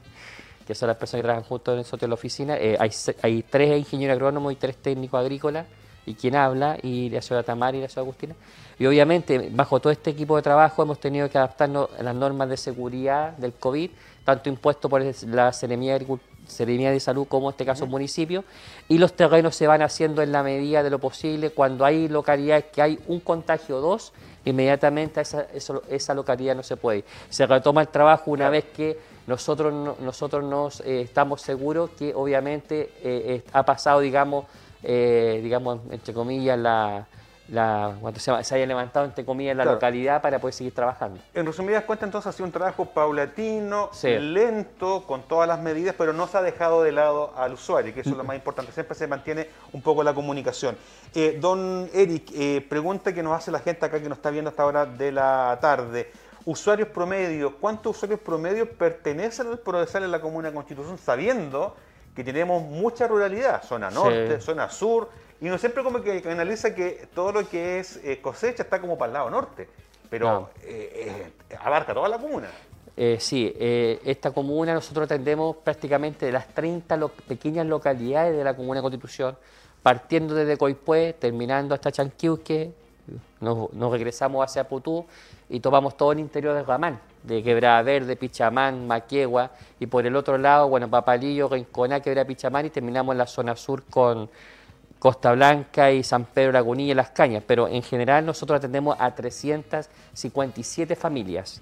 que 0.65 0.73
son 0.73 0.87
las 0.87 0.95
personas 0.95 1.21
que 1.21 1.23
trabajan 1.23 1.49
junto 1.49 1.71
en 1.73 1.79
nosotros 1.79 2.03
en 2.03 2.09
la 2.11 2.13
oficina. 2.13 2.55
Eh, 2.55 2.77
hay, 2.79 2.91
hay 3.21 3.43
tres 3.43 3.77
ingenieros 3.77 4.15
agrónomos 4.15 4.53
y 4.53 4.55
tres 4.55 4.77
técnicos 4.77 5.19
agrícolas, 5.19 5.65
y 6.05 6.13
quien 6.13 6.37
habla, 6.37 6.77
y 6.81 7.09
la 7.09 7.21
señora 7.21 7.43
Tamara 7.43 7.75
y 7.75 7.81
la 7.81 7.89
señora 7.89 8.03
Agustina. 8.03 8.35
Y 8.79 8.85
obviamente, 8.85 9.49
bajo 9.51 9.81
todo 9.81 9.91
este 9.91 10.11
equipo 10.11 10.37
de 10.37 10.43
trabajo, 10.43 10.81
hemos 10.81 10.97
tenido 10.97 11.29
que 11.29 11.37
adaptarnos 11.37 11.89
a 11.99 12.03
las 12.03 12.15
normas 12.15 12.47
de 12.47 12.55
seguridad 12.55 13.33
del 13.33 13.51
COVID, 13.51 13.91
tanto 14.23 14.47
impuesto 14.47 14.87
por 14.87 15.03
la 15.03 15.51
Seremía 15.51 15.99
de, 15.99 16.05
Agricul- 16.05 16.21
Seremía 16.51 16.91
de 16.91 16.99
Salud 16.99 17.25
como 17.27 17.49
en 17.49 17.53
este 17.53 17.65
caso 17.65 17.87
municipio, 17.87 18.43
y 18.87 18.97
los 18.97 19.13
terrenos 19.13 19.55
se 19.55 19.67
van 19.67 19.81
haciendo 19.81 20.21
en 20.21 20.31
la 20.31 20.43
medida 20.43 20.83
de 20.83 20.89
lo 20.89 20.99
posible. 20.99 21.49
Cuando 21.51 21.85
hay 21.85 22.07
localidades 22.07 22.65
que 22.65 22.81
hay 22.81 22.99
un 23.07 23.19
contagio 23.21 23.77
o 23.77 23.81
dos, 23.81 24.13
inmediatamente 24.45 25.19
a 25.19 25.23
esa, 25.23 25.41
eso- 25.53 25.83
esa 25.89 26.13
localidad 26.13 26.55
no 26.55 26.63
se 26.63 26.77
puede 26.77 26.99
ir. 26.99 27.05
Se 27.29 27.45
retoma 27.47 27.81
el 27.81 27.87
trabajo 27.87 28.31
una 28.31 28.49
vez 28.49 28.65
que 28.75 28.99
nosotros, 29.27 29.73
no- 29.73 29.95
nosotros 30.01 30.43
nos 30.43 30.81
eh, 30.81 31.01
estamos 31.01 31.41
seguros 31.41 31.91
que 31.97 32.13
obviamente 32.13 32.81
eh, 32.81 32.91
eh, 33.03 33.43
ha 33.53 33.63
pasado, 33.63 33.99
digamos, 34.01 34.45
eh, 34.83 35.39
digamos, 35.43 35.79
entre 35.91 36.13
comillas, 36.13 36.57
la, 36.57 37.05
la, 37.51 37.95
cuando 37.99 38.19
se, 38.19 38.31
haya 38.31 38.65
levantado, 38.65 39.05
entre 39.05 39.25
comillas, 39.25 39.55
la 39.57 39.63
Claro. 39.63 39.75
localidad 39.75 40.21
para 40.21 40.39
poder 40.39 40.53
seguir 40.53 40.73
trabajando. 40.73 41.19
En 41.33 41.45
resumidas 41.45 41.83
cuentas, 41.83 42.07
entonces 42.07 42.27
ha 42.29 42.31
sido 42.31 42.45
un 42.45 42.51
trabajo 42.51 42.85
paulatino, 42.85 43.89
Sí. 43.91 44.07
lento, 44.19 45.03
con 45.05 45.23
todas 45.23 45.47
las 45.47 45.59
medidas, 45.59 45.93
pero 45.97 46.13
no 46.13 46.27
se 46.27 46.37
ha 46.37 46.41
dejado 46.41 46.81
de 46.81 46.93
lado 46.93 47.33
al 47.35 47.53
usuario, 47.53 47.93
que 47.93 48.01
eso 48.01 48.11
es 48.11 48.17
lo 48.17 48.23
más 48.23 48.35
importante. 48.37 48.71
Siempre 48.71 48.95
se 48.95 49.05
mantiene 49.05 49.49
un 49.73 49.81
poco 49.81 50.01
la 50.03 50.13
comunicación. 50.13 50.77
Eh, 51.13 51.37
don 51.41 51.89
Eric, 51.93 52.31
eh, 52.33 52.65
pregunta 52.69 53.13
que 53.13 53.21
nos 53.21 53.33
hace 53.37 53.51
la 53.51 53.59
gente 53.59 53.85
acá 53.85 53.99
que 54.01 54.07
nos 54.07 54.17
está 54.17 54.29
viendo 54.29 54.49
hasta 54.49 54.63
ahora 54.63 54.85
de 54.85 55.11
la 55.11 55.57
tarde. 55.61 56.09
Usuarios 56.45 56.87
promedio, 56.87 57.57
¿cuántos 57.57 57.97
usuarios 57.97 58.19
promedio 58.21 58.67
pertenecen 58.71 59.47
al 59.47 59.59
Prodesal 59.59 60.03
en 60.03 60.11
la 60.11 60.21
Comuna 60.21 60.47
de 60.49 60.55
Constitución, 60.55 60.97
sabiendo 60.97 61.75
que 62.15 62.23
tenemos 62.23 62.63
mucha 62.63 63.07
ruralidad, 63.07 63.61
zona 63.63 63.89
Sí. 63.89 63.95
norte, 63.95 64.41
zona 64.41 64.69
sur, 64.69 65.09
y 65.41 65.47
uno 65.47 65.57
siempre 65.57 65.83
como 65.83 66.01
que 66.01 66.21
analiza 66.29 66.73
que 66.73 67.07
todo 67.13 67.31
lo 67.31 67.49
que 67.49 67.79
es 67.79 67.97
eh, 68.03 68.19
cosecha 68.21 68.63
está 68.63 68.79
como 68.79 68.97
para 68.97 69.07
el 69.09 69.13
lado 69.13 69.29
norte, 69.29 69.67
pero 70.09 70.25
No. 70.27 70.49
eh, 70.63 71.31
eh, 71.49 71.57
abarca 71.59 71.93
toda 71.93 72.07
la 72.07 72.17
comuna. 72.19 72.47
Eh, 72.95 73.17
sí, 73.19 73.51
esta 73.57 74.31
comuna 74.31 74.73
nosotros 74.73 75.05
atendemos 75.05 75.55
prácticamente 75.57 76.25
de 76.25 76.31
las 76.33 76.47
30 76.53 76.95
lo- 76.97 77.07
pequeñas 77.09 77.65
localidades 77.65 78.35
de 78.37 78.43
la 78.43 78.53
comuna 78.55 78.79
de 78.79 78.83
Constitución, 78.83 79.35
partiendo 79.81 80.35
desde 80.35 80.57
Coipué, 80.57 81.13
terminando 81.13 81.73
hasta 81.73 81.91
Chanquiuque, 81.91 82.71
nos, 83.39 83.73
nos 83.73 83.91
regresamos 83.91 84.43
hacia 84.45 84.67
Putú 84.67 85.05
y 85.49 85.59
tomamos 85.59 85.97
todo 85.97 86.11
el 86.11 86.19
interior 86.19 86.53
de 86.53 86.63
Ramán, 86.63 86.99
de 87.23 87.41
Quebrada 87.41 87.81
Verde, 87.81 88.15
Pichamán, 88.15 88.85
Maquegua, 88.85 89.51
y 89.79 89.87
por 89.87 90.05
el 90.05 90.15
otro 90.15 90.37
lado, 90.37 90.69
bueno, 90.69 90.87
Papalillo, 90.89 91.49
Rinconá, 91.49 91.99
Quebrada 92.01 92.27
Pichamán, 92.27 92.67
y 92.67 92.69
terminamos 92.69 93.13
en 93.13 93.17
la 93.17 93.25
zona 93.25 93.55
sur 93.55 93.83
con 93.89 94.29
Costa 95.01 95.31
Blanca 95.31 95.91
y 95.91 96.03
San 96.03 96.25
Pedro 96.25 96.51
Lagunilla 96.51 96.91
y 96.91 96.93
Las 96.93 97.09
Cañas, 97.09 97.43
pero 97.47 97.67
en 97.67 97.81
general 97.81 98.23
nosotros 98.23 98.59
atendemos 98.59 98.95
a 98.99 99.15
357 99.15 100.95
familias. 100.95 101.59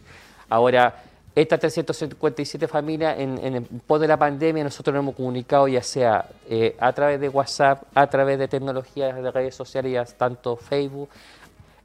Ahora, 0.49 1.03
estas 1.33 1.61
357 1.61 2.67
familias, 2.67 3.17
en, 3.17 3.37
el 3.39 3.63
pos 3.63 4.01
de 4.01 4.09
la 4.09 4.17
pandemia, 4.17 4.61
nosotros 4.65 4.93
nos 4.93 5.03
hemos 5.03 5.15
comunicado 5.15 5.69
ya 5.69 5.81
sea 5.81 6.25
eh, 6.49 6.75
a 6.81 6.91
través 6.91 7.21
de 7.21 7.29
WhatsApp, 7.29 7.83
a 7.95 8.07
través 8.07 8.39
de 8.39 8.49
tecnologías 8.49 9.15
de 9.15 9.31
redes 9.31 9.55
sociales, 9.55 10.15
tanto 10.15 10.57
Facebook, 10.57 11.07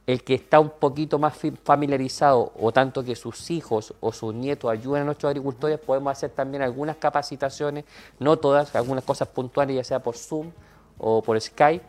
el 0.05 0.25
que 0.25 0.33
está 0.33 0.59
un 0.59 0.71
poquito 0.71 1.19
más 1.19 1.37
familiarizado 1.63 2.51
o 2.59 2.73
tanto 2.73 3.01
que 3.01 3.15
sus 3.15 3.49
hijos 3.49 3.93
o 4.01 4.11
sus 4.11 4.33
nietos 4.33 4.69
ayuden 4.69 5.03
a 5.03 5.05
nuestros 5.05 5.29
agricultores, 5.29 5.79
podemos 5.79 6.11
hacer 6.11 6.31
también 6.31 6.63
algunas 6.63 6.97
capacitaciones, 6.97 7.85
no 8.19 8.35
todas, 8.35 8.75
algunas 8.75 9.05
cosas 9.05 9.29
puntuales, 9.29 9.77
ya 9.77 9.85
sea 9.85 9.99
por 9.99 10.17
Zoom 10.17 10.51
o 10.97 11.21
por 11.21 11.39
Skype. 11.39 11.83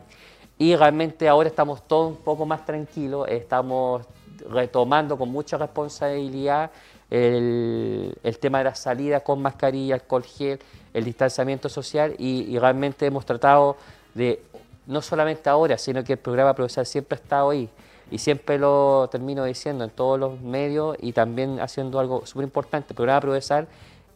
Y 0.57 0.75
realmente 0.75 1.27
ahora 1.27 1.49
estamos 1.49 1.87
todos 1.87 2.11
un 2.11 2.17
poco 2.17 2.45
más 2.45 2.65
tranquilos, 2.65 3.27
estamos 3.29 4.03
retomando 4.49 5.17
con 5.17 5.29
mucha 5.29 5.57
responsabilidad 5.57 6.71
el, 7.09 8.17
el 8.23 8.39
tema 8.39 8.59
de 8.59 8.63
la 8.65 8.75
salida 8.75 9.19
con 9.21 9.41
mascarilla, 9.41 9.95
alcohol 9.95 10.23
gel, 10.23 10.59
el 10.93 11.03
distanciamiento 11.03 11.69
social 11.69 12.15
y, 12.17 12.57
realmente 12.57 13.05
hemos 13.05 13.25
tratado 13.25 13.77
de, 14.13 14.41
no 14.87 15.01
solamente 15.01 15.49
ahora, 15.49 15.77
sino 15.77 16.03
que 16.03 16.13
el 16.13 16.19
programa 16.19 16.53
profesional 16.53 16.87
siempre 16.87 17.17
ha 17.17 17.21
estado 17.21 17.51
ahí 17.51 17.69
y 18.09 18.17
siempre 18.17 18.57
lo 18.57 19.07
termino 19.11 19.43
diciendo 19.43 19.83
en 19.83 19.89
todos 19.91 20.19
los 20.19 20.41
medios 20.41 20.97
y 20.99 21.13
también 21.13 21.59
haciendo 21.59 21.99
algo 21.99 22.25
súper 22.25 22.45
importante, 22.45 22.93
el 22.93 22.95
programa 22.95 23.21
profesional 23.21 23.67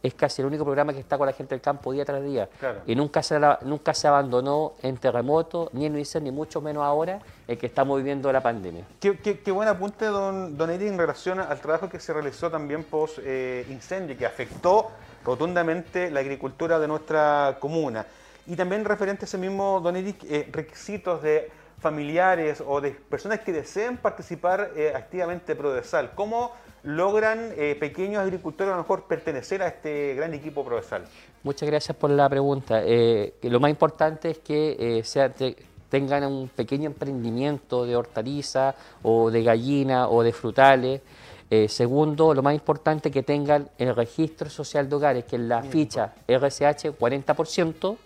es 0.02 0.14
casi 0.14 0.42
el 0.42 0.46
único 0.46 0.64
programa 0.64 0.92
que 0.92 0.98
está 1.00 1.16
con 1.16 1.26
la 1.26 1.32
gente 1.32 1.54
del 1.54 1.60
campo 1.62 1.92
día 1.92 2.04
tras 2.04 2.22
día. 2.24 2.48
Claro. 2.58 2.80
Y 2.86 2.94
nunca 2.96 3.22
se, 3.22 3.38
nunca 3.62 3.94
se 3.94 4.08
abandonó 4.08 4.72
en 4.82 4.96
terremoto, 4.96 5.70
ni 5.72 5.86
en 5.86 5.92
Unicef, 5.94 6.22
ni 6.22 6.30
mucho 6.30 6.60
menos 6.60 6.82
ahora, 6.82 7.20
el 7.46 7.56
que 7.56 7.66
estamos 7.66 7.96
viviendo 7.98 8.32
la 8.32 8.40
pandemia. 8.42 8.84
Qué, 8.98 9.16
qué- 9.18 9.40
qué 9.40 9.50
buen 9.52 9.68
apunte, 9.68 10.06
don, 10.06 10.56
don 10.56 10.70
en 10.70 10.98
relación 10.98 11.38
al 11.38 11.60
trabajo 11.60 11.88
que 11.88 12.00
se 12.00 12.12
realizó 12.12 12.50
también 12.50 12.82
post 12.84 13.18
eh, 13.22 13.64
incendio, 13.70 14.16
que 14.16 14.26
afectó 14.26 14.90
rotundamente 15.24 16.10
la 16.10 16.20
agricultura 16.20 16.78
de 16.78 16.88
nuestra 16.88 17.56
comuna. 17.60 18.04
Y 18.46 18.56
también 18.56 18.84
referente 18.84 19.24
a 19.24 19.26
ese 19.26 19.38
mismo, 19.38 19.80
don 19.80 19.94
Eric, 19.96 20.24
eh, 20.24 20.48
requisitos 20.52 21.22
de 21.22 21.48
familiares 21.80 22.62
o 22.66 22.80
de 22.80 22.90
personas 22.92 23.40
que 23.40 23.52
deseen 23.52 23.96
participar 23.96 24.70
eh, 24.76 24.92
activamente 24.94 25.52
de 25.52 25.56
Prodesal. 25.56 26.12
¿Cómo 26.14 26.52
logran 26.84 27.52
eh, 27.56 27.76
pequeños 27.78 28.20
agricultores 28.22 28.72
a 28.72 28.76
lo 28.76 28.82
mejor 28.82 29.04
pertenecer 29.04 29.62
a 29.62 29.68
este 29.68 30.14
gran 30.14 30.34
equipo 30.34 30.64
Prodesal? 30.64 31.04
Muchas 31.42 31.68
gracias 31.68 31.96
por 31.96 32.10
la 32.10 32.28
pregunta. 32.28 32.82
Eh, 32.84 33.34
lo 33.42 33.60
más 33.60 33.70
importante 33.70 34.30
es 34.30 34.38
que 34.38 34.76
eh, 34.78 35.04
sea- 35.04 35.28
te- 35.32 35.56
tengan 35.88 36.24
un 36.24 36.48
pequeño 36.48 36.86
emprendimiento 36.86 37.84
de 37.84 37.94
hortaliza 37.96 38.74
o 39.02 39.30
de 39.30 39.42
gallina 39.42 40.08
o 40.08 40.22
de 40.22 40.32
frutales. 40.32 41.00
Segundo, 41.68 42.32
lo 42.32 42.42
más 42.42 42.54
importante 42.54 43.10
que 43.10 43.22
tengan 43.22 43.68
el 43.76 43.94
registro 43.94 44.48
social 44.48 44.88
de 44.88 44.96
hogares, 44.96 45.24
que 45.26 45.36
es 45.36 45.42
la 45.42 45.62
ficha 45.62 46.14
RSH 46.26 46.92
40%. 46.98 47.96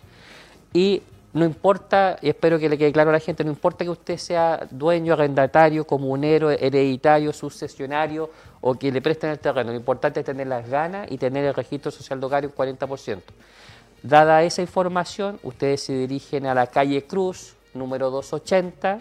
Y 0.72 1.01
no 1.37 1.45
importa, 1.45 2.16
y 2.22 2.30
espero 2.30 2.59
que 2.59 2.66
le 2.66 2.78
quede 2.78 2.93
claro 2.93 3.11
a 3.11 3.12
la 3.12 3.20
gente, 3.20 3.45
no 3.45 3.51
importa 3.51 3.84
que 3.84 3.91
usted 3.91 4.16
sea 4.16 4.66
dueño, 4.70 5.12
arrendatario, 5.12 5.87
comunero, 5.87 6.51
hereditario, 6.51 7.30
sucesionario 7.30 8.30
o 8.62 8.74
que 8.74 8.91
le 8.91 9.03
presten 9.03 9.28
el 9.28 9.39
terreno, 9.39 9.70
lo 9.70 9.76
importante 9.76 10.20
es 10.20 10.26
tener 10.26 10.47
las 10.47 10.66
ganas 10.66 11.07
y 11.11 11.18
tener 11.18 11.45
el 11.45 11.53
registro 11.53 11.91
social 11.91 12.18
de 12.20 12.24
hogar 12.26 12.47
un 12.47 12.55
40%. 12.55 13.20
Dada 14.03 14.43
esa 14.45 14.62
información, 14.62 15.39
ustedes 15.43 15.82
se 15.82 15.93
dirigen 15.93 16.47
a 16.47 16.55
la 16.55 16.68
calle 16.68 17.05
Cruz, 17.05 17.55
número 17.74 18.11
280. 18.11 19.01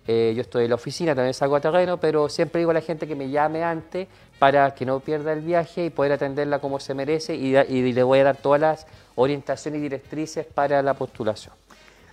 Eh, 0.06 0.32
yo 0.34 0.42
estoy 0.42 0.64
en 0.64 0.70
la 0.70 0.74
oficina, 0.76 1.14
también 1.14 1.34
salgo 1.34 1.56
a 1.56 1.60
terreno, 1.60 1.98
pero 1.98 2.28
siempre 2.28 2.58
digo 2.58 2.70
a 2.72 2.74
la 2.74 2.80
gente 2.80 3.06
que 3.06 3.14
me 3.14 3.30
llame 3.30 3.62
antes 3.62 4.08
para 4.38 4.74
que 4.74 4.84
no 4.84 4.98
pierda 5.00 5.32
el 5.32 5.40
viaje 5.40 5.84
y 5.86 5.90
poder 5.90 6.12
atenderla 6.12 6.58
como 6.58 6.80
se 6.80 6.94
merece 6.94 7.34
y, 7.36 7.52
le 7.92 8.02
voy 8.02 8.18
a 8.18 8.24
dar 8.24 8.36
todas 8.36 8.60
las 8.60 8.86
orientaciones 9.14 9.78
y 9.78 9.82
directrices 9.82 10.46
para 10.46 10.82
la 10.82 10.94
postulación. 10.94 11.54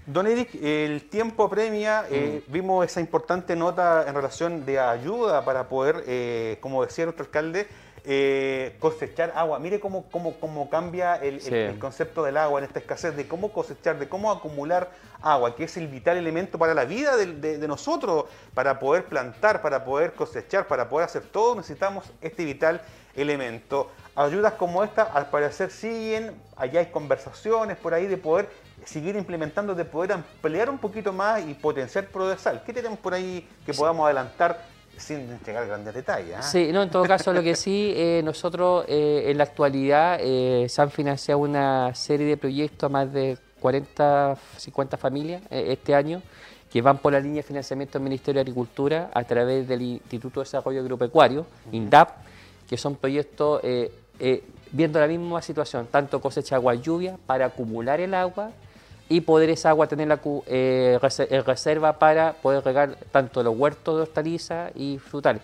Don 0.06 0.26
Eric, 0.28 0.56
el 0.62 1.10
tiempo 1.10 1.44
apremia, 1.44 2.06
eh, 2.10 2.42
Mm. 2.48 2.52
vimos 2.52 2.86
esa 2.86 3.00
importante 3.00 3.56
nota 3.56 4.06
en 4.08 4.16
relación 4.16 4.66
de 4.66 4.80
ayuda 4.80 5.46
para 5.46 5.70
poder, 5.70 6.04
eh, 6.08 6.58
como 6.62 6.84
decía 6.84 7.06
nuestro 7.06 7.26
alcalde, 7.26 7.68
eh, 8.12 8.76
cosechar 8.80 9.32
agua. 9.36 9.60
Mire 9.60 9.80
cómo, 9.80 10.06
cómo, 10.10 10.34
cómo 10.40 10.68
cambia 10.68 11.16
el, 11.18 11.36
el- 11.36 11.42
Sí. 11.42 11.54
el 11.54 11.78
concepto 11.78 12.24
del 12.24 12.38
agua 12.38 12.60
en 12.60 12.66
esta 12.66 12.80
escasez, 12.80 13.16
de 13.16 13.28
cómo 13.28 13.52
cosechar, 13.54 14.00
de 14.00 14.10
cómo 14.10 14.32
acumular 14.32 14.90
agua, 15.22 15.56
que 15.56 15.66
es 15.66 15.78
el 15.78 15.88
vital 15.88 16.18
elemento 16.18 16.58
para 16.58 16.74
la 16.74 16.86
vida 16.86 17.16
de 17.18 17.68
nosotros, 17.68 18.26
para 18.56 18.80
poder 18.80 19.06
plantar, 19.06 19.62
para 19.62 19.86
poder 19.86 20.14
cosechar, 20.14 20.66
para 20.68 20.90
poder 20.90 21.06
hacer 21.06 21.22
todo, 21.22 21.54
necesitamos 21.56 22.06
este 22.22 22.46
vital 22.46 22.82
elemento. 23.16 23.92
Ayudas 24.16 24.54
como 24.54 24.84
esta, 24.84 25.04
al 25.04 25.30
parecer, 25.30 25.70
siguen, 25.70 26.34
allá 26.56 26.80
hay 26.80 26.88
conversaciones 26.88 27.78
por 27.78 27.94
ahí 27.94 28.08
de 28.08 28.18
poder 28.18 28.50
seguir 28.86 29.16
implementando, 29.18 29.76
de 29.76 29.86
poder 29.86 30.14
ampliar 30.14 30.70
un 30.70 30.80
poquito 30.80 31.14
más 31.14 31.46
y 31.46 31.54
potenciar 31.54 32.08
Prodesal. 32.08 32.64
¿Qué 32.66 32.74
tenemos 32.74 32.98
por 32.98 33.14
ahí 33.14 33.48
que 33.66 33.74
podamos 33.74 34.06
adelantar 34.06 34.66
sin 35.00 35.22
entregar 35.32 35.66
grandes 35.68 35.94
detalles? 35.94 36.36
ah? 36.38 36.42
Sí, 36.42 36.72
no, 36.72 36.84
en 36.84 36.90
todo 36.90 37.04
caso, 37.04 37.34
lo 37.34 37.42
que 37.42 37.56
sí, 37.56 37.94
eh, 37.96 38.22
nosotros 38.24 38.86
eh, 38.88 39.26
en 39.28 39.38
la 39.38 39.44
actualidad 39.44 40.18
eh, 40.20 40.68
se 40.70 40.82
han 40.82 40.92
financiado 40.92 41.40
una 41.40 41.94
serie 41.96 42.28
de 42.28 42.38
proyectos 42.38 42.88
a 42.88 42.90
más 42.90 43.12
de 43.12 43.38
40, 43.60 44.38
50 44.58 44.98
familias 44.98 45.42
eh, 45.50 45.68
este 45.70 45.94
año 45.96 46.22
que 46.72 46.82
van 46.82 47.00
por 47.00 47.14
la 47.14 47.20
línea 47.20 47.38
de 47.38 47.44
financiamiento 47.44 47.98
del 47.98 48.04
Ministerio 48.04 48.40
de 48.40 48.42
Agricultura 48.42 49.10
a 49.14 49.24
través 49.24 49.68
del 49.68 49.82
Instituto 49.82 50.40
de 50.40 50.44
Desarrollo 50.44 50.82
Agropecuario, 50.82 51.46
INDAP, 51.72 52.10
que 52.70 52.78
son 52.78 52.96
proyectos 52.96 53.60
eh, 53.64 53.92
eh, 54.20 54.44
viendo 54.72 55.00
la 55.00 55.08
misma 55.08 55.42
situación, 55.42 55.88
tanto 55.90 56.22
cosecha 56.22 56.56
agua 56.56 56.76
lluvia 56.76 57.18
para 57.26 57.48
acumular 57.48 58.00
el 58.00 58.14
agua 58.14 58.52
y 59.10 59.22
poder 59.22 59.50
esa 59.50 59.70
agua 59.72 59.88
tenerla 59.88 60.20
eh, 60.46 61.00
en 61.30 61.44
reserva 61.46 61.98
para 62.00 62.34
poder 62.34 62.64
regar 62.64 62.96
tanto 63.12 63.42
los 63.44 63.58
huertos 63.58 63.96
de 63.96 64.02
hortalizas 64.04 64.72
y 64.76 65.00
frutales. 65.00 65.42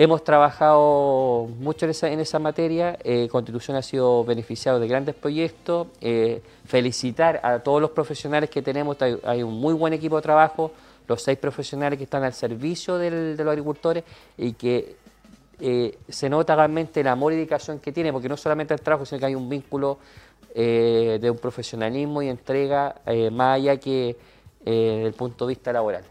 Hemos 0.00 0.22
trabajado 0.22 1.48
mucho 1.58 1.84
en 1.86 1.90
esa, 1.90 2.08
en 2.08 2.20
esa 2.20 2.38
materia, 2.38 2.96
eh, 3.02 3.28
Constitución 3.30 3.76
ha 3.76 3.82
sido 3.82 4.24
beneficiado 4.24 4.78
de 4.78 4.86
grandes 4.86 5.14
proyectos, 5.16 5.88
eh, 6.00 6.40
felicitar 6.66 7.40
a 7.42 7.58
todos 7.60 7.80
los 7.80 7.90
profesionales 7.90 8.48
que 8.50 8.62
tenemos, 8.62 9.00
hay, 9.02 9.18
hay 9.24 9.42
un 9.42 9.54
muy 9.54 9.74
buen 9.74 9.92
equipo 9.92 10.14
de 10.16 10.22
trabajo, 10.22 10.70
los 11.08 11.22
seis 11.22 11.38
profesionales 11.38 11.96
que 11.98 12.04
están 12.04 12.22
al 12.22 12.32
servicio 12.34 12.96
del- 12.98 13.36
de 13.36 13.42
los 13.44 13.50
agricultores 13.52 14.04
y 14.36 14.52
que 14.52 14.96
eh, 15.60 15.98
se 16.08 16.28
nota 16.28 16.54
realmente 16.54 17.00
el 17.00 17.08
amor 17.08 17.32
y 17.32 17.36
dedicación 17.36 17.80
que 17.80 17.90
tiene, 17.90 18.12
porque 18.12 18.28
no 18.28 18.36
solamente 18.36 18.74
el 18.74 18.80
trabajo, 18.80 19.04
sino 19.04 19.18
que 19.18 19.26
hay 19.26 19.34
un 19.34 19.48
vínculo 19.48 19.98
eh, 20.60 21.20
de 21.20 21.30
un 21.30 21.38
profesionalismo 21.38 22.20
y 22.20 22.28
entrega 22.28 22.96
eh, 23.06 23.30
más 23.30 23.54
allá 23.54 23.76
que 23.76 24.16
eh, 24.66 25.04
el 25.06 25.12
punto 25.14 25.46
de 25.46 25.50
vista 25.50 25.72
laboral. 25.72 26.02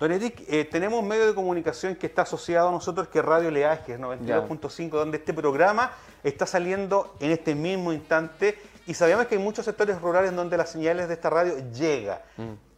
Don 0.00 0.10
Eric, 0.10 0.42
eh, 0.48 0.64
tenemos 0.64 0.98
un 0.98 1.06
medio 1.06 1.28
de 1.28 1.32
comunicación 1.32 1.94
que 1.94 2.08
está 2.08 2.22
asociado 2.22 2.70
a 2.70 2.72
nosotros, 2.72 3.06
que 3.06 3.20
es 3.20 3.24
Radio 3.24 3.52
Leaje, 3.52 3.84
que 3.86 3.92
es 3.92 4.00
92.5, 4.00 4.90
donde 4.90 5.18
este 5.18 5.32
programa 5.32 5.92
está 6.24 6.44
saliendo 6.44 7.14
en 7.20 7.30
este 7.30 7.54
mismo 7.54 7.92
instante 7.92 8.58
y 8.84 8.94
sabemos 8.94 9.26
que 9.26 9.36
hay 9.36 9.40
muchos 9.40 9.64
sectores 9.64 10.00
rurales 10.02 10.34
donde 10.34 10.56
las 10.56 10.70
señales 10.70 11.06
de 11.06 11.14
esta 11.14 11.30
radio 11.30 11.54
llega. 11.70 12.22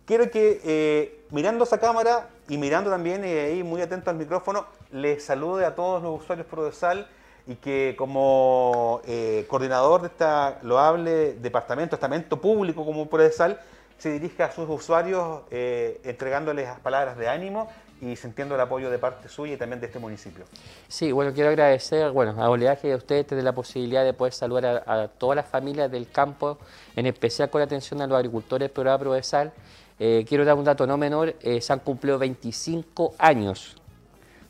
Quiero 0.05 0.31
que 0.31 1.25
mirando 1.31 1.65
esa 1.65 1.81
cámara 1.81 2.29
y 2.47 2.59
mirando 2.59 2.91
también 2.91 3.25
ahí 3.25 3.63
muy 3.63 3.81
atento 3.81 4.11
al 4.11 4.17
micrófono, 4.17 4.67
les 4.93 5.25
salude 5.25 5.65
a 5.65 5.75
todos 5.75 6.03
los 6.03 6.21
usuarios 6.21 6.47
Prodesal 6.47 7.09
y 7.47 7.55
que 7.57 7.95
como 7.97 9.01
eh, 9.07 9.45
coordinador 9.49 10.03
de 10.03 10.09
esta 10.09 10.59
loable 10.63 11.35
departamento, 11.35 11.95
estamento 11.95 12.41
público 12.41 12.85
como 12.85 13.07
Prodesal, 13.07 13.61
se 13.99 14.11
dirija 14.11 14.47
a 14.47 14.53
sus 14.53 14.69
usuarios 14.69 15.43
eh, 15.51 16.01
entregándoles 16.05 16.69
palabras 16.81 17.17
de 17.17 17.29
ánimo 17.29 17.69
y 18.01 18.15
sintiendo 18.17 18.57
el 18.57 18.61
apoyo 18.61 18.91
de 18.91 18.99
parte 18.99 19.29
suya 19.29 19.55
y 19.55 19.57
también 19.57 19.81
de 19.81 19.87
este 19.87 19.99
municipio. 19.99 20.45
Sí, 20.87 21.13
bueno, 21.13 21.33
quiero 21.33 21.49
agradecer 21.49 22.11
bueno, 22.11 22.35
a 22.43 22.51
Oleaje 22.51 22.89
y 22.89 22.91
a 22.91 22.97
ustedes 22.97 23.27
tener 23.27 23.45
la 23.45 23.55
posibilidad 23.55 24.05
de 24.05 24.13
poder 24.13 24.35
saludar 24.35 24.85
a, 24.87 25.09
todas 25.09 25.37
las 25.37 25.47
familias 25.47 25.91
del 25.91 26.11
campo, 26.11 26.59
en 26.95 27.07
especial 27.07 27.49
con 27.49 27.63
atención 27.63 28.03
a 28.03 28.07
los 28.07 28.17
agricultores 28.17 28.69
del 28.69 28.75
programa 28.75 28.99
Provesal. 28.99 29.53
Eh, 29.99 30.27
quiero 30.29 30.45
dar 30.45 30.57
un 30.57 30.65
dato 30.65 30.87
no 30.87 30.99
menor, 30.99 31.37
eh, 31.41 31.61
se 31.63 31.73
han 31.73 31.79
cumplido 31.79 32.19
25 32.19 33.15
años, 33.19 33.77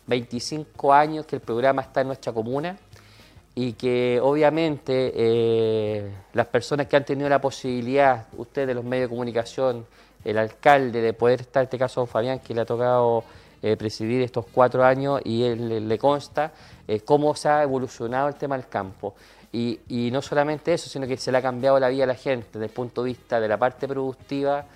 25 0.09 0.93
años 0.93 1.25
que 1.25 1.37
el 1.37 1.43
programa 1.43 1.83
está 1.83 2.01
en 2.01 2.09
nuestra 2.09 2.33
comuna 2.33 2.77
y 3.59 3.73
que 3.73 4.21
obviamente 4.23 5.13
eh, 5.15 6.13
las 6.35 6.47
personas 6.47 6.87
que 6.87 6.97
han 6.97 7.07
tenido 7.07 7.27
la 7.27 7.41
posibilidad, 7.41 8.27
ustedes 8.37 8.69
de 8.69 8.75
los 8.75 8.85
medios 8.85 9.09
de 9.09 9.09
comunicación, 9.09 9.87
el 10.23 10.37
alcalde, 10.37 11.01
de 11.01 11.15
poder 11.15 11.41
estar, 11.41 11.63
en 11.63 11.65
este 11.65 11.79
caso 11.79 12.05
Fabián, 12.05 12.41
que 12.41 12.53
le 12.53 12.61
ha 12.61 12.67
tocado 12.67 13.25
eh, 13.63 13.75
presidir 13.79 14.21
estos 14.21 14.45
cuatro 14.53 14.85
años 14.85 15.23
y 15.25 15.43
él 15.43 15.71
le, 15.71 15.81
le 15.81 15.99
consta 15.99 16.53
eh, 16.87 17.01
cómo 17.01 17.35
se 17.35 17.49
ha 17.49 17.63
evolucionado 17.63 18.29
el 18.29 18.35
tema 18.35 18.59
del 18.59 18.69
campo. 18.69 19.15
Y, 19.51 19.81
y 19.89 20.11
no 20.11 20.21
solamente 20.21 20.75
eso, 20.75 20.91
sino 20.91 21.07
que 21.07 21.17
se 21.17 21.33
le 21.33 21.39
ha 21.39 21.43
cambiado 21.43 21.81
la 21.81 21.89
vida 21.89 22.05
a 22.05 22.09
la 22.09 22.15
gente 22.15 22.49
desde 22.53 22.67
el 22.67 22.73
punto 22.73 23.05
de 23.05 23.09
vista 23.09 23.41
de 23.41 23.49
la 23.49 23.57
parte 23.57 23.89
productiva 23.89 24.67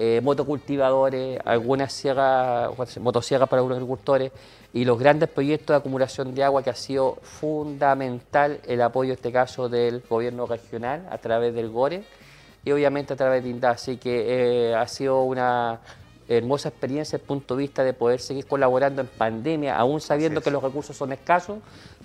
eh, 0.03 0.19
motocultivadores, 0.19 1.39
algunas 1.45 1.93
sierras, 1.93 2.71
motosierras 2.99 3.47
para 3.47 3.59
algunos 3.59 3.75
agricultores 3.75 4.31
y 4.73 4.83
los 4.83 4.97
grandes 4.97 5.29
proyectos 5.29 5.75
de 5.75 5.77
acumulación 5.77 6.33
de 6.33 6.43
agua 6.43 6.63
que 6.63 6.71
ha 6.71 6.75
sido 6.75 7.19
fundamental 7.21 8.59
el 8.65 8.81
apoyo 8.81 9.11
en 9.11 9.17
este 9.17 9.31
caso 9.31 9.69
del 9.69 10.01
gobierno 10.09 10.47
regional 10.47 11.07
a 11.11 11.19
través 11.19 11.53
del 11.53 11.69
GORE 11.69 12.03
y 12.65 12.71
obviamente 12.71 13.13
a 13.13 13.15
través 13.15 13.43
de 13.43 13.51
INDA. 13.51 13.69
Así 13.69 13.97
que 13.97 14.69
eh, 14.69 14.73
ha 14.73 14.87
sido 14.87 15.21
una 15.21 15.81
hermosa 16.27 16.69
experiencia 16.69 17.19
desde 17.19 17.23
el 17.23 17.27
punto 17.27 17.55
de 17.55 17.61
vista 17.61 17.83
de 17.83 17.93
poder 17.93 18.21
seguir 18.21 18.47
colaborando 18.47 19.01
en 19.01 19.07
pandemia, 19.07 19.77
aún 19.77 20.01
sabiendo 20.01 20.41
que 20.41 20.49
los 20.49 20.63
recursos 20.63 20.97
son 20.97 21.13
escasos, 21.13 21.59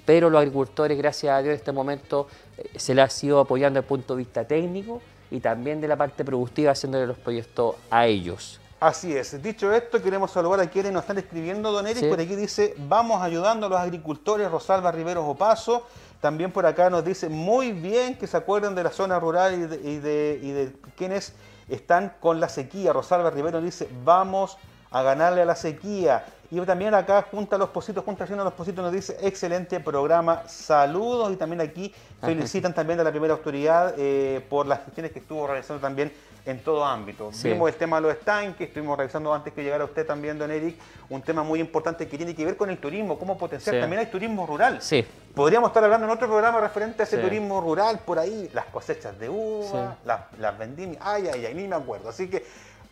pero 0.05 0.29
los 0.29 0.41
agricultores, 0.41 0.99
gracias 0.99 1.33
a 1.33 1.41
Dios, 1.41 1.55
en 1.55 1.61
este 1.61 1.73
momento 1.73 2.29
eh, 2.59 2.73
se 2.77 2.95
les 2.95 3.07
ha 3.07 3.09
sido 3.09 3.41
apoyando 3.41 3.81
desde 3.81 3.87
el 3.87 3.89
punto 3.89 4.15
de 4.15 4.19
vista 4.19 4.47
técnico 4.47 5.01
y 5.31 5.41
también 5.41 5.81
de 5.81 5.89
la 5.89 5.97
parte 5.97 6.25
productiva, 6.25 6.73
haciéndole 6.73 7.07
los 7.07 7.19
proyectos 7.19 7.77
a 7.91 8.07
ellos. 8.07 8.61
Así 8.79 9.17
es. 9.17 9.43
Dicho 9.43 9.73
esto, 9.73 10.03
queremos 10.03 10.31
saludar 10.31 10.61
a 10.61 10.67
quienes 10.69 10.93
nos 10.93 11.03
están 11.03 11.19
escribiendo, 11.19 11.73
don 11.73 11.87
Eric. 11.87 12.03
Sí. 12.05 12.09
Por 12.09 12.21
aquí 12.21 12.37
dice, 12.37 12.75
vamos 12.77 13.23
ayudando 13.23 13.67
a 13.67 13.69
los 13.71 13.79
agricultores, 13.81 14.51
Rosalba 14.51 14.93
Riveros 14.93 15.25
Opaso. 15.27 15.87
También 16.21 16.53
por 16.53 16.67
acá 16.67 16.91
nos 16.91 17.05
dice, 17.05 17.29
muy 17.29 17.73
bien 17.73 18.17
que 18.19 18.27
se 18.27 18.37
acuerden 18.37 18.75
de 18.75 18.83
la 18.85 18.91
zona 18.91 19.19
rural 19.19 19.55
y 19.55 19.67
de, 19.67 19.77
y 19.91 19.99
de- 19.99 20.41
y 20.43 20.51
de 20.51 20.73
quienes 20.97 21.33
están 21.69 22.13
con 22.21 22.39
la 22.39 22.49
sequía. 22.49 22.93
Rosalba 22.93 23.31
Rivero 23.31 23.61
dice, 23.61 23.89
vamos 24.05 24.57
a 24.91 25.03
ganarle 25.03 25.43
a 25.43 25.45
la 25.47 25.57
sequía. 25.57 26.25
Y 26.51 26.61
también 26.61 26.95
acá, 26.95 27.27
junto 27.31 27.57
a 27.57 27.59
los 27.59 27.71
positos, 27.71 28.05
junto 28.05 28.23
a 28.25 28.27
los 28.29 28.53
positos, 28.53 28.85
nos 28.85 28.93
dice 28.93 29.17
excelente 29.23 29.81
programa, 29.81 30.43
saludos. 30.47 31.33
Y 31.33 31.37
también 31.37 31.61
aquí 31.61 31.93
felicitan 32.21 32.73
también 32.75 33.01
a 33.01 33.05
la 33.05 33.11
primera 33.11 33.35
autoridad 33.35 33.95
eh, 33.99 34.45
por 34.49 34.67
las 34.67 34.85
gestiones 34.85 35.13
que 35.13 35.19
estuvo 35.19 35.47
realizando 35.47 35.81
también 35.81 36.13
en 36.45 36.63
todo 36.63 36.85
ámbito. 36.85 37.33
Sí. 37.33 37.49
Vimos 37.49 37.69
el 37.69 37.75
tema 37.75 37.97
de 37.97 38.03
los 38.03 38.13
estanques, 38.13 38.69
estuvimos 38.69 38.97
revisando 38.97 39.35
antes 39.35 39.53
que 39.53 39.65
llegara 39.65 39.85
usted 39.85 40.07
también, 40.07 40.39
don 40.39 40.49
Eric, 40.51 40.77
un 41.11 41.21
tema 41.21 41.43
muy 41.43 41.59
importante 41.59 42.07
que 42.07 42.17
tiene 42.17 42.37
que 42.37 42.45
ver 42.45 42.57
con 42.57 42.71
el 42.71 42.79
turismo, 42.79 43.19
cómo 43.19 43.37
potenciar. 43.37 43.75
Sí. 43.75 43.81
También 43.81 44.01
hay 44.01 44.07
turismo 44.07 44.47
rural. 44.47 44.81
Sí. 44.81 45.05
Podríamos 45.35 45.71
estar 45.71 45.83
hablando 45.83 46.07
en 46.07 46.13
otro 46.13 46.29
programa 46.29 46.61
referente 46.61 47.03
a 47.03 47.05
ese 47.05 47.17
Sí. 47.17 47.23
turismo 47.23 47.61
rural 47.61 47.99
por 48.05 48.21
ahí, 48.21 48.49
las 48.55 48.67
cosechas 48.67 49.19
de 49.19 49.29
uva, 49.29 49.97
las, 50.05 50.21
las 50.39 50.57
vendimias, 50.57 51.03
ay, 51.05 51.29
ay, 51.33 51.47
ay, 51.47 51.55
ni 51.55 51.67
me 51.67 51.75
acuerdo. 51.75 52.09
Así 52.09 52.29
que, 52.29 52.47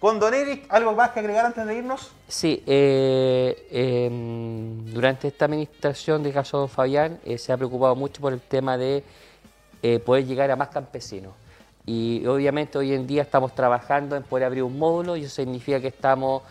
con 0.05 0.21
¿algo 0.69 0.93
más 0.93 1.13
que 1.13 1.21
agregar 1.21 1.47
antes 1.47 1.67
de 1.67 1.77
irnos? 1.77 2.13
Sí, 2.29 2.63
eh, 2.67 3.67
em, 3.71 4.85
durante 4.93 5.29
esta 5.29 5.47
administración 5.47 6.23
de 6.23 6.31
caso 6.31 6.59
Don 6.59 6.69
Fabián 6.69 7.21
eh, 7.25 7.39
se 7.39 7.55
ha 7.55 7.57
preocupado 7.57 7.97
mucho 7.97 8.21
por 8.21 8.35
el 8.35 8.43
tema 8.43 8.77
de 8.77 9.03
eh, 9.83 9.99
poder 10.01 10.27
llegar 10.27 10.51
a 10.51 10.57
más 10.57 10.69
campesinos. 10.69 11.33
Y 11.87 12.27
obviamente 12.27 12.77
hoy 12.77 12.93
en 12.93 13.07
día 13.07 13.23
estamos 13.23 13.55
trabajando 13.55 14.15
en 14.15 14.25
poder 14.25 14.45
abrir 14.45 14.65
un 14.65 14.79
módulo 14.79 15.17
y 15.17 15.25
eso 15.25 15.37
significa 15.37 15.81
que 15.81 15.89
estamos 15.89 16.43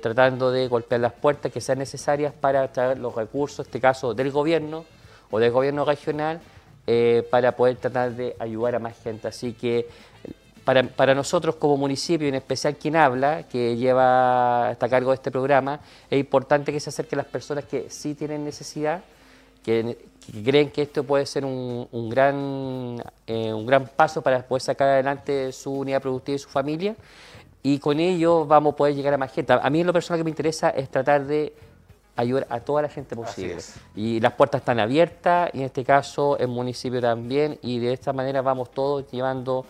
tratando 0.00 0.50
de 0.50 0.66
golpear 0.66 1.00
las 1.00 1.12
puertas 1.12 1.52
que 1.52 1.60
sean 1.60 1.78
necesarias 1.78 2.32
para 2.32 2.72
traer 2.72 2.98
los 2.98 3.14
recursos, 3.14 3.58
en 3.58 3.64
este 3.66 3.80
caso 3.80 4.14
del 4.14 4.30
gobierno 4.30 4.86
o 5.30 5.38
del 5.38 5.50
gobierno 5.50 5.84
regional, 5.84 6.40
para 7.30 7.54
poder 7.54 7.76
tratar 7.76 8.12
de 8.12 8.34
ayudar 8.38 8.76
a 8.76 8.78
más 8.78 8.96
gente. 9.02 9.28
Así 9.28 9.52
que 9.52 9.86
para, 10.68 10.82
para 10.82 11.14
nosotros 11.14 11.54
como 11.54 11.78
municipio, 11.78 12.26
y 12.26 12.28
en 12.28 12.34
especial 12.34 12.76
quien 12.76 12.94
habla, 12.94 13.44
que 13.44 13.74
lleva 13.78 14.68
está 14.70 14.84
a 14.84 14.88
cargo 14.90 15.12
de 15.12 15.14
este 15.14 15.30
programa, 15.30 15.80
es 16.10 16.20
importante 16.20 16.70
que 16.72 16.78
se 16.78 16.90
acerquen 16.90 17.16
las 17.16 17.26
personas 17.26 17.64
que 17.64 17.88
sí 17.88 18.14
tienen 18.14 18.44
necesidad, 18.44 19.00
que, 19.64 19.96
que 20.30 20.42
creen 20.42 20.70
que 20.70 20.82
esto 20.82 21.04
puede 21.04 21.24
ser 21.24 21.46
un, 21.46 21.88
un 21.90 22.10
gran, 22.10 23.02
eh, 23.26 23.50
un 23.50 23.64
gran 23.64 23.86
paso 23.86 24.20
para 24.20 24.42
poder 24.42 24.60
sacar 24.60 24.88
adelante 24.88 25.52
su 25.52 25.72
unidad 25.72 26.02
productiva 26.02 26.36
y 26.36 26.38
su 26.38 26.50
familia. 26.50 26.94
Y 27.62 27.78
con 27.78 27.98
ello 27.98 28.44
vamos 28.44 28.74
a 28.74 28.76
poder 28.76 28.94
llegar 28.94 29.14
a 29.14 29.16
más 29.16 29.32
gente. 29.32 29.54
A 29.54 29.70
mí 29.70 29.82
lo 29.82 29.94
personal 29.94 30.20
que 30.20 30.24
me 30.24 30.30
interesa 30.30 30.68
es 30.68 30.90
tratar 30.90 31.24
de 31.24 31.54
ayudar 32.14 32.46
a 32.50 32.60
toda 32.60 32.82
la 32.82 32.90
gente 32.90 33.16
posible. 33.16 33.56
Y 33.96 34.20
las 34.20 34.34
puertas 34.34 34.60
están 34.60 34.80
abiertas, 34.80 35.48
y 35.54 35.60
en 35.60 35.64
este 35.64 35.82
caso 35.82 36.36
el 36.36 36.48
municipio 36.48 37.00
también, 37.00 37.58
y 37.62 37.78
de 37.78 37.94
esta 37.94 38.12
manera 38.12 38.42
vamos 38.42 38.70
todos 38.70 39.10
llevando 39.10 39.64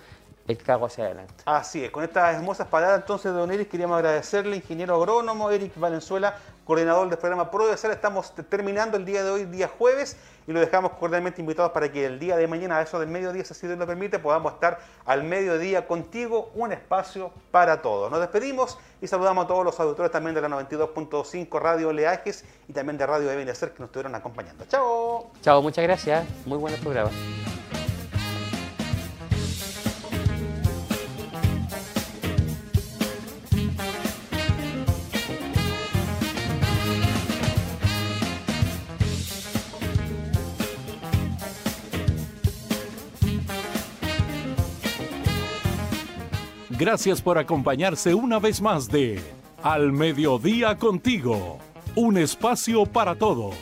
el 0.49 0.59
cargo 0.59 0.87
hacia 0.87 1.05
adelante. 1.05 1.35
Así 1.45 1.85
es, 1.85 1.91
con 1.91 2.03
estas 2.03 2.35
hermosas 2.35 2.67
palabras 2.67 3.01
entonces 3.01 3.33
don 3.33 3.51
Eric 3.53 3.69
queríamos 3.69 3.97
agradecerle, 3.99 4.57
ingeniero 4.57 4.95
agrónomo 4.97 5.51
Eric 5.51 5.73
Valenzuela, 5.77 6.35
coordinador 6.65 7.09
del 7.09 7.19
programa 7.19 7.51
Pro 7.51 7.67
de 7.67 7.77
Sal. 7.77 7.91
Estamos 7.93 8.35
te- 8.35 8.43
terminando 8.43 8.97
el 8.97 9.05
día 9.05 9.23
de 9.23 9.31
hoy, 9.31 9.45
día 9.45 9.69
jueves, 9.69 10.17
y 10.47 10.53
lo 10.53 10.61
dejamos 10.61 10.93
cordialmente 10.93 11.43
invitados 11.43 11.73
para 11.73 11.93
que 11.93 12.07
el 12.07 12.19
día 12.19 12.35
de 12.37 12.47
mañana, 12.47 12.79
a 12.79 12.83
eso 12.83 12.99
del 12.99 13.11
mediodía, 13.11 13.45
si 13.45 13.53
así 13.53 13.67
Dios 13.67 13.79
lo 13.79 13.87
permite, 13.87 14.19
podamos 14.19 14.55
estar 14.55 14.79
al 15.05 15.23
mediodía 15.23 15.87
contigo, 15.87 16.51
un 16.55 16.73
espacio 16.73 17.31
para 17.51 17.83
todos. 17.83 18.11
Nos 18.11 18.21
despedimos 18.21 18.79
y 19.03 19.07
saludamos 19.07 19.45
a 19.45 19.49
todos 19.49 19.65
los 19.67 19.79
auditores 19.79 20.11
también 20.11 20.35
de 20.35 20.41
la 20.41 20.49
92.5 20.49 21.61
Radio 21.61 21.89
Oleajes 21.89 22.45
y 22.67 22.73
también 22.73 22.97
de 22.97 23.07
Radio 23.07 23.31
Ebenezer 23.31 23.73
que 23.73 23.81
nos 23.81 23.89
estuvieron 23.89 24.15
acompañando. 24.15 24.65
¡Chao! 24.67 25.31
Chao, 25.43 25.61
muchas 25.61 25.85
gracias. 25.85 26.27
Muy 26.47 26.57
buen 26.57 26.75
programa. 26.77 27.11
Gracias 46.79 47.21
por 47.21 47.39
acompañarse 47.39 48.15
una 48.15 48.39
vez 48.39 48.63
más 48.63 48.89
de 48.89 49.21
Al 49.65 49.93
Mediodía 49.93 50.77
Contigo, 50.77 51.59
un 51.97 52.17
espacio 52.17 52.87
para 52.87 53.17
todos. 53.17 53.57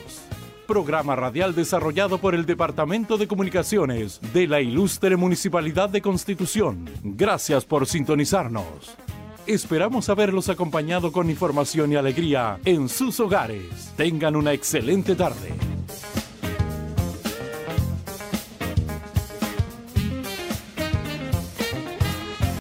Programa 0.67 1.15
radial 1.15 1.55
desarrollado 1.55 2.19
por 2.19 2.35
el 2.35 2.45
Departamento 2.45 3.17
de 3.17 3.27
Comunicaciones 3.27 4.21
de 4.33 4.45
la 4.45 4.61
Ilustre 4.61 5.17
Municipalidad 5.17 5.89
de 5.89 5.99
Constitución. 5.99 6.87
Gracias 7.01 7.65
por 7.65 7.87
sintonizarnos. 7.87 8.95
Esperamos 9.47 10.09
haberlos 10.09 10.49
acompañado 10.49 11.11
con 11.11 11.31
información 11.31 11.93
y 11.93 11.95
alegría 11.95 12.59
en 12.65 12.87
sus 12.87 13.19
hogares. 13.19 13.93
Tengan 13.97 14.35
una 14.35 14.53
excelente 14.53 15.15
tarde. 15.15 15.53